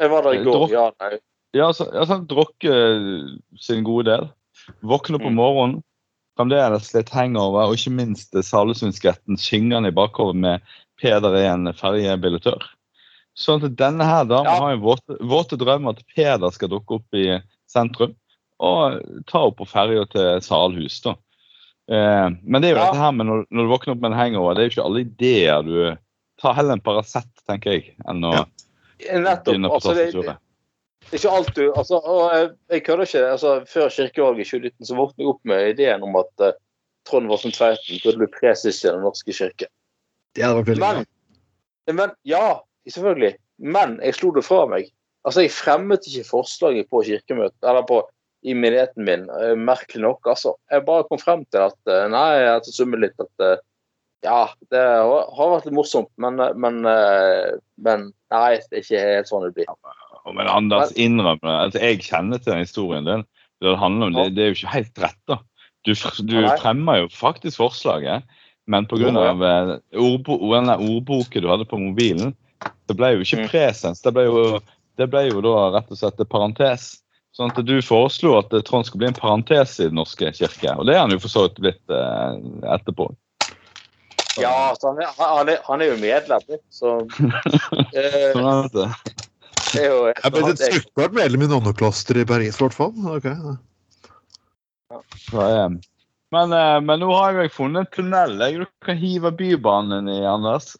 jeg 0.02 0.10
var 0.12 0.26
der 0.26 0.40
i 0.40 0.44
går. 0.48 0.66
Ja, 0.74 0.88
nei. 1.04 1.14
Ja, 1.54 1.68
så, 1.70 1.86
ja, 1.94 2.02
sånn, 2.10 2.26
Drukket 2.26 3.30
sin 3.62 3.84
gode 3.86 4.10
del. 4.10 4.24
Våkne 4.82 5.20
opp 5.20 5.28
om 5.28 5.36
Mm. 5.36 5.38
morgenen, 5.38 5.82
fremdeles 6.38 6.92
litt 6.94 7.10
hangover, 7.14 7.68
og 7.68 7.76
ikke 7.78 7.92
minst 7.94 8.32
Salesundsgetten 8.34 9.38
syngende 9.40 9.88
i 9.92 9.94
bakhodet 9.94 10.36
med 10.40 10.60
Peder 11.00 11.34
er 11.36 11.52
en 11.52 11.66
ferjebilletør. 11.74 12.62
Sånn 13.36 13.64
at 13.66 13.74
denne 13.76 14.04
her 14.06 14.24
damen 14.30 14.46
Ja. 14.46 14.58
har 14.60 14.74
jo 14.76 14.82
våte, 14.84 15.16
våte 15.20 15.58
drømmer 15.58 15.96
at 15.96 16.04
Peder 16.14 16.50
skal 16.54 16.68
dukke 16.70 17.00
opp 17.00 17.14
i 17.18 17.40
sentrum 17.66 18.14
og 18.60 19.00
ta 19.26 19.38
opp 19.48 19.56
på 19.58 19.66
ferja 19.66 20.04
til 20.10 20.40
Salhus. 20.40 21.00
da. 21.02 21.16
Eh, 21.90 22.30
men 22.42 22.62
det 22.62 22.70
er 22.70 22.74
jo 22.76 22.80
Ja. 22.80 22.86
dette 22.92 23.02
her 23.02 23.12
med 23.12 23.26
når, 23.26 23.46
når 23.50 23.62
du 23.66 23.68
våkner 23.74 23.92
opp 23.92 24.00
med 24.00 24.12
en 24.12 24.18
hangover, 24.18 24.54
det 24.54 24.62
er 24.62 24.68
jo 24.70 24.74
ikke 24.80 24.86
alle 24.86 25.00
ideer 25.04 25.62
du 25.64 25.98
tar 26.40 26.54
heller 26.54 26.72
en 26.72 26.80
Paracet, 26.80 27.26
tenker 27.48 27.72
jeg, 27.72 27.94
enn 28.08 28.22
å 28.24 28.32
Ja. 28.32 28.44
Begynne 28.98 29.68
på 29.68 29.74
Altså, 29.74 29.94
det, 29.94 30.12
tastaturet. 30.14 30.24
det 30.24 30.30
er 30.30 31.03
ikke 31.18 31.32
alt 31.36 31.50
du 31.56 31.62
altså, 31.72 31.98
og 32.00 32.22
jeg, 32.34 32.50
jeg 32.72 32.84
kødder 32.86 33.08
ikke. 33.08 33.24
altså 33.36 33.54
Før 33.70 33.88
kirkevalget 33.88 34.46
i 34.46 34.50
2019 34.50 34.88
så 34.88 34.98
våknet 34.98 35.24
jeg 35.24 35.30
opp 35.32 35.40
med 35.50 35.70
ideen 35.72 36.04
om 36.06 36.18
at 36.20 36.44
uh, 36.44 36.56
Trond 37.08 37.28
Vassen 37.30 37.54
Tveiten 37.54 38.00
burde 38.04 38.20
bli 38.22 38.30
preses 38.32 38.80
i 38.82 38.88
Den 38.88 39.04
norske 39.04 39.36
kirke. 39.36 39.68
Det 40.34 40.44
hadde 40.44 40.62
vært 40.62 40.72
veldig 40.72 40.84
Men, 40.84 41.98
men 42.00 42.14
Ja, 42.26 42.60
selvfølgelig. 42.88 43.34
Men 43.58 43.98
jeg 44.02 44.16
slo 44.18 44.32
det 44.34 44.44
fra 44.46 44.64
meg. 44.70 44.88
Altså, 45.24 45.44
Jeg 45.44 45.54
fremmet 45.54 46.08
ikke 46.08 46.26
forslaget 46.28 46.90
på 46.90 47.04
kirkemøtet, 47.06 47.60
eller 47.62 47.86
på 47.88 48.02
i 48.44 48.52
menigheten 48.52 49.06
min, 49.06 49.22
eh, 49.30 49.54
merkelig 49.56 50.02
nok. 50.02 50.26
altså. 50.26 50.54
Jeg 50.70 50.84
bare 50.84 51.06
kom 51.08 51.18
frem 51.18 51.44
til 51.48 51.64
at 51.64 51.78
eh, 51.88 52.08
nei, 52.12 52.26
jeg 52.36 52.50
hadde 52.50 52.74
summet 52.76 53.00
litt 53.00 53.22
at 53.24 53.44
eh, 53.46 53.62
ja, 54.24 54.48
det 54.72 54.80
har 54.80 55.30
har 55.36 55.52
vært 55.52 55.68
litt 55.68 55.76
morsomt, 55.76 56.10
men, 56.20 56.40
eh, 56.40 56.52
men, 56.60 56.82
eh, 56.88 57.54
men 57.76 58.10
nei, 58.32 58.58
det 58.68 58.80
er 58.80 58.84
ikke 58.84 59.04
helt 59.04 59.30
sånn 59.30 59.46
det 59.46 59.54
blir. 59.56 59.70
Men 60.32 60.48
Anders 60.48 60.92
innrøm 60.96 61.40
det. 61.42 61.50
Altså, 61.52 61.80
jeg 61.82 62.00
kjenner 62.06 62.40
til 62.40 62.54
den 62.54 62.62
historien 62.64 63.04
din. 63.08 63.24
Det, 63.60 63.74
handler 63.78 64.06
om, 64.08 64.14
det, 64.16 64.30
det 64.36 64.44
er 64.44 64.48
jo 64.52 64.56
ikke 64.58 64.72
helt 64.72 65.02
rett. 65.04 65.20
da. 65.28 65.36
Du, 65.84 65.92
du 66.24 66.38
fremmer 66.62 67.02
jo 67.02 67.10
faktisk 67.12 67.60
forslaget, 67.60 68.24
men 68.66 68.86
pga. 68.88 69.10
Ja. 69.12 69.78
Ordbo 70.00 70.38
denne 70.54 70.78
ordboken 70.80 71.44
du 71.44 71.50
hadde 71.52 71.66
på 71.68 71.76
mobilen, 71.80 72.32
det 72.88 72.96
ble 72.96 73.14
jo 73.14 73.24
ikke 73.24 73.42
Mm. 73.42 73.48
presens. 73.52 74.00
Det 74.00 74.12
ble 74.16 74.24
jo, 74.24 74.60
det 74.96 75.10
ble 75.12 75.26
jo 75.28 75.42
da 75.44 75.70
rett 75.76 75.90
og 75.92 76.00
slett 76.00 76.22
parentes. 76.32 76.94
Sånn 77.34 77.50
at 77.50 77.64
Du 77.66 77.74
foreslo 77.82 78.36
at 78.38 78.52
Trond 78.64 78.86
skulle 78.86 79.02
bli 79.04 79.08
en 79.10 79.18
parentes 79.18 79.80
i 79.80 79.88
Den 79.90 79.98
norske 79.98 80.30
kirke, 80.32 80.70
og 80.78 80.86
det 80.86 80.94
er 80.94 81.00
han 81.02 81.10
jo 81.10 81.18
for 81.18 81.32
så 81.32 81.48
vidt 81.48 81.60
blitt 81.64 81.90
eh, 81.90 82.36
etterpå. 82.76 83.08
Ja, 84.38 84.70
altså, 84.70 84.92
han, 84.92 85.02
er, 85.02 85.10
han, 85.18 85.48
er, 85.48 85.58
han 85.66 85.82
er 85.82 85.90
jo 85.92 85.96
medlem, 86.00 86.60
så 86.70 86.94
eh, 87.94 88.30
Sånn 88.34 88.48
at, 88.52 88.78
eh, 88.78 88.94
det 89.74 89.82
er 89.82 89.90
jo 89.90 90.00
Jeg 90.10 90.34
ble 90.34 90.52
et 90.52 90.62
fruktbart 90.76 91.16
medlem 91.16 91.44
i 91.46 91.50
nonneklosteret 91.50 92.24
i 92.24 92.28
Paris, 92.30 92.58
i 92.58 92.64
hvert 92.64 92.76
fall. 92.76 92.94
Okay. 93.18 93.34
ja. 94.90 95.00
så, 95.26 95.44
eh, 95.44 95.68
men, 96.34 96.56
eh, 96.56 96.78
men 96.86 97.02
nå 97.02 97.10
har 97.14 97.42
jeg 97.42 97.54
funnet 97.54 97.86
en 97.86 97.92
tunnel 97.94 98.40
jeg 98.42 98.66
kan 98.86 98.98
hive 98.98 99.34
Bybanen 99.34 100.10
i, 100.10 100.20
Anders. 100.28 100.74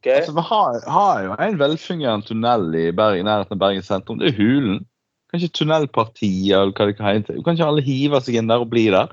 Okay. 0.00 0.20
Altså, 0.20 0.34
vi 0.36 0.44
har, 0.48 0.82
har 0.92 1.22
jo 1.24 1.38
en 1.42 1.58
velfungerende 1.58 2.28
tunnel 2.28 2.68
i 2.78 2.84
Bergen, 2.94 3.26
nærheten 3.26 3.56
av 3.56 3.62
Bergen 3.62 3.86
sentrum. 3.86 4.20
Det 4.22 4.30
er 4.30 4.38
Hulen. 4.38 4.84
Kanskje 5.32 5.50
Tunnelpartiet 5.58 6.54
eller 6.54 6.70
hva 6.70 6.86
det 6.86 6.96
kan 6.98 7.08
hete. 7.10 7.34
Kan 7.42 7.56
ikke 7.56 7.66
alle 7.66 7.82
hive 7.82 8.20
seg 8.22 8.38
inn 8.38 8.50
der 8.50 8.62
og 8.62 8.70
bli 8.70 8.86
der? 8.94 9.10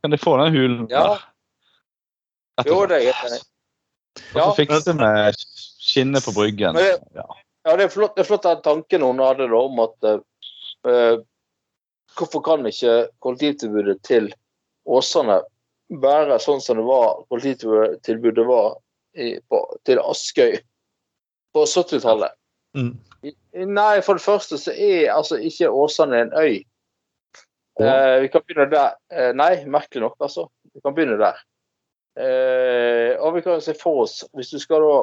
Kan 0.00 0.14
de 0.14 0.18
få 0.20 0.38
den 0.40 0.54
hulen 0.54 0.86
Ja. 0.88 1.02
der? 1.04 1.26
Jo, 2.68 2.86
det 2.88 2.96
er 2.96 3.12
helt 3.12 3.46
Og 4.34 4.40
så 4.40 4.54
fikse 4.56 4.94
med 4.96 5.36
skinnet 5.80 6.24
på 6.24 6.32
bryggen. 6.32 6.74
Men 6.74 6.98
Ja. 7.14 7.28
Ja, 7.70 7.76
det 7.78 7.86
er 7.86 7.92
flott, 7.94 8.16
det 8.16 8.24
er 8.24 8.26
flott 8.26 8.46
den 8.48 8.62
tanken 8.64 9.04
hun 9.06 9.20
hadde 9.22 9.46
da 9.46 9.58
om 9.62 9.78
at 9.84 10.06
eh, 10.10 11.20
Hvorfor 12.18 12.42
kan 12.42 12.66
ikke 12.66 12.94
kollektivtilbudet 13.22 14.00
til 14.02 14.24
Åsane 14.90 15.36
være 16.02 16.40
sånn 16.42 16.58
som 16.64 16.80
det 16.80 16.86
var 16.88 17.20
kollektivtilbudet 17.30 18.46
var 18.48 18.72
i, 19.14 19.36
på, 19.46 19.60
til 19.86 20.02
Askøy 20.02 20.56
på 21.54 21.62
70-tallet. 21.62 22.34
Mm. 22.74 22.90
Nei, 23.70 24.00
for 24.02 24.18
det 24.18 24.24
første 24.24 24.58
så 24.58 24.74
er 24.74 25.12
altså 25.14 25.38
ikke 25.38 25.70
Åsane 25.70 26.24
en 26.24 26.34
øy. 26.34 26.58
Ja. 27.78 27.94
Eh, 27.94 28.20
vi 28.24 28.32
kan 28.34 28.42
begynne 28.46 28.66
der. 28.74 28.98
Eh, 29.14 29.30
nei, 29.38 29.52
merkelig 29.70 30.02
nok, 30.08 30.18
altså. 30.18 30.48
Vi 30.74 30.82
kan 30.82 30.98
begynne 30.98 31.18
der. 31.22 31.38
Eh, 32.18 33.14
og 33.22 33.38
vi 33.38 33.46
kan 33.46 33.62
se 33.62 33.78
for 33.78 34.02
oss, 34.04 34.24
hvis 34.34 34.50
du 34.50 34.58
skal 34.58 34.82
da 34.82 34.98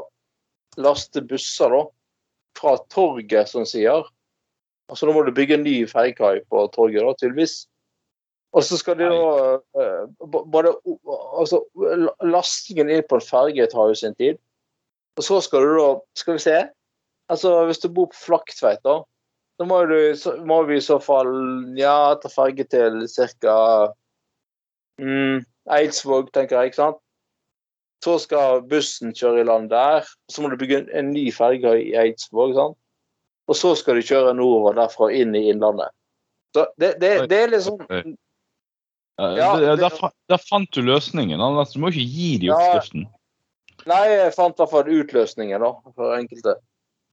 laste 0.83 1.23
busser 1.25 1.71
da, 1.73 1.85
fra 2.57 2.77
torget, 2.93 3.49
som 3.49 3.65
sier 3.67 4.05
Altså 4.87 5.03
da 5.03 5.11
må 5.11 5.25
du 5.27 5.33
bygge 5.35 5.57
en 5.57 5.65
ny 5.67 5.81
ferjekai 5.89 6.45
på 6.47 6.61
torget, 6.71 7.03
da, 7.03 7.11
tydeligvis. 7.19 7.65
Og 8.55 8.63
så 8.63 8.77
skal 8.79 8.95
de 8.95 9.09
da 9.11 9.57
eh, 9.83 10.05
både 10.23 10.71
Altså, 11.41 11.59
lastingen 12.23 12.89
inn 12.89 13.03
på 13.03 13.19
en 13.19 13.25
ferge 13.25 13.67
tar 13.67 13.91
jo 13.91 13.97
sin 13.99 14.15
tid. 14.15 14.39
Og 15.19 15.27
så 15.27 15.41
skal 15.43 15.65
du 15.67 15.73
da 15.75 15.89
Skal 16.15 16.37
vi 16.37 16.45
se. 16.45 16.57
Altså, 17.27 17.51
hvis 17.67 17.83
du 17.83 17.89
bor 17.91 18.07
på 18.13 18.15
Flaktveit, 18.15 18.79
da, 18.87 19.01
så 19.59 19.65
må, 19.67 19.81
du, 19.89 20.15
så 20.15 20.37
må 20.47 20.61
vi 20.69 20.77
i 20.77 20.85
så 20.85 20.95
fall 21.03 21.33
ja, 21.75 22.15
ta 22.21 22.31
ferge 22.31 22.63
til 22.71 23.01
ca. 23.11 23.57
Mm, 25.01 25.43
Eidsvåg, 25.75 26.31
tenker 26.31 26.61
jeg. 26.61 26.71
ikke 26.71 26.79
sant? 26.79 27.01
Så 28.05 28.19
skal 28.21 28.61
bussen 28.69 29.13
kjøre 29.17 29.41
i 29.41 29.47
land 29.47 29.69
der. 29.71 30.05
Så 30.29 30.41
må 30.43 30.51
du 30.51 30.57
bygge 30.59 30.83
en, 30.93 31.11
ny 31.15 31.31
ferge 31.33 31.71
i 31.81 31.95
Eidsvåg. 31.97 32.53
sant? 32.55 32.77
Og 33.47 33.55
så 33.55 33.71
skal 33.79 33.95
du 33.97 34.05
kjøre 34.05 34.35
nordover 34.37 34.75
derfra 34.77 35.07
inn 35.15 35.33
i 35.35 35.47
Innlandet. 35.49 35.89
Så 36.55 36.67
det, 36.77 36.95
det, 37.01 37.11
det 37.31 37.39
er 37.45 37.53
liksom 37.55 37.81
Ja, 39.17 39.29
Ja, 39.35 39.49
det- 39.59 39.79
der, 39.81 40.11
der 40.29 40.37
fant 40.37 40.69
du 40.71 40.81
løsningen. 40.81 41.41
Anders. 41.41 41.73
Du 41.73 41.79
må 41.79 41.89
ikke 41.89 42.05
gi 42.05 42.37
de 42.37 42.51
Ja. 42.51 42.81
Nei, 43.87 44.03
jeg 44.11 44.33
fant 44.35 44.57
i 44.57 44.61
hvert 44.61 44.69
fall 44.73 44.89
utløsningen, 44.91 45.61
da, 45.63 45.71
for 45.95 46.13
enkelte. 46.17 46.57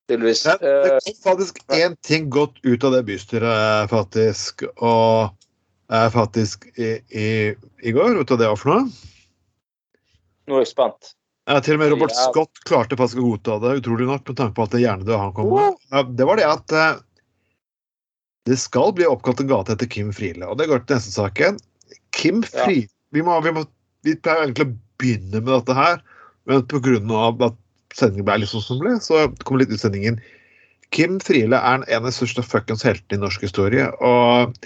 Tydeligvis. 0.08 0.44
Men 0.44 0.58
det 0.60 0.92
Eh, 0.92 0.98
kom 1.06 1.14
faktisk 1.38 1.58
én 1.70 1.94
ting 2.02 2.28
godt 2.30 2.58
ut 2.64 2.84
av 2.84 2.92
det 2.92 3.04
bystyret, 3.06 3.88
faktisk. 3.88 4.64
Og 4.82 5.30
eh, 5.90 6.08
faktisk 6.10 6.66
i, 6.76 6.98
i, 7.14 7.54
i 7.82 7.92
går, 7.94 8.18
ut 8.20 8.30
av 8.30 8.38
det 8.42 8.50
for 8.58 8.74
noe. 8.74 9.13
Nå 10.48 10.58
er 10.58 10.64
jeg 10.64 10.72
spent. 10.72 11.14
Ja, 11.44 11.58
til 11.60 11.76
og 11.76 11.82
med 11.82 11.90
Robert 11.92 12.14
Ja. 12.14 12.28
Scott 12.30 12.62
klarte 12.64 12.96
faktisk 12.96 13.20
å 13.20 13.26
godta 13.26 13.58
det, 13.60 13.74
utrolig 13.82 14.06
nok, 14.08 14.24
med 14.28 14.38
tanke 14.38 14.56
på 14.56 14.64
at 14.64 14.72
det 14.72 14.84
hjernedøde 14.84 15.20
han 15.20 15.34
kom 15.36 15.50
med. 15.52 15.76
Ja, 15.92 16.02
det 16.08 16.28
var 16.28 16.40
det 16.40 16.46
at 16.48 16.72
uh, 16.72 17.02
det 18.48 18.56
skal 18.60 18.94
bli 18.96 19.08
oppkalt 19.08 19.42
en 19.44 19.50
gate 19.50 19.76
etter 19.76 19.90
Kim 19.90 20.12
Friele. 20.16 20.48
Og 20.48 20.56
det 20.60 20.70
går 20.70 20.84
til 20.84 20.96
neste 20.96 21.12
saken. 21.12 21.60
Kim. 22.16 22.40
Friele 22.48 22.88
vi, 23.14 23.22
må, 23.22 23.36
vi, 23.44 23.52
må, 23.54 23.64
vi 24.06 24.16
pleier 24.18 24.46
egentlig 24.46 24.66
å 24.66 24.72
begynne 24.98 25.42
med 25.42 25.52
dette 25.52 25.76
her, 25.76 26.00
men 26.50 26.64
pga. 26.66 26.96
at 27.46 27.60
sendingen 27.94 28.26
ble 28.26 28.40
litt 28.42 28.50
sånn 28.50 28.64
som 28.64 28.80
ble, 28.80 28.96
så 29.04 29.28
kom 29.46 29.60
litt 29.60 29.70
ut 29.70 29.80
sendingen. 29.80 30.18
Kim 30.94 31.20
Friele 31.22 31.58
er 31.58 31.84
en 31.84 32.00
av 32.00 32.08
de 32.08 32.14
største 32.14 32.42
fuckings 32.42 32.82
heltene 32.86 33.20
i 33.20 33.22
norsk 33.22 33.46
historie. 33.46 33.86
og 34.00 34.56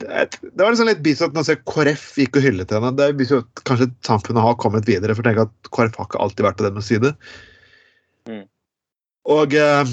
det, 0.00 0.38
det 0.42 0.62
var 0.62 0.72
liksom 0.72 0.88
litt 0.88 1.02
bisopp 1.04 1.34
når 1.36 1.60
KrF 1.68 2.04
gikk 2.22 2.38
og 2.38 2.46
hyllet 2.46 2.72
henne. 2.74 2.92
Det 2.98 3.10
viser 3.18 3.38
jo 3.38 3.44
at 3.44 3.62
kanskje 3.68 3.90
samfunnet 4.06 4.44
har 4.44 4.58
kommet 4.62 4.88
videre. 4.88 5.14
For 5.18 5.26
jeg 5.28 5.40
at 5.42 5.70
KrF 5.74 5.98
har 6.00 6.08
ikke 6.08 6.22
alltid 6.24 6.46
vært 6.46 6.60
på 6.60 6.66
deres 6.68 6.88
side. 6.90 7.12
Mm. 8.30 8.44
Og 9.32 9.54
eh, 9.58 9.92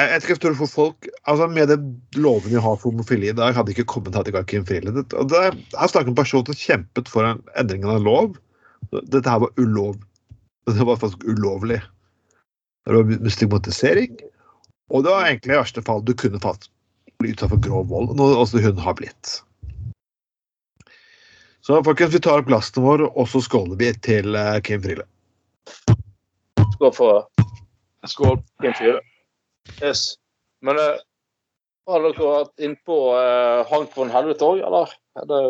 jeg 0.00 0.22
jeg 0.30 0.38
tror 0.40 0.54
for 0.58 0.70
folk 0.70 1.08
altså 1.28 1.46
Med 1.50 1.68
det 1.70 1.76
loven 2.18 2.50
vi 2.50 2.62
har 2.62 2.76
for 2.78 2.90
homofili 2.90 3.30
i 3.30 3.36
dag, 3.36 3.54
hadde 3.54 3.74
ikke 3.74 3.88
kommet 3.90 4.14
hadde 4.16 4.30
ikke 4.32 4.40
vært 4.40 4.50
Kim 4.52 4.66
Friele. 4.66 4.94
Det- 4.96 5.14
Og 5.18 5.28
det 5.30 5.42
her 5.76 5.88
snakker 5.92 6.08
en 6.08 6.18
person 6.18 6.46
som 6.46 6.54
kjempet 6.54 7.08
for 7.08 7.24
en 7.26 7.42
endring 7.56 7.84
av 7.84 7.96
en 7.96 8.06
lov. 8.06 8.38
Dette 8.92 9.28
her 9.28 9.40
var 9.40 9.52
ulov. 9.58 9.98
Det 10.66 10.86
var 10.86 10.96
faktisk 10.96 11.24
ulovlig. 11.26 11.80
Det 12.86 12.94
var 12.94 13.30
stigmatisering. 13.30 14.18
Og 14.90 15.04
det 15.04 15.10
var 15.10 15.26
egentlig 15.26 15.54
i 15.54 15.60
verste 15.60 15.82
fall 15.82 16.02
du 16.02 16.14
kunne 16.14 16.40
fast 16.42 16.70
bli 17.20 17.34
utsatt 17.34 17.52
for 17.52 17.62
grov 17.62 17.88
vold. 17.92 18.14
Noe 18.18 18.38
også 18.40 18.62
hun 18.64 18.80
har 18.80 18.96
blitt. 18.98 19.40
Så 21.60 21.82
folkens, 21.84 22.14
vi 22.14 22.22
tar 22.24 22.40
opp 22.40 22.48
glassene 22.48 22.82
våre, 22.82 23.10
og 23.12 23.28
så 23.28 23.42
skåler 23.44 23.76
vi 23.80 23.92
til 24.02 24.34
eh, 24.38 24.56
Kim 24.64 24.80
Friele. 24.82 25.04
Skål 26.74 26.94
for 26.96 27.26
Skål. 28.08 28.40
Kim 28.64 28.74
Friele. 28.78 29.02
Yes. 29.84 30.16
Men 30.64 30.80
uh, 30.80 30.96
har 31.90 32.04
dere 32.04 32.30
vært 32.30 32.64
innpå 32.64 32.96
uh, 33.12 33.60
Hank 33.70 33.92
von 33.96 34.12
Helvete 34.12 34.46
òg, 34.46 34.62
eller? 34.64 34.92
Er 35.20 35.26
det, 35.28 35.40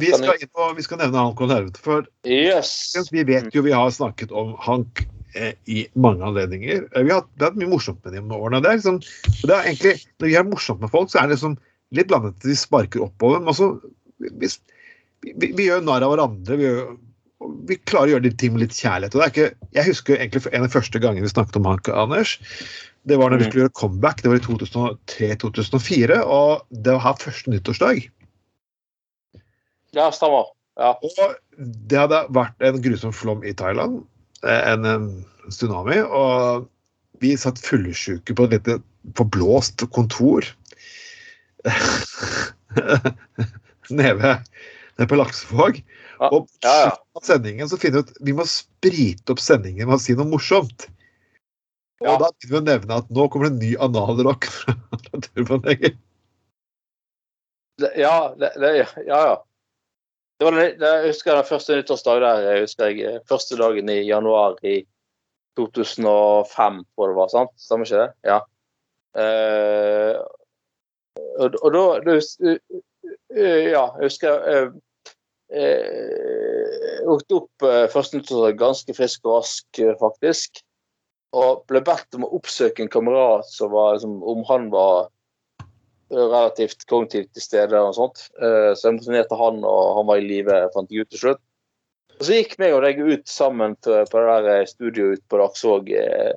Vi 0.00 0.12
skal, 0.12 0.40
innpå, 0.40 0.70
vi 0.76 0.86
skal 0.86 1.00
nevne 1.02 1.20
Hank 1.28 1.40
von 1.42 1.52
Helvete. 1.52 1.82
For 1.84 2.08
yes. 2.24 2.96
vi 3.12 3.26
vet 3.28 3.52
jo 3.54 3.64
vi 3.66 3.74
har 3.76 3.92
snakket 3.92 4.32
om 4.32 4.54
Hank 4.64 5.04
eh, 5.04 5.15
i 5.70 5.86
mange 5.94 6.24
anledninger. 6.26 6.84
Eh, 6.92 7.02
Vi 7.06 7.12
har, 7.14 7.24
vi 7.36 7.44
har 7.44 7.50
hatt 7.50 7.58
mye 7.60 7.70
morsomt 7.72 8.04
med 8.04 8.14
dem 8.16 8.28
med 8.30 8.36
årene. 8.38 8.62
Det 8.64 8.70
er 8.72 8.78
liksom, 8.80 9.00
det 9.46 9.54
er 9.56 9.68
egentlig, 9.70 9.94
når 10.20 10.30
vi 10.30 10.36
har 10.38 10.46
morsomt 10.48 10.80
med 10.84 10.90
folk, 10.94 11.10
så 11.12 11.20
er 11.22 11.28
det 11.28 11.36
liksom 11.36 11.56
litt 11.96 12.08
blandet 12.10 12.34
at 12.36 12.46
de 12.48 12.56
sparker 12.58 13.04
oppover. 13.06 13.40
Men 13.42 13.52
også, 13.54 13.68
vi, 14.20 14.50
vi, 15.36 15.52
vi 15.58 15.68
gjør 15.68 15.84
narr 15.86 16.06
av 16.06 16.14
hverandre. 16.14 16.56
Vi, 16.60 16.66
gjør, 16.70 16.96
vi 17.68 17.78
klarer 17.84 18.08
å 18.08 18.14
gjøre 18.16 18.26
de 18.28 18.34
ting 18.40 18.52
med 18.56 18.64
litt 18.66 18.74
kjærlighet. 18.78 19.14
og 19.14 19.20
det 19.22 19.26
er 19.28 19.34
ikke, 19.34 19.68
Jeg 19.78 19.88
husker 19.92 20.16
egentlig 20.18 20.46
en 20.52 20.62
av 20.64 20.68
de 20.68 20.74
første 20.78 21.02
gangene 21.04 21.26
vi 21.28 21.34
snakket 21.34 21.56
om 21.60 21.68
Hank 21.70 21.88
Anders. 21.92 22.36
Det 23.06 23.16
var 23.20 23.30
når 23.30 23.38
vi 23.38 23.44
Mm. 23.44 23.50
skulle 23.50 23.64
gjøre 23.66 23.78
comeback. 23.78 24.22
Det 24.22 24.30
var 24.32 24.36
i 24.40 24.46
2003-2004. 24.48 26.20
Og 26.26 26.64
det 26.72 26.92
var 26.96 27.04
her 27.04 27.20
første 27.22 27.50
nyttårsdag. 27.52 28.08
Ja, 29.94 30.10
stemmer. 30.12 30.50
Ja. 30.76 30.90
Og 31.00 31.36
det 31.88 31.96
hadde 32.02 32.18
vært 32.34 32.60
en 32.66 32.82
grusom 32.84 33.14
flom 33.16 33.44
i 33.46 33.52
Thailand. 33.56 34.02
Eh, 34.44 34.72
En, 34.72 34.84
en 34.84 35.08
tsunami. 35.48 36.00
Og 36.04 36.66
vi 37.22 37.36
satt 37.40 37.62
fullsjuke 37.62 38.36
på 38.36 38.48
et 38.48 38.58
lite 38.58 38.80
forblåst 39.16 39.86
kontor. 39.94 40.44
nede, 43.90 44.34
nede 44.96 45.08
på 45.08 45.18
Laksevåg. 45.18 45.80
Ja, 46.18 46.28
Og 46.32 46.48
ja, 46.64 46.74
ja. 46.88 46.92
sendingen 47.22 47.68
så 47.68 47.76
finner 47.80 48.00
vi 48.00 48.08
ut 48.08 48.20
vi 48.24 48.34
må 48.36 48.46
sprite 48.48 49.34
opp 49.34 49.42
sendingen 49.42 49.88
med 49.88 49.98
å 49.98 50.02
si 50.02 50.16
noe 50.16 50.28
morsomt. 50.28 50.88
Og 52.04 52.20
da 52.20 52.28
begynner 52.28 52.52
vi 52.52 52.60
å 52.60 52.64
nevne 52.64 52.98
at 53.00 53.12
nå 53.12 53.28
kommer 53.32 53.48
det 53.48 53.54
en 53.54 53.62
ny 53.62 53.72
analrock 53.86 54.48
fra 54.56 55.20
Turboneger. 55.28 55.96
Ja, 57.96 58.32
ja, 58.40 58.86
ja. 59.04 59.36
Det 60.36 60.44
var 60.44 60.58
jeg 60.60 61.06
husker 61.08 61.32
den 61.32 61.48
første 61.48 61.76
nyttårsdag 61.78 62.20
der. 62.20 62.42
Jeg 62.44 62.64
husker 62.66 62.90
jeg, 62.90 62.98
eh, 63.08 63.20
Første 63.28 63.56
dagen 63.56 63.88
i 63.88 64.02
januar 64.04 64.58
i 64.62 64.82
2005, 65.56 66.84
tror 66.94 67.08
det 67.08 67.16
var. 67.16 67.28
sant? 67.28 67.52
Stemmer 67.56 67.86
ikke 67.86 68.02
det? 68.02 68.10
Ja. 68.24 68.40
Uh, 69.16 70.20
og, 71.40 71.54
og 71.62 71.70
da 71.72 71.84
du, 72.04 72.10
uh, 72.20 72.58
eh, 73.32 73.70
Ja, 73.72 73.86
jeg 73.96 74.10
husker 74.10 74.42
eh, 74.52 74.66
Jeg 75.56 77.06
våknet 77.06 77.36
opp 77.38 77.66
første 77.94 78.18
nyttårsdag 78.18 78.58
ganske 78.60 78.94
frisk 78.98 79.24
og 79.24 79.38
rask, 79.38 79.80
faktisk. 80.02 80.60
Og 81.32 81.64
ble 81.70 81.80
bedt 81.86 82.18
om 82.18 82.26
å 82.26 82.32
oppsøke 82.36 82.82
en 82.82 82.92
kamerat 82.92 83.48
som 83.48 83.70
var 83.72 83.94
liksom, 83.94 84.18
om 84.20 84.44
han 84.50 84.68
var 84.74 85.08
relativt 86.12 86.86
kognitivt 86.86 87.32
til 87.34 87.42
stede 87.42 87.80
og 87.82 87.94
sånt. 87.96 88.28
Eh, 88.38 88.72
Så 88.74 88.88
jeg 88.88 88.98
måtte 88.98 89.12
ned 89.14 89.28
til 89.28 89.40
han, 89.40 89.62
og 89.64 89.96
han 89.98 90.08
var 90.08 90.22
i 90.22 90.26
live, 90.26 90.58
fant 90.74 90.90
jeg 90.90 91.06
ut 91.06 91.10
til 91.10 91.22
slutt. 91.24 91.42
Og 92.16 92.24
så 92.24 92.38
gikk 92.38 92.56
meg 92.62 92.72
og 92.72 92.82
deg 92.86 93.00
ut 93.02 93.28
sammen 93.28 93.76
til, 93.84 94.06
på 94.10 94.22
det 94.22 94.34
der 94.46 94.50
eh, 94.54 94.68
studioet 94.70 95.18
ute 95.18 95.26
på 95.28 95.40
Dagsvåg, 95.42 95.90
eh, 95.92 96.32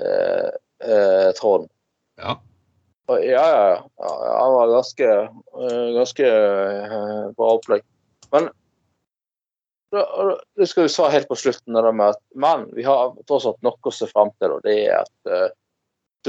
eh, 0.00 0.48
eh, 0.84 1.28
Trond. 1.38 1.70
Ja. 2.20 2.36
Og, 3.10 3.22
ja, 3.24 3.44
ja, 3.54 3.62
ja. 3.74 4.08
Han 4.38 4.54
var 4.54 4.74
ganske, 4.76 5.06
ganske 5.96 6.26
bra 7.34 7.48
opplegg. 7.56 7.82
Men 8.30 8.50
det 9.90 10.68
skal 10.70 10.86
vi 10.86 10.92
sa 10.94 11.08
helt 11.10 11.26
på 11.26 11.34
slutten, 11.34 11.74
det 11.74 11.94
med 11.98 12.12
at 12.12 12.20
men 12.38 12.68
vi 12.76 12.84
har 12.86 13.16
tross 13.26 13.48
alt 13.50 13.58
noe 13.66 13.74
å 13.82 13.90
se 13.90 14.06
frem 14.06 14.30
til, 14.38 14.54
og 14.54 14.62
det 14.62 14.76
er 14.84 15.00
at 15.00 15.56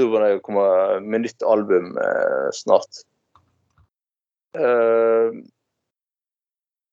uh, 0.00 0.28
jeg 0.28 0.42
kommer 0.46 1.00
med 1.04 1.26
nytt 1.26 1.44
album 1.44 1.96
eh, 2.00 2.48
snart. 2.56 3.02
Uh, 4.56 5.42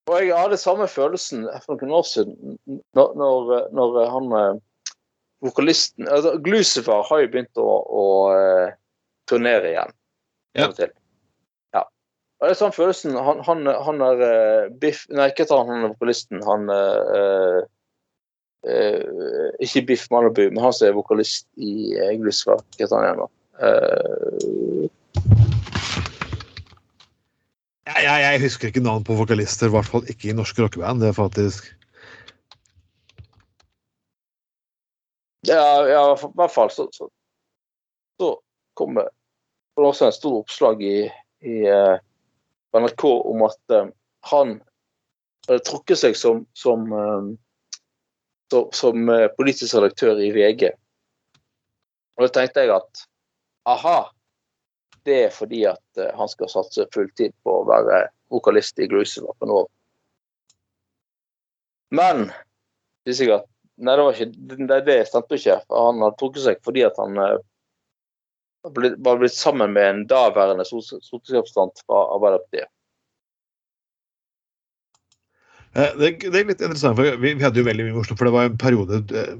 og 0.10 0.24
jeg 0.24 0.34
hadde 0.34 0.58
samme 0.58 0.88
følelsen 0.90 1.46
for 1.66 1.78
noen 1.78 2.00
år 2.00 2.06
siden 2.10 2.58
når, 2.98 3.14
når, 3.20 3.52
når 3.78 3.98
han 4.10 4.32
eh, 4.40 4.62
vokalisten 5.46 6.10
altså, 6.10 6.34
Glucifer 6.44 7.04
har 7.06 7.22
jo 7.24 7.32
begynt 7.34 7.62
å, 7.62 7.68
å 7.86 8.06
eh, 8.34 8.72
turnere 9.30 9.70
igjen. 9.70 9.94
Ja. 10.58 10.70
Ja. 11.76 11.84
Og 12.40 12.48
det 12.48 12.56
er 12.56 12.58
sånn 12.58 12.74
følelsen 12.74 13.14
Han, 13.22 13.44
han, 13.46 13.68
han 13.86 14.02
er 14.02 14.72
Biff 14.82 15.04
Nei, 15.14 15.28
ikke 15.30 15.46
ta 15.46 15.60
han 15.62 15.86
vokalisten. 15.92 16.42
Han 16.48 16.66
eh, 16.74 17.60
Ikke 19.64 19.86
Biff 19.88 20.10
Malibu, 20.12 20.50
men 20.52 20.64
han 20.64 20.74
som 20.76 20.90
er 20.90 20.98
vokalist 20.98 21.48
i 21.56 21.94
uh, 21.96 22.12
Glucifer. 22.20 22.60
Hva 22.60 22.84
heter 22.84 22.98
han 22.98 23.06
igjen, 23.08 23.22
da? 23.24 23.30
Eh, 23.60 24.90
Jeg, 27.90 28.04
jeg, 28.06 28.22
jeg 28.22 28.42
husker 28.42 28.70
ikke 28.70 28.84
navn 28.86 29.04
på 29.04 29.16
vokalister, 29.18 29.68
i 29.68 29.74
hvert 29.74 29.88
fall 29.90 30.06
ikke 30.12 30.30
i 30.30 30.36
norske 30.38 30.62
rockeband. 30.62 31.02
Det 31.02 31.10
er 31.10 31.18
faktisk 31.18 31.76
Ja, 35.48 35.64
ja, 35.88 36.04
i 36.14 36.32
hvert 36.36 36.52
fall 36.52 36.70
så, 36.70 36.86
så, 36.94 37.08
så 38.20 38.34
kom 38.78 38.96
det 39.00 39.08
også 39.80 40.06
en 40.06 40.14
stor 40.14 40.42
oppslag 40.42 40.82
i, 40.84 40.98
i 41.48 41.56
eh, 41.64 42.02
NRK 42.76 43.06
om 43.08 43.46
at 43.48 43.74
eh, 43.74 43.88
han 44.30 44.58
hadde 45.48 45.64
trukket 45.66 46.02
seg 46.02 46.20
som, 46.20 46.44
som, 46.54 46.84
eh, 46.92 47.30
som, 48.76 49.10
eh, 49.10 49.28
politisk 49.38 49.76
redaktør 49.76 50.20
i 50.22 50.32
VG. 50.36 50.72
Og 52.18 52.26
da 52.26 52.30
tenkte 52.36 52.66
jeg 52.66 52.74
at 52.76 53.04
aha, 53.70 54.10
det 55.08 55.20
er 55.26 55.34
fordi 55.34 55.64
at 55.70 56.02
eh, 56.02 56.12
han 56.18 56.32
skal 56.32 56.52
satse 56.52 56.88
fulltid 56.94 57.36
på 57.44 57.60
å 57.60 57.68
være 57.70 58.08
vokalist 58.34 58.80
i 58.80 58.88
Grusevapen 58.90 59.54
år. 59.54 59.68
Men 61.96 62.28
det 63.08 63.16
jeg 63.18 63.34
at 63.34 63.48
nei, 63.80 63.96
det 63.96 64.04
var 64.06 64.18
ikke, 64.18 64.34
det, 64.70 64.82
det 64.86 64.98
stemte 65.10 65.40
ikke. 65.40 65.62
Han 65.72 66.04
hadde 66.04 66.20
trukket 66.20 66.46
seg 66.46 66.60
fordi 66.66 66.84
at 66.86 67.00
han 67.02 67.18
eh, 67.24 67.38
var 68.68 69.22
blitt 69.22 69.38
sammen 69.38 69.74
med 69.74 69.88
en 69.88 70.04
daværende 70.10 70.66
stortingsrepresentant 70.68 71.82
fra 71.86 72.04
Arbeiderpartiet. 72.18 72.70
Eh, 75.78 75.92
Det, 76.00 76.12
det 76.26 76.36
er 76.40 76.48
litt 76.50 76.62
interessant, 76.62 76.96
for 76.98 77.04
vi, 77.22 77.34
vi 77.38 77.44
hadde 77.44 77.60
jo 77.62 77.68
veldig 77.68 77.86
mye 77.90 77.98
morsomt, 78.00 78.18
for 78.20 78.26
det 78.30 78.34
var 78.36 78.50
en 78.50 78.58
periode 78.62 79.04
eh, 79.14 79.34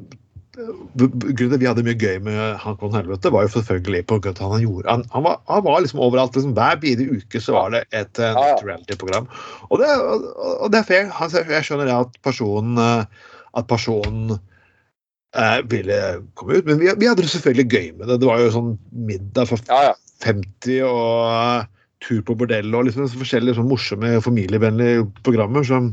Grunnen 1.00 1.32
til 1.38 1.54
at 1.56 1.62
vi 1.62 1.68
hadde 1.70 1.84
mye 1.88 1.96
gøy 1.96 2.18
med 2.26 2.58
Han 2.66 2.76
Kon 2.82 2.92
Helvete, 2.92 3.30
var 3.32 3.46
jo 3.46 3.52
selvfølgelig 3.54 4.02
på 4.10 4.18
at 4.28 4.42
han 4.44 4.60
gjorde 4.60 4.90
Han, 4.92 5.06
han, 5.14 5.24
var, 5.24 5.38
han 5.48 5.64
var 5.64 5.80
liksom 5.86 6.02
overalt. 6.04 6.36
Liksom, 6.36 6.52
hver 6.58 6.76
bidige 6.82 7.16
uke 7.22 7.40
så 7.40 7.54
var 7.56 7.70
det 7.78 7.84
et 7.96 8.20
uh, 8.20 8.36
reality-program. 8.66 9.30
Og, 9.70 9.80
det- 9.80 9.94
og, 10.04 10.26
og 10.66 10.74
det 10.74 10.82
er 10.82 10.88
fair. 10.90 11.08
Jeg 11.54 11.64
skjønner 11.70 11.94
at 11.96 12.18
personen 12.26 12.76
at 12.82 13.66
personen 13.72 14.36
eh, 14.36 15.60
ville 15.72 16.02
komme 16.36 16.60
ut, 16.60 16.68
men 16.68 16.80
vi, 16.82 16.92
vi 17.02 17.08
hadde 17.08 17.24
det 17.24 17.32
selvfølgelig 17.32 17.68
gøy 17.72 17.88
med 18.02 18.12
det. 18.12 18.20
Det 18.22 18.28
var 18.30 18.44
jo 18.44 18.52
sånn 18.54 18.76
middag 18.92 19.48
for 19.54 19.64
Ja, 19.72 19.80
ja. 19.90 19.96
50 20.28 20.84
og 20.90 21.79
tur 22.06 22.22
på 22.26 22.36
bordell 22.40 22.76
og 22.76 22.88
liksom 22.88 23.10
forskjellige 23.12 23.58
sånn 23.58 23.70
morsomme 23.70 24.14
familievennlige 24.24 25.04
programmer 25.26 25.66
som, 25.68 25.92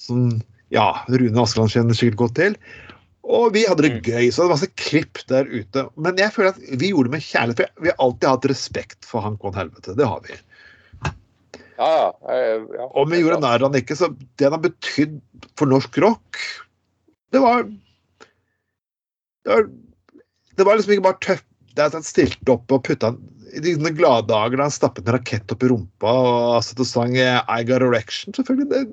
som 0.00 0.26
ja, 0.74 0.88
Rune 1.12 1.38
Askeland 1.42 1.70
kjenner 1.74 1.96
sikkert 1.98 2.20
godt 2.24 2.36
til. 2.40 2.56
Og 3.24 3.54
vi 3.54 3.62
hadde 3.64 3.86
det 3.86 3.92
Mm. 3.94 4.00
gøy, 4.04 4.26
så 4.28 4.42
det 4.42 4.48
var 4.48 4.56
masse 4.56 4.72
klipp 4.76 5.20
der 5.30 5.46
ute. 5.48 5.86
Men 5.96 6.18
jeg 6.20 6.32
føler 6.34 6.50
at 6.52 6.58
vi 6.60 6.90
gjorde 6.90 7.08
det 7.08 7.14
med 7.14 7.24
kjærlighet. 7.24 7.70
For 7.76 7.84
vi 7.86 7.88
har 7.92 8.02
alltid 8.04 8.28
hatt 8.28 8.48
respekt 8.50 9.06
for 9.08 9.24
Hank 9.24 9.40
von 9.40 9.54
Helvete. 9.56 9.94
Det 9.96 10.04
har 10.04 10.20
vi. 10.26 10.36
ja, 11.78 11.88
ja, 11.88 12.10
ja. 12.76 12.84
Og 12.94 13.08
vi 13.10 13.22
gjorde 13.22 13.40
narr 13.40 13.62
av 13.64 13.72
han 13.72 13.80
ikke, 13.80 13.96
så 13.96 14.10
det 14.36 14.44
han 14.46 14.52
har 14.58 14.62
betydd 14.66 15.16
for 15.56 15.66
norsk 15.66 15.96
rock, 16.04 16.38
det 17.32 17.40
var 17.42 17.64
Det 19.44 19.50
var, 19.52 19.66
det 20.56 20.64
var 20.64 20.76
liksom 20.76 20.92
ikke 20.94 21.02
bare 21.04 21.20
tøft. 21.20 21.44
Det 21.74 21.82
er 21.82 21.86
at 21.90 21.96
han 21.98 22.06
stilte 22.06 22.52
opp 22.54 22.70
og 22.72 22.84
putta 22.86 23.10
han 23.10 23.18
i 23.54 23.60
de 23.78 23.90
glade 23.96 24.26
dager 24.30 24.58
da 24.58 24.66
han 24.66 24.74
stappet 24.74 25.06
en 25.08 25.14
rakett 25.16 25.52
opp 25.54 25.62
i 25.62 25.68
rumpa 25.70 26.12
og 26.24 26.62
satt 26.66 26.80
og 26.82 26.88
sang 26.90 27.16
eh, 27.20 27.40
I 27.48 27.62
Got 27.68 27.84
Erection, 27.86 28.34
selvfølgelig. 28.36 28.68
Det, 28.72 28.84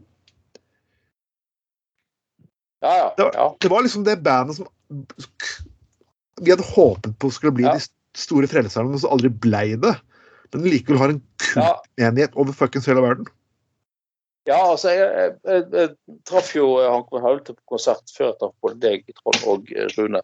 Ja, 2.81 2.91
ja. 2.97 3.13
Det 3.17 3.23
var- 3.23 3.35
ja. 3.37 3.55
det 3.61 3.69
var 3.69 3.81
liksom 3.85 4.03
det 4.03 4.15
bandet 4.25 4.55
som 4.57 4.67
vi 6.41 6.49
hadde 6.49 6.65
håpet 6.65 7.13
på 7.21 7.29
skulle 7.31 7.53
bli 7.53 7.63
Ja. 7.67 7.75
de 7.77 7.85
store 8.17 8.47
frelserne, 8.49 8.89
men 8.89 8.99
som 8.99 9.11
aldri 9.13 9.29
blei 9.29 9.75
det. 9.77 9.93
Men 10.51 10.63
likevel 10.65 10.97
har 10.97 11.09
en 11.13 11.21
kultenighet 11.37 12.33
over 12.35 12.51
fuckings 12.53 12.87
hele 12.89 13.01
verden. 13.01 13.27
Ja, 14.49 14.57
altså, 14.71 14.89
jeg, 14.89 15.05
jeg, 15.13 15.35
jeg, 15.45 15.67
jeg 15.71 16.17
traff 16.25 16.49
jo 16.55 16.79
eh, 16.81 16.89
Hanko 16.89 17.21
Helvete 17.21 17.53
på 17.53 17.77
konsert 17.77 18.09
før 18.09 18.31
jeg 18.31 18.39
traff 18.41 18.55
både 18.65 18.79
deg, 18.81 19.05
Trond, 19.21 19.43
og 19.47 19.69
eh, 19.71 19.85
Rune 19.99 20.21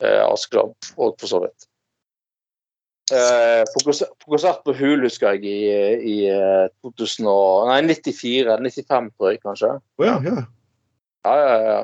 eh, 0.00 0.22
Askeland. 0.28 0.74
Og 0.96 1.16
for 1.18 1.26
så 1.26 1.40
vidt. 1.42 1.66
Eh, 3.12 3.62
på, 3.68 3.82
konsert, 3.84 4.62
på 4.64 4.74
Hul, 4.78 5.02
husker 5.04 5.36
jeg, 5.36 5.44
i, 5.44 5.56
i 6.08 6.16
eh, 6.32 6.68
2000 6.86 7.28
og, 7.28 7.68
nei, 7.68 7.82
94, 7.90 8.56
95 8.56 9.10
tror 9.12 9.32
jeg 9.32 9.42
kanskje. 9.42 9.72
Oh, 10.00 10.06
ja, 10.06 10.16
ja. 10.24 10.44
Ja, 11.26 11.34
ja, 11.36 11.58
ja. 11.66 11.82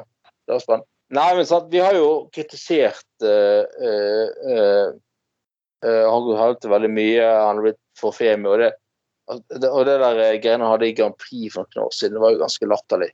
Det 0.48 0.56
var 0.56 0.64
spennende. 0.64 0.90
Nei, 1.18 1.28
men 1.36 1.46
sant, 1.48 1.68
vi 1.72 1.80
har 1.80 1.96
jo 1.96 2.08
kritisert 2.34 3.24
uh, 3.24 3.64
uh, 4.44 4.90
Hanko 5.80 6.34
Helvete 6.36 6.68
veldig 6.68 6.90
mye. 6.92 7.22
Han 7.24 7.60
har 7.60 7.64
blitt 7.64 7.80
for 7.96 8.12
femi, 8.12 8.44
og 8.50 8.60
det, 8.60 8.72
og 9.68 9.84
det 9.88 9.96
der 10.02 10.20
eh, 10.24 10.36
greiene 10.42 10.64
han 10.64 10.74
hadde 10.74 10.88
i 10.90 10.96
Grand 10.96 11.16
Prix 11.20 11.54
for 11.54 11.68
noen 11.68 11.86
år 11.86 11.94
siden, 11.96 12.16
det 12.16 12.24
var 12.24 12.34
jo 12.34 12.42
ganske 12.42 12.68
latterlig. 12.68 13.10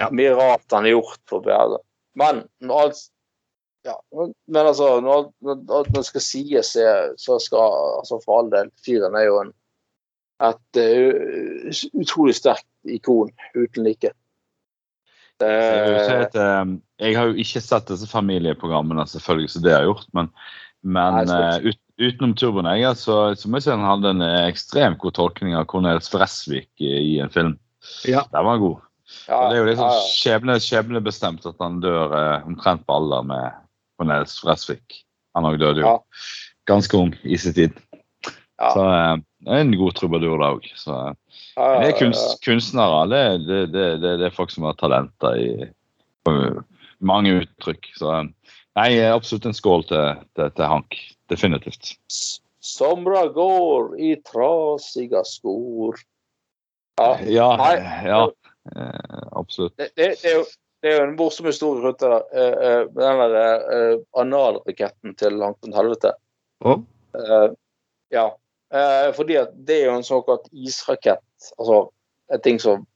Ja. 0.00 0.08
Mye 0.12 0.32
rart 0.36 0.74
han 0.74 0.88
har 0.88 0.96
gjort 0.96 1.20
for 1.28 1.44
bedre. 1.44 1.80
Men 2.18 2.44
når 2.64 2.86
alt 2.86 3.02
ja, 3.86 3.96
men 4.14 4.66
altså, 4.66 5.00
når 5.02 5.32
når 5.42 5.90
det 5.94 6.04
skal 6.06 6.24
sies, 6.24 6.76
så 7.18 7.38
skal 7.42 7.76
altså 7.98 8.20
for 8.22 8.38
all 8.38 8.52
del 8.52 8.70
Fyren 8.84 9.18
er 9.18 9.26
jo 9.28 9.40
en 9.42 9.52
et 10.42 10.78
uh, 10.82 11.82
utrolig 11.94 12.34
sterkt 12.34 12.66
ikon 12.90 13.30
uten 13.54 13.86
like. 13.86 14.10
Jeg, 15.42 15.86
vil 15.86 16.02
si 16.06 16.16
Eh, 16.38 16.42
eh, 16.42 16.66
jeg 17.02 17.16
har 17.18 17.30
jo 17.30 17.38
ikke 17.42 17.62
sett 17.62 17.88
disse 17.90 18.06
familieprogrammene, 18.06 19.06
selvfølgelig, 19.10 19.50
så 19.50 19.62
det 19.62 19.72
har 19.72 19.82
jeg 19.82 19.90
gjort. 19.90 20.10
Men, 20.14 20.28
men 20.82 21.18
Nei, 21.26 21.40
eh, 21.56 21.72
ut, 21.72 21.80
utenom 21.98 22.36
Turboneger 22.38 22.94
så, 22.98 23.16
så 23.38 23.50
må 23.50 23.58
jeg 23.58 23.66
si 23.66 23.74
han 23.74 23.86
hadde 23.86 24.14
en 24.14 24.22
ekstremt 24.46 25.00
god 25.02 25.16
tolkning 25.18 25.56
av 25.58 25.66
Cornelis 25.70 26.10
Fresvik 26.12 26.70
i, 26.78 26.92
i 26.92 27.18
en 27.24 27.32
film. 27.32 27.56
Ja. 28.06 28.22
Den 28.30 28.46
var 28.46 28.62
god. 28.62 28.86
ja, 29.26 29.40
det 29.50 29.56
er 29.56 29.60
jo 29.60 29.66
liksom 29.66 29.88
ja, 29.88 29.98
ja. 29.98 30.06
skjebne, 30.14 30.60
skjebnebestemt 30.62 31.50
at 31.50 31.58
han 31.60 31.82
dør 31.82 32.14
eh, 32.16 32.46
omtrent 32.46 32.86
på 32.86 33.00
alder 33.00 33.26
med 33.26 33.61
Cornelis 34.02 34.40
Fresvik. 34.42 35.02
Han 35.36 35.46
òg 35.48 35.58
døde 35.62 35.80
jo 35.84 35.86
Ja. 35.86 35.98
ganske 36.66 36.96
ung 36.98 37.14
i 37.24 37.36
sin 37.38 37.54
tid. 37.54 37.72
Ja. 38.60 38.70
Så 38.74 38.82
eh, 38.86 39.16
det 39.46 39.52
er 39.54 39.60
en 39.64 39.76
god 39.78 39.94
trubadur, 39.94 40.38
da 40.42 40.50
òg. 40.56 40.66
Så 40.76 40.92
eh, 40.92 41.14
det 41.80 41.88
er 41.92 41.98
kunst, 41.98 42.42
kunstnere. 42.44 43.06
Det, 43.10 43.22
det, 43.46 43.60
det, 43.72 43.86
det, 44.02 44.12
det 44.20 44.26
er 44.28 44.34
folk 44.36 44.50
som 44.50 44.64
har 44.68 44.74
talenter 44.78 45.38
i 45.38 45.48
mange 47.02 47.40
uttrykk. 47.42 47.90
Så 47.98 48.12
eh, 48.18 48.28
nei, 48.78 48.90
absolutt 49.06 49.46
en 49.50 49.56
skål 49.56 49.86
til, 49.90 50.22
til, 50.36 50.50
til 50.58 50.70
Hank. 50.70 50.98
Definitivt. 51.32 51.94
Somra 52.62 53.24
går 53.32 53.94
i 53.98 54.14
trasiga 54.26 55.24
skor. 55.26 55.98
Ja, 57.00 57.16
Ja, 57.26 57.48
ja 58.04 58.22
absolutt. 59.32 59.74
det, 59.80 59.88
det, 59.96 60.10
det, 60.22 60.28
er 60.30 60.36
jo, 60.36 60.44
det 60.82 60.90
er 60.90 60.96
jo 60.98 61.06
en 61.06 61.16
morsom 61.16 61.46
historie 61.46 61.82
rundt 61.84 62.00
det 62.02 62.10
der. 62.10 62.24
eh, 62.34 62.54
eh, 62.66 62.86
Den 62.96 63.20
der 63.22 63.66
eh, 63.74 63.98
analraketten 64.18 65.14
til 65.14 65.42
Hankton 65.42 65.74
Helvete. 65.76 66.14
Oh. 66.60 66.80
Ja. 68.10 68.30
Fordi 69.12 69.36
at 69.36 69.50
det 69.68 69.82
er 69.82 69.90
jo 69.90 69.96
en 69.98 70.06
såkalt 70.06 70.46
israkett. 70.52 71.50
Altså 71.58 71.90
en 72.32 72.40
ting 72.40 72.60
som 72.62 72.86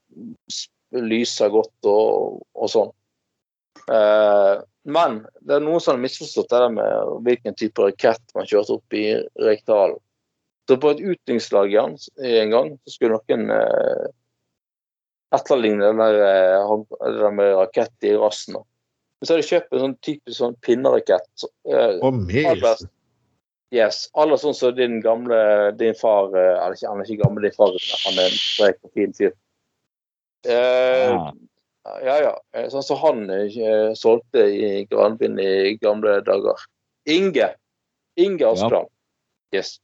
lyser 0.97 1.51
godt 1.53 1.89
og, 1.91 2.41
og 2.57 2.70
sånn. 2.72 2.93
Men 4.89 5.18
det 5.45 5.59
er 5.59 5.64
noen 5.66 5.82
som 5.84 5.97
har 5.97 6.01
misforstått 6.01 6.49
det 6.49 6.62
der 6.62 6.72
med 6.78 7.12
hvilken 7.26 7.59
type 7.61 7.84
rakett 7.84 8.32
man 8.39 8.49
kjørte 8.49 8.78
opp 8.78 8.97
i 8.97 9.05
Rekdalen. 9.43 10.01
Så 10.66 10.78
på 10.80 10.95
et 10.95 11.03
utdrikningslag 11.05 11.74
en 11.76 12.55
gang 12.55 12.72
så 12.87 12.95
skulle 12.95 13.20
noen 13.20 13.53
eh, 13.53 14.07
etterligne 15.35 15.83
den 15.89 15.99
der, 15.99 16.18
eh, 16.22 16.85
der 17.20 17.31
med 17.35 17.55
rakett 17.57 18.07
i 18.07 18.14
rassen. 18.16 18.55
Men 18.57 19.27
så 19.27 19.35
har 19.35 19.41
de 19.43 19.49
kjøpt 19.49 19.72
en 19.72 19.83
sånn 19.83 19.97
typisk 20.05 20.39
sånn 20.39 20.57
pinnerakett. 20.62 21.27
så, 21.35 21.49
eh. 21.68 21.99
Yes. 23.74 24.09
Aller 24.14 24.39
sånn 24.39 24.55
som 24.55 24.74
din 24.77 25.01
gamle 25.03 25.72
Din 25.77 25.95
far 25.99 26.31
eh, 26.37 26.53
eller 26.62 26.77
ikke, 26.77 26.89
Han 26.89 27.01
er 27.01 27.09
ikke 27.11 27.24
gammel, 27.24 27.43
din 27.43 27.57
far 27.57 27.72
han 28.05 28.20
er 28.22 28.29
en 28.31 28.37
strek 28.39 28.79
og 28.85 28.93
fin 28.95 29.12
fyr. 29.12 29.33
Eh, 30.47 31.11
Ja. 31.11 31.33
ja, 32.05 32.16
ja. 32.22 32.35
Eh, 32.55 32.68
Sånn 32.70 32.85
som 32.87 33.01
han 33.03 33.31
eh, 33.31 33.93
solgte 33.99 34.47
i 34.47 34.85
Granbyen 34.91 35.39
i 35.43 35.77
gamle 35.83 36.20
dager. 36.27 36.62
Inge. 37.07 37.55
Inge 38.16 38.47
Askeland. 38.47 38.89
Yes. 39.55 39.81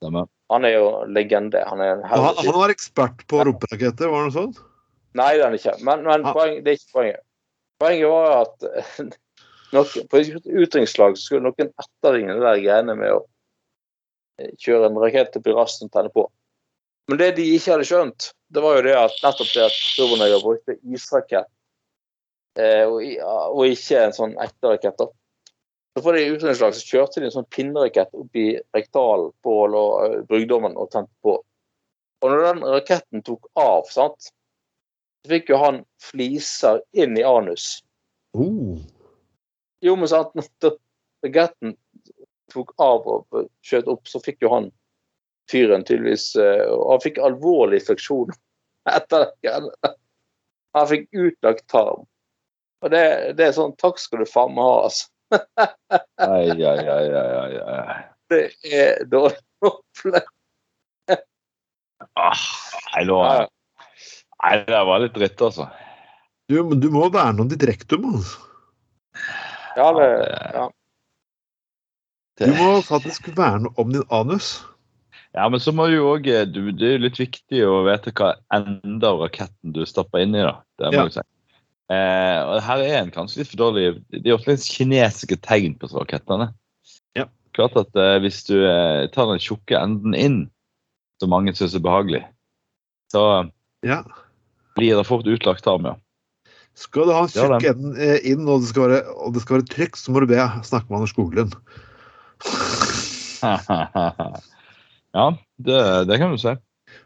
Han 0.51 0.65
er 0.65 0.77
jo 0.77 1.05
legende. 1.07 1.63
Han 1.67 1.81
er 1.81 1.97
en 1.97 2.05
han, 2.05 2.35
han 2.37 2.55
var 2.55 2.71
ekspert 2.71 3.27
på 3.27 3.43
rumperaketter, 3.47 4.11
var 4.11 4.27
det 4.27 4.31
noe 4.31 4.37
sånt? 4.39 4.63
Nei, 5.19 5.33
det 5.37 5.45
er 5.45 5.57
ikke. 5.59 5.77
Men, 5.85 6.05
men 6.09 6.27
Ah. 6.27 6.33
poeng, 6.33 6.59
det 6.65 6.73
er 6.73 6.79
ikke 6.79 6.97
poenget. 6.99 7.25
Poenget 7.83 8.09
var 8.09 8.37
at 8.41 8.67
eh, 8.81 9.01
noen, 9.73 10.07
på 10.09 10.21
et 10.21 10.31
utdrikningslag 10.37 11.19
skulle 11.21 11.49
noen 11.49 11.73
etterligne 11.73 12.39
det 12.39 12.47
der 12.47 12.63
greiene 12.65 12.97
med 12.99 13.17
å 13.17 13.25
eh, 14.41 14.53
kjøre 14.63 14.89
en 14.89 15.01
rakett 15.03 15.37
opp 15.41 15.51
i 15.51 15.57
rassen 15.57 15.91
og 15.91 15.97
tenne 15.97 16.13
på. 16.15 16.29
Men 17.11 17.19
det 17.19 17.33
de 17.37 17.49
ikke 17.57 17.75
hadde 17.75 17.89
skjønt, 17.89 18.31
det 18.55 18.63
var 18.63 18.79
jo 18.79 18.87
det 18.87 18.95
at 18.97 19.19
nettopp 19.25 19.51
det 19.53 19.65
at 19.67 19.81
Turboneger 19.97 20.45
brukte 20.45 20.79
israkett 20.95 21.51
eh, 22.61 22.85
og, 22.87 23.03
og 23.57 23.67
ikke 23.73 24.07
en 24.07 24.17
sånn 24.17 24.37
ekte 24.41 24.71
rakett. 24.73 25.01
da. 25.01 25.11
Så 25.93 26.03
på 26.05 26.13
det 26.15 26.29
utdrikningslag 26.31 26.77
så 26.77 26.87
kjørte 26.89 27.21
de 27.21 27.29
en 27.29 27.35
sånn 27.35 27.49
pinnerakett 27.53 28.15
opp 28.17 28.39
i 28.39 28.55
rektalen 28.73 29.33
på 29.45 29.57
og, 29.67 30.23
brygdommen 30.31 30.79
og 30.81 30.89
tente 30.95 31.13
på. 31.25 31.37
Og 32.23 32.31
når 32.31 32.47
den 32.47 32.63
raketten 32.65 33.25
tok 33.27 33.51
av, 33.59 33.91
sant, 33.91 34.31
fikk 35.29 35.53
jo 35.53 35.59
han 35.61 35.83
fliser 36.03 36.83
inn 36.93 37.17
i 37.19 37.25
anus. 37.27 37.83
Uh. 38.37 38.81
Jo, 39.83 39.97
men 39.99 40.11
sant, 40.11 40.35
når 40.35 40.77
raketten 41.27 41.77
tok 42.53 42.73
av 42.83 43.07
og 43.09 43.43
skjøt 43.65 43.91
opp, 43.91 44.07
så 44.09 44.21
fikk 44.23 44.43
jo 44.45 44.53
han 44.53 44.71
fyren 45.51 45.85
tydeligvis 45.85 46.33
eh, 46.39 46.65
og 46.71 46.95
Han 46.95 47.03
fikk 47.05 47.19
alvorlig 47.23 47.81
infeksjon 47.83 48.33
etter 48.97 49.29
det. 49.43 49.93
Han 50.77 50.89
fikk 50.91 51.09
utlagt 51.13 51.67
tarm. 51.73 52.07
Og 52.83 52.91
det, 52.91 53.03
det 53.39 53.49
er 53.49 53.57
sånn 53.57 53.75
Takk 53.79 54.01
skal 54.03 54.23
du 54.23 54.29
faen 54.29 54.55
meg 54.57 54.67
ha, 54.67 54.87
altså. 54.89 55.09
Ai, 56.23 56.53
ai, 56.53 56.81
ai, 56.93 57.07
ai, 57.17 57.61
ai. 57.73 58.01
Det 58.29 58.43
er 58.69 59.05
dårlig 59.09 59.39
opplevd. 59.65 60.29
Ah, 62.19 62.43
nei, 62.93 63.05
nå, 63.09 63.19
nei, 64.43 64.57
det 64.69 64.83
var 64.89 65.03
litt 65.05 65.15
dritt, 65.17 65.41
altså. 65.43 65.69
Du, 66.51 66.59
men 66.67 66.81
du 66.83 66.89
må 66.93 67.07
verne 67.15 67.45
om 67.45 67.49
ditt 67.51 67.63
rektum. 67.69 68.09
Altså. 68.15 68.39
Ja, 69.77 69.89
det, 69.97 70.09
ja. 70.57 70.67
Du 72.43 72.53
må 72.59 72.75
faktisk 72.85 73.29
verne 73.37 73.71
om 73.79 73.93
din 73.95 74.05
anus. 74.11 74.59
Ja, 75.33 75.47
men 75.49 75.61
så 75.65 75.73
må 75.73 75.87
du 75.89 75.95
jo 75.95 76.11
òg 76.11 76.27
Det 76.27 76.61
er 76.61 76.97
jo 76.97 77.01
litt 77.01 77.17
viktig 77.21 77.63
å 77.65 77.83
vite 77.87 78.13
hva 78.19 78.35
enda 78.53 79.13
av 79.15 79.23
raketten 79.23 79.73
du 79.73 79.81
stapper 79.89 80.25
inn 80.27 80.35
i, 80.37 80.43
da. 80.45 80.59
Det 80.81 80.91
må 80.93 81.07
Ja. 81.07 81.13
si. 81.15 81.23
Eh, 81.93 82.39
og 82.49 82.61
her 82.65 82.83
er 82.85 82.99
en 83.03 83.11
kanskje 83.13 83.43
litt 83.43 83.51
for 83.51 83.61
dårlig 83.61 83.87
Det 84.13 84.25
er 84.25 84.37
ofte 84.37 84.55
litt 84.55 84.65
kinesiske 84.65 85.37
tegn 85.45 85.75
på 85.81 85.89
rakettene. 85.93 86.51
Ja. 87.19 87.27
Klart 87.57 87.77
at 87.81 87.97
eh, 87.97 88.19
hvis 88.25 88.43
du 88.49 88.55
eh, 88.65 89.09
tar 89.13 89.29
den 89.33 89.41
tjukke 89.43 89.77
enden 89.81 90.15
inn, 90.17 90.39
som 91.21 91.33
mange 91.33 91.53
syns 91.57 91.75
er 91.77 91.85
behagelig, 91.85 92.25
så 93.13 93.51
Ja. 93.85 94.03
Blir 94.77 94.97
det 94.97 95.05
fort 95.09 95.27
utlagt 95.27 95.65
tarm, 95.65 95.85
ja. 95.85 95.97
Skal 96.75 97.05
du 97.05 97.13
ha 97.13 97.23
en 97.27 97.29
tjukk 97.29 97.61
det. 97.61 97.75
eh, 98.01 98.31
inn, 98.33 98.47
og 98.49 98.63
det 98.63 98.69
skal 98.73 98.89
være, 98.89 99.01
og 99.13 99.35
det 99.35 99.43
skal 99.45 99.59
være 99.59 99.69
trygt, 99.69 99.99
så 100.01 100.11
må 100.15 100.21
du 100.25 100.27
be 100.31 100.39
snakke 100.65 100.89
med 100.89 100.97
Anders 101.03 101.13
Skoglund. 101.13 101.53
ja, 105.13 105.27
det, 105.59 106.05
det 106.09 106.19
kan 106.19 106.31
du 106.33 106.39
se. 106.41 106.57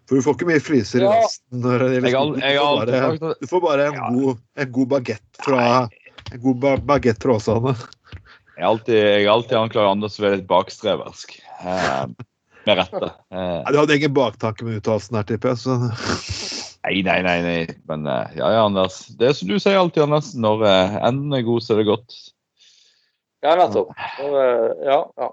For 0.06 0.18
du 0.18 0.22
får 0.24 0.36
ikke 0.36 0.48
mye 0.50 0.62
fryser 0.62 1.02
i 1.02 1.06
Ja. 1.06 1.10
rasten. 1.18 1.60
når 1.62 1.78
det 1.78 1.88
Jeg 1.94 2.02
jeg 2.02 2.12
Du 2.12 2.18
får 2.20 3.18
bare- 3.18 3.36
Du 3.40 3.46
får 3.46 3.60
bare 3.62 3.86
en 3.86 3.94
Ja. 3.94 4.10
god, 4.10 4.38
en 4.56 4.72
god 4.72 4.88
bagett 4.88 5.22
fra 5.44 5.88
en 6.32 6.40
god 6.42 6.80
bagett 6.86 7.22
fra 7.22 7.32
Åsane. 7.36 7.74
Jeg 8.56 8.64
har 8.64 8.70
alltid, 8.70 8.94
jeg 8.94 9.26
alltid 9.28 9.56
anklaget 9.58 9.90
Anders 9.90 10.16
for 10.16 10.22
å 10.22 10.30
være 10.30 10.36
litt 10.36 10.48
bakstreversk. 10.48 11.40
Eh, 11.60 12.06
med 12.66 12.78
rette. 12.78 13.10
Eh, 13.30 13.62
Ja, 13.66 13.70
Du 13.70 13.78
hadde 13.78 13.96
ingen 13.96 14.14
baktanke 14.14 14.62
med 14.64 14.80
uttalelsen 14.82 15.16
her, 15.16 15.22
tipper 15.24 15.48
jeg. 15.54 16.65
Nei, 16.86 17.00
nei, 17.02 17.18
nei, 17.22 17.40
nei. 17.42 17.62
Men 17.90 18.06
eh, 18.06 18.36
ja, 18.38 18.52
ja, 18.54 18.66
Anders. 18.68 19.00
Det 19.18 19.26
er 19.26 19.34
som 19.34 19.50
du 19.50 19.56
sier 19.58 19.78
alltid, 19.80 20.04
Anders. 20.04 20.30
Når 20.38 20.62
eh, 20.70 20.98
enden 21.08 21.34
er 21.34 21.42
god, 21.46 21.64
så 21.64 21.74
er 21.74 21.82
det 21.82 21.88
godt. 21.90 22.14
ja, 23.42 23.56
nettopp. 23.58 23.90
Eh, 24.22 24.70
Ja, 24.86 25.00
ja. 25.18 25.32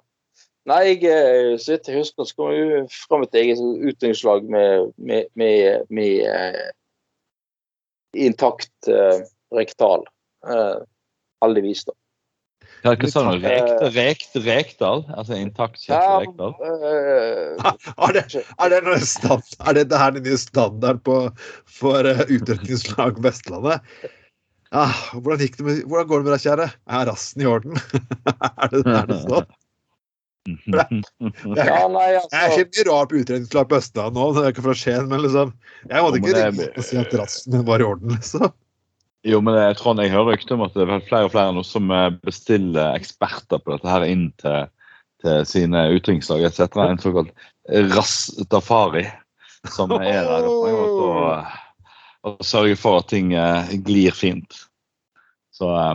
Nei, 0.63 0.79
jeg, 0.95 1.59
sitter 1.59 1.59
så 1.59 1.73
vidt 1.73 1.87
jeg 1.89 1.99
husker, 1.99 2.25
så 2.25 2.35
kom 2.39 2.51
jeg 2.55 2.83
fra 2.95 3.17
mitt 3.19 3.33
eget 3.35 3.59
utdrikningslag 3.59 4.45
med, 4.47 4.93
med, 4.95 5.27
med, 5.35 5.83
med 5.91 6.21
eh, 6.23 6.69
intakt 8.15 8.87
eh, 8.87 9.25
rektal. 9.51 10.07
Eh, 10.47 10.79
heldigvis, 11.43 11.83
da. 11.89 11.97
Ja, 12.83 12.91
hva 12.99 13.07
sa 13.07 13.21
du? 13.23 13.45
Rekte, 13.47 13.89
rekte 13.95 14.41
Rekdal? 14.43 15.05
Altså 15.15 15.37
intakt 15.39 15.79
kjøtt 15.79 15.95
Ja, 15.95 16.17
Rekdal? 16.19 16.55
eh, 16.59 17.69
Er 18.09 18.17
det, 18.17 18.23
er 18.59 18.73
det, 18.75 18.97
standard, 19.07 19.55
er 19.63 19.77
det, 19.77 19.85
det 19.93 20.01
her 20.01 20.17
den 20.17 20.27
nye 20.27 20.39
standarden 20.41 20.99
på, 21.07 21.17
for 21.79 22.03
uh, 22.03 22.25
utdrikningslag 22.27 23.21
Vestlandet? 23.23 23.85
Ja, 24.73 24.87
hvordan, 25.13 25.39
gikk 25.45 25.59
det 25.61 25.67
med, 25.67 25.83
hvordan 25.87 26.09
går 26.09 26.23
det 26.23 26.27
med 26.27 26.33
deg, 26.35 26.43
kjære? 26.43 26.67
Er 26.97 27.05
rassen 27.07 27.43
i 27.43 27.47
orden? 27.47 27.79
er 28.63 28.73
det 28.73 28.83
der 28.89 29.07
det 29.11 29.19
sånn? 29.21 29.51
ja, 30.75 30.87
nei, 31.87 32.07
Jeg 32.09 32.17
er 32.19 32.19
altså 32.19 32.65
ikke 32.65 32.81
mye 32.81 32.85
rar 32.89 33.05
på 33.07 33.21
utredningslag 33.21 33.69
på 33.71 33.77
Østlandet 33.79 34.17
nå, 34.19 34.25
det 34.35 34.41
er 34.43 34.51
ikke 34.51 34.65
fra 34.65 34.75
Skien, 34.75 35.05
men 35.07 35.23
liksom 35.23 35.53
Jeg 35.87 36.03
måtte 36.03 36.19
ikke 36.19 36.33
ringt 36.35 36.81
og 36.81 36.87
si 36.89 36.99
at 36.99 37.15
rassen 37.15 37.63
var 37.69 37.79
i 37.79 37.87
orden, 37.87 38.11
liksom. 38.17 38.51
Jo, 39.23 39.39
men 39.39 39.55
jeg 39.55 39.77
tror 39.79 39.99
jeg 40.01 40.11
hører 40.11 40.33
rykter 40.33 40.57
om 40.57 40.65
at 40.65 40.73
det 40.75 40.83
er 40.83 41.03
flere 41.07 41.27
og 41.29 41.31
flere 41.31 41.53
nå 41.55 41.61
som 41.63 41.91
eh, 41.95 42.09
bestiller 42.25 42.97
eksperter 42.97 43.61
på 43.63 43.71
dette 43.71 43.87
her 43.87 44.03
inn 44.03 44.25
til, 44.41 44.65
til 45.23 45.45
sine 45.47 45.85
utenrikslag 45.95 46.43
etc. 46.43 46.65
En 46.83 46.99
såkalt 46.99 47.31
Rastafari, 47.93 49.05
som 49.71 49.93
er 49.95 50.25
der 50.27 50.47
oppe 50.49 50.73
og, 50.75 51.53
og 52.27 52.43
sørger 52.43 52.75
for 52.79 52.99
at 52.99 53.07
ting 53.13 53.31
eh, 53.37 53.71
glir 53.87 54.11
fint. 54.15 54.57
Så 55.55 55.69
eh, 55.71 55.93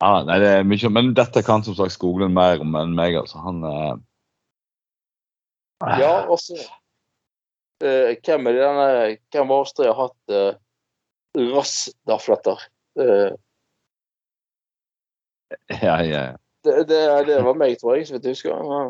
ja, 0.00 0.12
nei, 0.24 0.38
det 0.40 0.48
er 0.54 0.64
mye, 0.70 0.90
Men 0.94 1.12
dette 1.18 1.42
kan 1.44 1.64
som 1.66 1.76
sagt 1.76 1.92
Skoglund 1.96 2.32
mer 2.36 2.62
om 2.64 2.76
enn 2.78 2.94
meg, 2.96 3.18
altså. 3.20 3.42
Han 3.44 3.60
eh, 3.68 3.94
Ja, 6.00 6.14
altså. 6.24 6.56
eh, 7.84 8.16
Hvem 8.24 8.48
er 8.48 8.56
denne 8.62 8.88
Hvem 9.28 9.52
var 9.52 9.68
det 9.68 9.74
som 9.74 9.84
har 9.90 10.00
hatt 10.06 10.58
uh, 11.36 11.48
rassdafletter? 11.56 12.58
Uh, 12.98 13.30
ja, 15.82 16.02
ja. 16.04 16.22
det, 16.64 16.88
det, 16.88 17.02
det 17.28 17.42
var 17.44 17.54
meg, 17.58 17.78
tror 17.80 17.96
jeg, 17.98 18.06
så 18.08 18.12
vidt 18.16 18.28
jeg 18.28 18.34
husker. 18.36 18.50
Ja. 18.56 18.80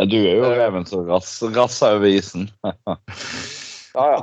ja, 0.00 0.04
du 0.10 0.18
er 0.20 0.34
jo 0.40 0.44
reven 0.50 0.84
som 0.88 1.00
rass, 1.08 1.30
rasser 1.56 1.88
over 1.98 2.08
isen. 2.10 2.44
Ja, 3.96 4.04
ja. 4.12 4.20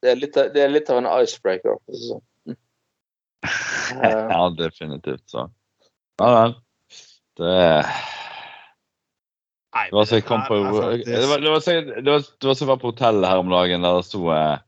Det 0.00 0.08
er 0.08 0.16
litt, 0.16 0.36
det 0.54 0.62
er 0.62 0.70
litt 0.72 0.88
av 0.88 0.96
en 1.02 1.08
icebreaker. 1.10 1.76
Så. 1.90 1.98
sånn. 2.06 2.22
Eh, 4.00 4.22
ja, 4.32 4.48
definitivt. 4.56 5.26
Så. 5.28 5.44
Ja. 6.22 6.54
Det 7.38 7.84
Nei, 9.78 9.84
Det 9.90 9.94
var 9.94 10.06
så 10.10 10.18
jeg 10.18 10.24
kom 10.26 10.40
på 10.48 10.56
er 10.58 10.72
var, 10.74 10.96
det 10.98 11.52
var, 11.52 11.60
så, 11.62 11.74
det 11.86 12.08
var, 12.08 12.24
det 12.26 12.48
var 12.48 12.56
så 12.58 12.64
jeg 12.64 12.70
var 12.72 12.80
på 12.82 12.90
hotellet 12.90 13.28
her 13.30 13.42
om 13.42 13.52
dagen 13.52 13.84
der 13.86 13.98
det 14.00 14.06
sto 14.08 14.24
eh, 14.34 14.58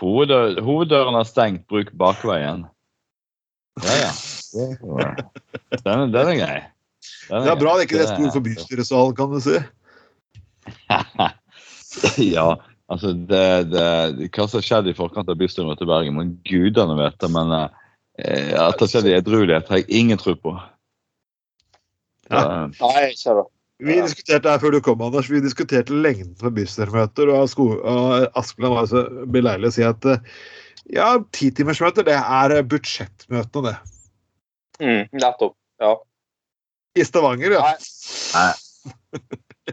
hoveddør, 0.00 0.58
'Hoveddøren 0.62 1.18
er 1.18 1.26
stengt, 1.28 1.66
bruk 1.70 1.92
bakveien'. 1.98 2.64
Ja, 3.84 3.94
ja. 4.02 4.10
Det 4.50 4.64
er 4.64 4.74
jo- 4.80 4.98
Den, 5.84 6.12
den 6.14 6.30
er 6.32 6.38
grei. 6.40 6.58
Den 7.28 7.42
Det 7.44 7.50
er 7.52 7.60
bra 7.60 7.76
det 7.78 7.86
ikke 7.86 8.00
er 8.02 8.10
stor 8.10 8.30
for 8.34 8.40
bystyresalen, 8.46 9.14
kan 9.16 9.30
du 9.34 9.40
si. 9.44 9.58
ja, 12.36 12.48
altså 12.90 13.12
det, 13.12 13.70
det, 13.72 14.30
Hva 14.34 14.48
som 14.50 14.64
skjedde 14.64 14.90
i 14.90 14.96
forkant 14.98 15.28
av 15.30 15.38
bystyremøtet 15.38 15.86
i 15.86 15.90
Bergen, 15.92 16.16
må 16.18 16.26
gudene 16.48 16.96
vite. 16.98 17.30
Men 17.32 17.54
eh, 17.54 18.54
at 18.58 18.80
det 18.80 18.90
skjedde 18.90 19.12
i 19.12 19.18
edruelighet, 19.20 19.68
har 19.70 19.82
jeg 19.82 19.90
ingen 20.00 20.18
tro 20.20 20.34
på. 20.34 20.56
Ja. 22.30 22.66
Nei, 22.66 23.06
ikke 23.14 23.38
det. 23.38 23.46
Vi 23.78 23.94
diskuterte 24.02 24.50
her 24.50 24.58
før 24.58 24.74
du 24.74 24.80
kom, 24.82 25.02
Anders, 25.06 25.28
vi 25.30 25.40
diskuterte 25.42 25.94
lengden 25.94 26.34
på 26.40 26.50
bystyremøter. 26.54 27.30
Og, 27.30 27.60
og 27.78 28.38
Askeland 28.38 28.74
var 28.74 28.88
så 28.90 29.04
beleilig 29.30 29.70
å 29.70 29.76
si 29.76 29.84
at 29.86 30.08
eh, 30.10 30.24
ja, 30.96 31.12
titimersmøter, 31.36 32.06
det 32.08 32.16
er 32.18 32.56
eh, 32.56 32.64
budsjettmøtene, 32.66 33.70
det. 33.70 33.76
Mm, 34.82 35.20
nettopp. 35.20 35.54
Ja. 35.82 35.92
I 36.98 37.06
Stavanger, 37.06 37.54
ja. 37.54 38.48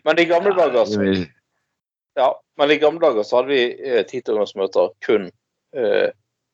Men 0.05 0.21
i 0.21 0.27
gamle 0.29 0.53
dager 0.57 0.85
så, 0.89 1.01
ja, 2.19 2.29
men 2.59 2.71
i 2.71 2.77
gamle 2.81 3.01
dager 3.01 3.25
så 3.25 3.39
hadde 3.39 3.53
vi 3.53 3.63
eh, 3.73 4.01
titalsmøter 4.07 4.91
kun 5.05 5.29
eh, 5.75 6.09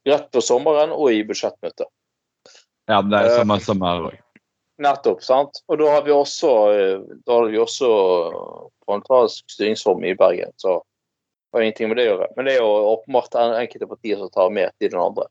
rett 0.07 0.27
på 0.33 0.43
sommeren 0.45 0.93
og 0.95 1.11
i 1.13 1.23
budsjettmøter. 1.27 1.89
ja, 2.87 3.01
det 3.01 3.19
er 3.19 3.35
samme, 3.41 3.59
sommer 3.63 3.91
her 3.91 4.11
òg. 4.11 4.19
Nettopp. 4.81 5.23
sant? 5.23 5.61
Og 5.69 5.77
da 5.81 5.89
har 5.93 6.05
vi 6.05 6.13
også, 6.15 6.53
eh, 6.73 7.17
da 7.27 7.37
har 7.37 7.51
vi 7.51 7.59
også 7.61 7.89
parlamentarisk 8.85 9.53
styringsform 9.53 10.03
i 10.09 10.15
Bergen, 10.17 10.53
så 10.57 10.79
det 10.79 11.57
har 11.57 11.65
ingenting 11.67 11.91
med 11.91 11.99
det 11.99 12.07
å 12.07 12.13
gjøre. 12.13 12.29
Men 12.37 12.47
det 12.47 12.55
er 12.55 12.63
jo 12.63 12.95
åpenbart 12.95 13.35
enkelte 13.35 13.89
partier 13.91 14.17
som 14.17 14.31
tar 14.33 14.53
mer 14.55 14.71
tid 14.79 14.95
enn 14.95 15.03
andre. 15.03 15.27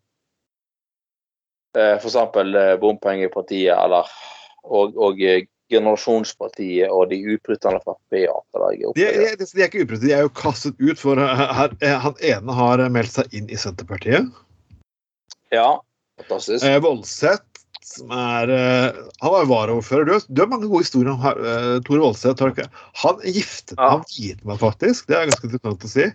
F.eks. 1.75 2.17
Eh, 2.17 2.77
Bompengepartiet 2.83 3.75
eller 3.77 4.11
og, 4.65 4.97
og 4.99 5.23
eh, 5.23 5.47
Generasjonspartiet 5.71 6.91
og 6.91 7.13
de 7.13 7.21
utbryterne 7.37 7.79
fra 7.85 7.95
Frp. 7.95 8.17
De, 8.97 9.05
de, 9.07 9.07
de, 9.39 9.61
er 9.63 9.69
ikke 9.69 9.85
utbrytere, 9.85 10.07
de 10.09 10.15
er 10.17 10.25
jo 10.27 10.33
kastet 10.35 10.81
ut, 10.83 10.99
for 10.99 11.21
eh, 11.23 11.45
her, 11.61 11.77
eh, 11.79 11.95
han 12.03 12.19
ene 12.27 12.57
har 12.59 12.83
eh, 12.83 12.91
meldt 12.93 13.15
seg 13.15 13.37
inn 13.37 13.47
i 13.47 13.59
Senterpartiet. 13.61 14.27
Ja, 15.55 15.79
fantastisk. 16.19 16.67
Eh, 16.67 16.81
Voldseth, 16.83 17.47
som 17.91 18.13
er 18.15 18.51
eh, 18.55 18.99
Han 19.21 19.33
var 19.35 19.45
jo 19.45 19.51
varaordfører. 19.51 20.07
Du, 20.07 20.13
har- 20.15 20.27
du 20.29 20.43
har 20.45 20.51
mange 20.53 20.69
gode 20.71 20.85
historier 20.85 21.13
om 21.15 21.25
eh, 21.31 21.77
Tore 21.87 22.03
Voldseth. 22.05 22.43
Han 23.05 23.23
giftet 23.27 23.77
Ja. 23.79 23.89
Han 23.97 24.05
gitt 24.09 24.45
meg 24.47 24.61
faktisk. 24.63 25.09
Det 25.11 25.17
er 25.19 25.31
ganske 25.31 25.49
interessant 25.51 25.87
å 25.89 25.91
si. 25.91 26.07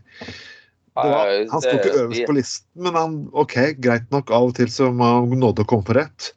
Var, 0.96 1.34
han 1.52 1.60
sto 1.62 1.74
ikke 1.76 1.92
øverst 2.06 2.24
på 2.30 2.34
listen, 2.38 2.68
men 2.80 2.96
han, 2.96 3.16
ok, 3.36 3.56
greit 3.84 4.06
nok. 4.16 4.32
Av 4.32 4.48
og 4.48 4.56
til 4.56 4.70
så 4.72 4.88
må 4.96 5.10
han 5.18 5.34
nåde 5.42 5.66
å 5.66 5.68
komme 5.68 5.84
på 5.84 5.98
rett. 5.98 6.30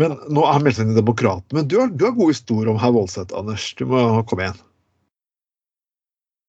Men 0.00 0.14
nå 0.32 0.40
er 0.48 0.54
han 0.56 0.64
meldt 0.64 0.80
inn 0.80 0.94
i 0.94 0.96
Demokratene. 0.96 1.58
Men 1.58 1.68
du 1.68 1.76
har, 1.82 1.90
du 1.92 2.06
har 2.08 2.14
gode 2.16 2.32
historier 2.32 2.70
om 2.72 2.78
herr 2.80 2.94
Voldseth, 2.96 3.34
Anders. 3.36 3.66
Du 3.76 3.84
må 3.90 4.00
komme 4.30 4.46
igjen. 4.46 4.62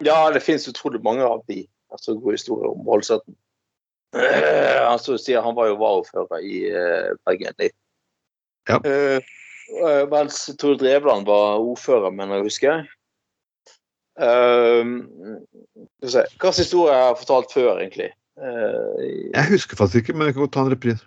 Ja, 0.07 0.31
det 0.31 0.39
finnes 0.43 0.67
utrolig 0.71 1.03
mange 1.03 1.23
av 1.27 1.43
de 1.51 1.65
altså 1.93 2.15
gode 2.17 2.37
historier 2.39 2.71
om 2.71 2.81
Voldsetten. 2.87 3.35
Eh, 5.33 5.41
han 5.41 5.55
var 5.55 5.67
jo 5.71 5.77
varaordfører 5.79 6.43
i 6.45 6.57
eh, 6.69 7.13
Bergen. 7.25 7.71
Ja. 8.69 8.77
Uh, 8.77 10.03
mens 10.11 10.43
Tore 10.59 10.77
Drevland 10.77 11.25
var 11.25 11.57
ordfører, 11.63 12.13
mener 12.13 12.37
jeg 12.37 12.43
å 12.43 12.47
huske. 12.47 12.75
Uh, 14.21 14.85
se. 16.05 16.25
Hvilken 16.35 16.59
historie 16.59 16.93
har 16.93 17.09
jeg 17.09 17.23
fortalt 17.23 17.55
før, 17.55 17.71
egentlig? 17.81 18.11
Uh, 18.37 19.01
Jeg 19.33 19.49
husker 19.49 19.79
faktisk 19.79 20.03
ikke, 20.03 20.17
men 20.17 20.29
jeg 20.29 20.37
kan 20.37 20.45
godt 20.45 20.55
ta 20.59 20.65
en 20.67 20.73
repris. 20.75 21.01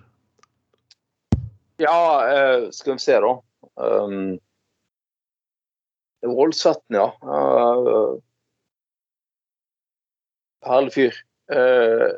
Ja, 1.79 1.97
uh, 2.27 2.67
skal 2.75 2.97
vi 2.97 3.07
se, 3.07 3.21
da. 3.23 3.33
Um, 3.77 4.39
Rollsetten, 6.27 6.99
ja. 6.99 7.13
Uh, 7.23 8.19
herlig 10.67 10.93
fyr. 10.97 11.23
Eh, 11.53 12.11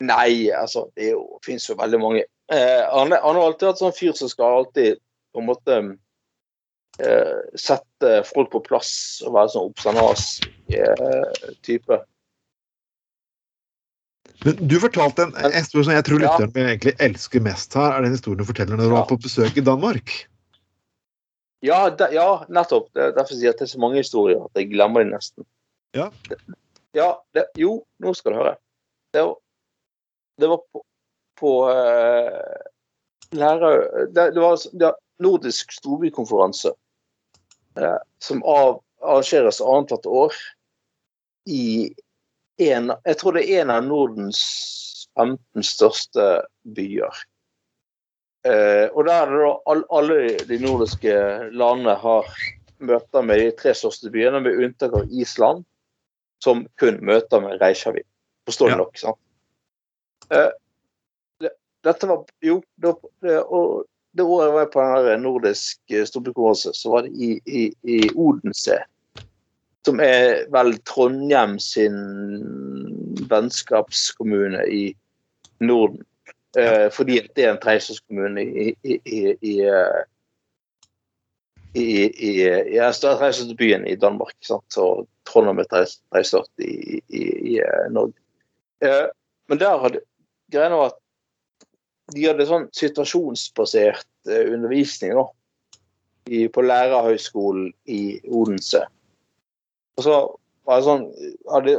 nei, 0.00 0.50
altså 0.54 0.86
Det 0.96 1.10
jo- 1.12 1.38
finnes 1.44 1.68
jo 1.68 1.74
veldig 1.78 2.00
mange. 2.00 2.22
Eh, 2.52 2.84
han, 2.92 3.12
han 3.12 3.34
har 3.36 3.42
alltid 3.44 3.68
vært 3.68 3.78
sånn 3.82 3.92
fyr 3.96 4.12
som 4.16 4.28
skal 4.30 4.58
alltid 4.62 4.98
på 5.34 5.40
en 5.42 5.46
måte 5.48 5.74
eh, 7.00 7.40
sette 7.58 8.12
folk 8.26 8.50
på 8.54 8.60
plass 8.64 8.92
og 9.26 9.34
være 9.36 9.48
sånn 9.54 9.68
observans-type. 9.72 11.96
Men 14.46 14.54
du 14.70 14.76
fortalte 14.80 15.22
en, 15.26 15.32
en 15.34 15.50
historie 15.52 15.84
som 15.88 15.94
jeg 15.96 16.04
tror 16.06 16.20
lytteren 16.22 16.52
min 16.54 16.68
egentlig 16.70 16.94
elsker 17.02 17.40
mest 17.42 17.74
her. 17.74 17.90
er 17.96 18.02
den 18.06 18.14
historien 18.14 18.38
du 18.38 18.44
forteller 18.46 18.76
når 18.78 18.86
du 18.86 18.92
Ja. 18.94 18.98
var 19.00 19.08
på 19.10 19.18
besøk 19.22 19.56
i 19.58 19.64
Danmark. 19.66 20.06
Ja, 21.66 21.88
de, 21.90 22.06
ja, 22.14 22.44
nettopp. 22.48 22.86
Det 22.94 23.02
er 23.02 23.12
derfor 23.16 23.34
sier 23.34 23.48
jeg 23.48 23.54
at 23.56 23.60
det 23.64 23.66
er 23.66 23.72
så 23.74 23.80
mange 23.82 23.98
historier 23.98 24.38
at 24.44 24.54
jeg 24.60 24.70
glemmer 24.70 25.02
dem 25.02 25.10
nesten. 25.16 25.42
Ja. 25.96 26.06
Ja, 26.94 27.08
det, 27.34 27.44
jo, 27.58 27.80
nå 27.98 28.14
skal 28.14 28.32
du 28.32 28.38
høre. 28.38 28.54
Det 29.12 29.22
var, 29.26 29.34
det 30.38 30.50
var 30.50 30.60
på, 30.72 30.82
på 31.40 31.52
eh, 31.70 32.66
lærer... 33.36 34.06
Det, 34.14 34.30
det 34.34 34.40
var 34.40 34.58
det 34.72 34.92
nordisk 35.18 35.72
storbykonferanse 35.74 36.72
eh, 37.78 37.98
som 38.22 38.42
av, 38.46 38.80
arrangeres 39.02 39.60
annethvert 39.60 40.06
år 40.06 40.36
i 41.50 41.94
en 42.58 42.92
Jeg 43.04 43.18
tror 43.18 43.36
det 43.38 43.44
er 43.46 43.62
en 43.62 43.70
av 43.70 43.84
Nordens 43.86 44.40
15 45.18 45.66
største 45.66 46.24
byer. 46.74 47.14
Eh, 48.46 48.86
og 48.94 49.06
der 49.06 49.26
er 49.26 49.34
det 49.34 49.50
all, 49.70 49.84
alle 49.94 50.18
de 50.46 50.58
nordiske 50.62 51.14
landene 51.54 51.94
har 51.98 52.26
møter 52.78 53.26
med 53.26 53.42
de 53.42 53.50
tre 53.58 53.74
største 53.74 54.10
byene, 54.14 54.42
med 54.42 54.58
unntak 54.58 54.94
av 54.94 55.10
Island, 55.10 55.64
som 56.42 56.66
kun 56.78 57.00
møter 57.02 57.42
med 57.42 57.58
Reykjavik. 57.62 58.06
Forstår 58.46 58.70
du 58.70 58.74
Ja. 58.76 58.78
nok, 58.82 58.98
sant? 58.98 59.18
Eh, 60.34 60.50
det, 61.40 61.50
dette 61.86 62.08
var 62.10 62.24
Jo, 62.44 62.60
det, 62.76 62.94
og 63.44 63.86
det 64.18 64.24
året 64.24 64.52
var 64.52 64.70
på 64.72 64.84
den 65.06 65.22
nordisk 65.22 65.80
eh, 65.92 66.04
storbykonferanse, 66.08 66.74
så 66.74 66.90
var 66.90 67.06
det 67.06 67.12
i, 67.14 67.40
i, 67.46 67.64
i 67.82 67.98
Odense. 68.14 68.80
Som 69.86 70.00
er 70.04 70.44
vel 70.52 70.74
Trondheim 70.88 71.56
sin 71.62 71.96
vennskapskommune 73.30 74.66
i 74.68 74.84
Norden. 75.60 76.02
Eh, 76.58 76.88
fordi 76.92 77.20
det 77.36 77.44
er 77.44 77.52
en 77.54 77.60
treiserskommune 77.62 78.42
i, 78.42 78.72
i, 78.82 78.98
i, 79.04 79.54
eh, 79.60 80.00
i, 81.74 81.86
i, 82.30 82.34
Danmark. 84.00 84.34
Sant? 84.44 84.78
Og 84.80 85.06
Trondheim 85.28 85.62
er 85.62 85.68
treis- 85.70 86.00
treistat 86.12 86.50
i, 86.64 87.00
Norge. 87.94 88.16
Eh, 88.84 89.06
men 89.48 89.60
der 89.60 89.78
hadde 89.82 90.04
greia 90.52 90.74
var 90.74 90.92
at 90.92 91.00
de 92.14 92.24
hadde 92.24 92.46
sånn 92.48 92.68
situasjonsbasert 92.76 94.06
eh, 94.30 94.52
undervisning 94.54 95.16
da, 95.18 95.26
i, 96.28 96.46
på 96.52 96.64
lærerhøgskolen 96.64 97.72
i 97.90 98.02
Odense. 98.28 98.84
Og 99.98 100.06
så 100.06 100.14
var 100.68 100.80
det 100.80 100.86
sånn, 100.86 101.04
hadde, 101.52 101.76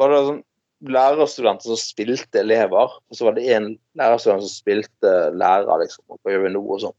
var 0.00 0.12
det 0.12 0.20
sånn 0.28 0.42
lærerstudenter 0.84 1.70
som 1.70 1.80
spilte 1.80 2.42
elever, 2.42 2.92
og 2.92 3.16
så 3.16 3.28
var 3.28 3.38
det 3.38 3.46
en 3.54 3.70
lærerstudent 3.96 4.44
som 4.44 4.52
spilte 4.52 5.12
lærer 5.32 5.84
liksom, 5.84 6.04
og 6.12 6.32
øve 6.32 6.52
noe 6.52 6.76
og 6.76 6.82
sånn. 6.86 6.96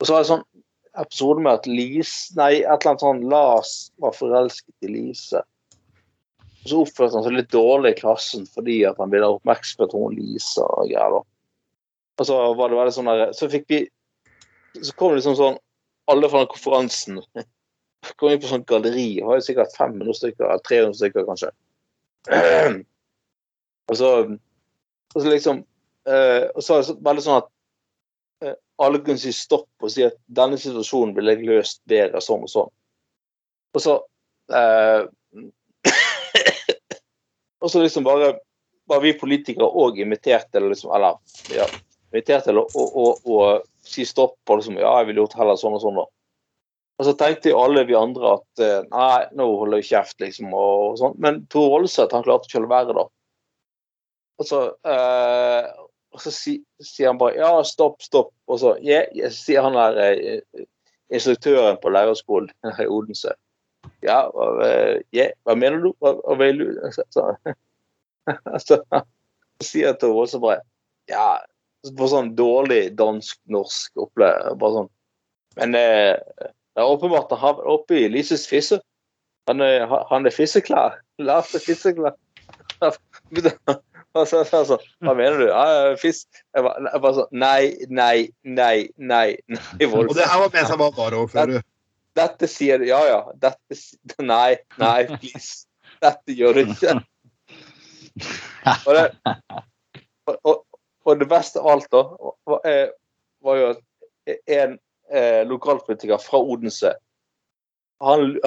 Og 0.00 0.08
så 0.08 0.16
var 0.16 0.24
det 0.24 0.30
sånn 0.32 0.46
episode 0.96 1.44
med 1.44 1.60
at 1.60 1.68
Lise, 1.68 2.32
nei, 2.38 2.52
et 2.62 2.66
eller 2.70 2.94
annet 2.94 3.04
sånn 3.04 3.22
Lars 3.30 3.74
var 4.02 4.16
forelsket 4.16 4.88
i 4.88 4.92
Lise. 4.94 5.42
Og 6.66 6.70
så 6.70 6.78
oppførte 6.82 7.14
han 7.14 7.22
seg 7.22 7.34
litt 7.36 7.52
dårlig 7.54 7.92
i 7.92 7.98
klassen 8.00 8.46
fordi 8.50 8.80
at 8.88 8.96
han 8.98 9.12
ville 9.12 9.28
ha 9.28 9.36
oppmerksomhet 9.36 9.92
på 9.92 10.08
Lise 10.16 10.64
og 10.66 10.88
greier. 10.90 11.20
Og 12.16 12.26
så 12.26 12.38
var 12.58 12.72
det 12.72 12.78
veldig 12.80 12.94
sånn 12.96 13.10
der, 13.12 13.30
så 13.36 13.46
fikk 13.52 13.68
vi 13.70 13.78
Så 14.82 14.92
kom 14.98 15.12
det 15.12 15.20
liksom 15.20 15.36
sånn 15.38 15.60
Alle 16.10 16.28
fra 16.32 16.42
den 16.42 16.50
konferansen 16.50 17.20
kom 18.18 18.32
inn 18.32 18.42
på 18.42 18.50
sånn 18.50 18.66
galleri. 18.66 19.22
Var 19.22 19.38
jo 19.38 19.44
sikkert 19.46 19.78
500 19.78 20.18
stykker, 20.18 20.44
eller 20.46 20.66
300 20.66 20.98
stykker 20.98 21.26
kanskje. 21.30 21.52
Og 23.86 23.98
så, 24.00 24.10
og 25.14 25.22
så 25.22 25.30
liksom 25.30 25.60
eh, 26.10 26.48
Og 26.50 26.64
så 26.64 26.74
var 26.74 26.82
det 26.82 26.96
veldig 27.06 27.22
sånn 27.22 27.38
at 27.38 27.48
eh, 28.42 28.56
alle 28.82 28.98
kunne 29.06 29.22
si 29.22 29.30
stopp 29.30 29.68
og 29.78 29.92
si 29.94 30.02
at 30.02 30.16
denne 30.26 30.58
situasjonen 30.58 31.14
ville 31.14 31.36
jeg 31.36 31.46
løst 31.46 31.84
bedre 31.86 32.18
sånn 32.24 32.42
og 32.48 32.50
sånn. 32.50 32.72
Og 33.78 33.84
så 33.84 33.94
eh, 34.50 35.06
Og 37.66 37.72
så 37.72 37.82
liksom 37.82 38.06
bare 38.06 38.36
var 38.86 39.00
vi 39.02 39.16
politikere 39.18 39.66
òg 39.66 39.98
invitert 39.98 40.46
til 40.54 40.68
liksom 40.70 40.92
Eller 40.94 41.16
ja, 41.50 41.66
invitert 42.12 42.46
til 42.46 42.60
å, 42.60 42.66
å, 42.70 42.84
å, 42.86 43.06
å 43.26 43.38
si 43.86 44.06
stopp 44.06 44.38
og 44.46 44.60
liksom 44.60 44.78
Ja, 44.78 44.92
jeg 45.00 45.10
ville 45.10 45.24
gjort 45.24 45.34
heller 45.40 45.58
sånn 45.58 45.74
og 45.74 45.82
sånn, 45.82 45.98
da. 45.98 46.06
Og 46.96 47.08
så 47.08 47.12
tenkte 47.18 47.52
alle 47.52 47.82
vi 47.84 47.96
andre 47.98 48.36
at 48.38 48.62
eh, 48.62 48.86
nei, 48.88 49.26
nå 49.36 49.48
holder 49.60 49.82
vi 49.82 49.88
kjeft, 49.90 50.16
liksom, 50.22 50.54
og 50.56 50.94
sånn. 51.00 51.18
Men 51.20 51.42
Tor 51.52 51.74
Olseth, 51.80 52.14
han 52.16 52.24
klarte 52.24 52.48
ikke 52.48 52.62
å 52.62 52.64
la 52.64 52.70
være, 52.70 52.94
da. 52.96 53.04
Og 54.40 54.48
så, 54.48 54.62
eh, 54.88 55.66
og 56.16 56.22
så 56.24 56.32
si, 56.32 56.54
sier 56.80 57.10
han 57.10 57.20
bare 57.20 57.36
ja, 57.36 57.50
stopp, 57.68 58.00
stopp. 58.04 58.32
Og 58.48 58.62
så 58.62 58.72
yeah, 58.80 59.28
sier 59.34 59.66
han 59.66 59.76
der 59.76 60.00
eh, 60.00 60.64
instruktøren 61.12 61.76
på 61.82 61.92
lærerskolen 61.92 62.48
i 62.86 62.88
Odense. 62.88 63.36
Ja, 64.06 64.20
uh, 64.30 64.96
ja, 65.16 65.30
hva 65.46 65.56
mener 65.58 65.82
du? 65.82 65.90
Hva, 66.02 66.14
hva 66.22 66.38
vil 66.40 66.62
du? 66.62 66.66
Så, 66.94 67.04
så, 67.16 67.26
så, 68.62 68.80
så 68.86 69.66
sier 69.66 69.96
til 69.98 70.14
Vollseth 70.14 70.42
bare 70.42 70.62
ja, 71.10 71.38
på 71.96 72.08
sånn 72.10 72.34
dårlig 72.38 72.90
dansk-norsk 72.98 74.04
opplegg. 74.06 74.52
Bare 74.60 74.80
sånn. 74.80 74.92
Men 75.56 75.76
eh, 75.78 76.14
det 76.76 76.82
er 76.82 76.92
åpenbart 76.92 77.32
han 77.40 77.60
er 77.62 77.74
oppe 77.76 78.00
i 78.02 78.08
Lises 78.12 78.46
fisse. 78.50 78.80
Han 79.48 79.62
er, 79.64 79.86
han 80.10 80.26
er 80.26 80.34
fisseklar. 80.34 80.98
Lars 81.28 81.54
er 81.56 81.62
fisseklar. 81.64 82.16
Og 84.16 84.24
så, 84.28 84.42
så, 84.48 84.62
så, 84.64 84.76
Hva 85.04 85.12
mener 85.16 85.40
du? 85.40 85.46
Ah, 85.52 85.92
fisk. 86.00 86.28
Jeg 86.56 86.64
bare, 86.64 86.88
jeg 86.88 87.02
bare 87.04 87.16
sånn 87.18 87.40
Nei, 87.42 87.62
nei, 87.92 88.28
nei, 88.48 88.88
nei. 88.96 89.36
nei 89.52 89.88
Og 89.90 90.14
det 90.16 90.24
her 90.24 90.40
var 90.40 90.54
mens 90.54 90.72
jeg 90.72 90.80
var 90.80 90.94
varaordfører. 90.96 91.64
Dette 92.16 92.48
sier. 92.50 92.82
Ja, 92.88 93.00
ja. 93.08 93.20
Dette 93.40 93.78
Nei, 94.32 94.56
nei, 94.80 95.00
please. 95.16 95.66
Dette 96.02 96.36
gjør 96.36 96.58
du 96.58 96.72
ikke. 96.72 96.96
Og 98.86 98.92
det, 98.96 99.04
og, 100.26 100.64
og, 101.04 101.12
det 101.20 101.28
beste 101.30 101.60
av 101.60 101.76
alt, 101.76 101.90
da, 101.92 102.02
var, 102.48 102.64
var 103.44 103.60
jo 103.60 103.68
at 103.74 103.82
en 104.50 104.78
eh, 105.12 105.42
lokalpolitiker 105.46 106.18
fra 106.18 106.40
Odense 106.40 106.94
han, 108.00 108.40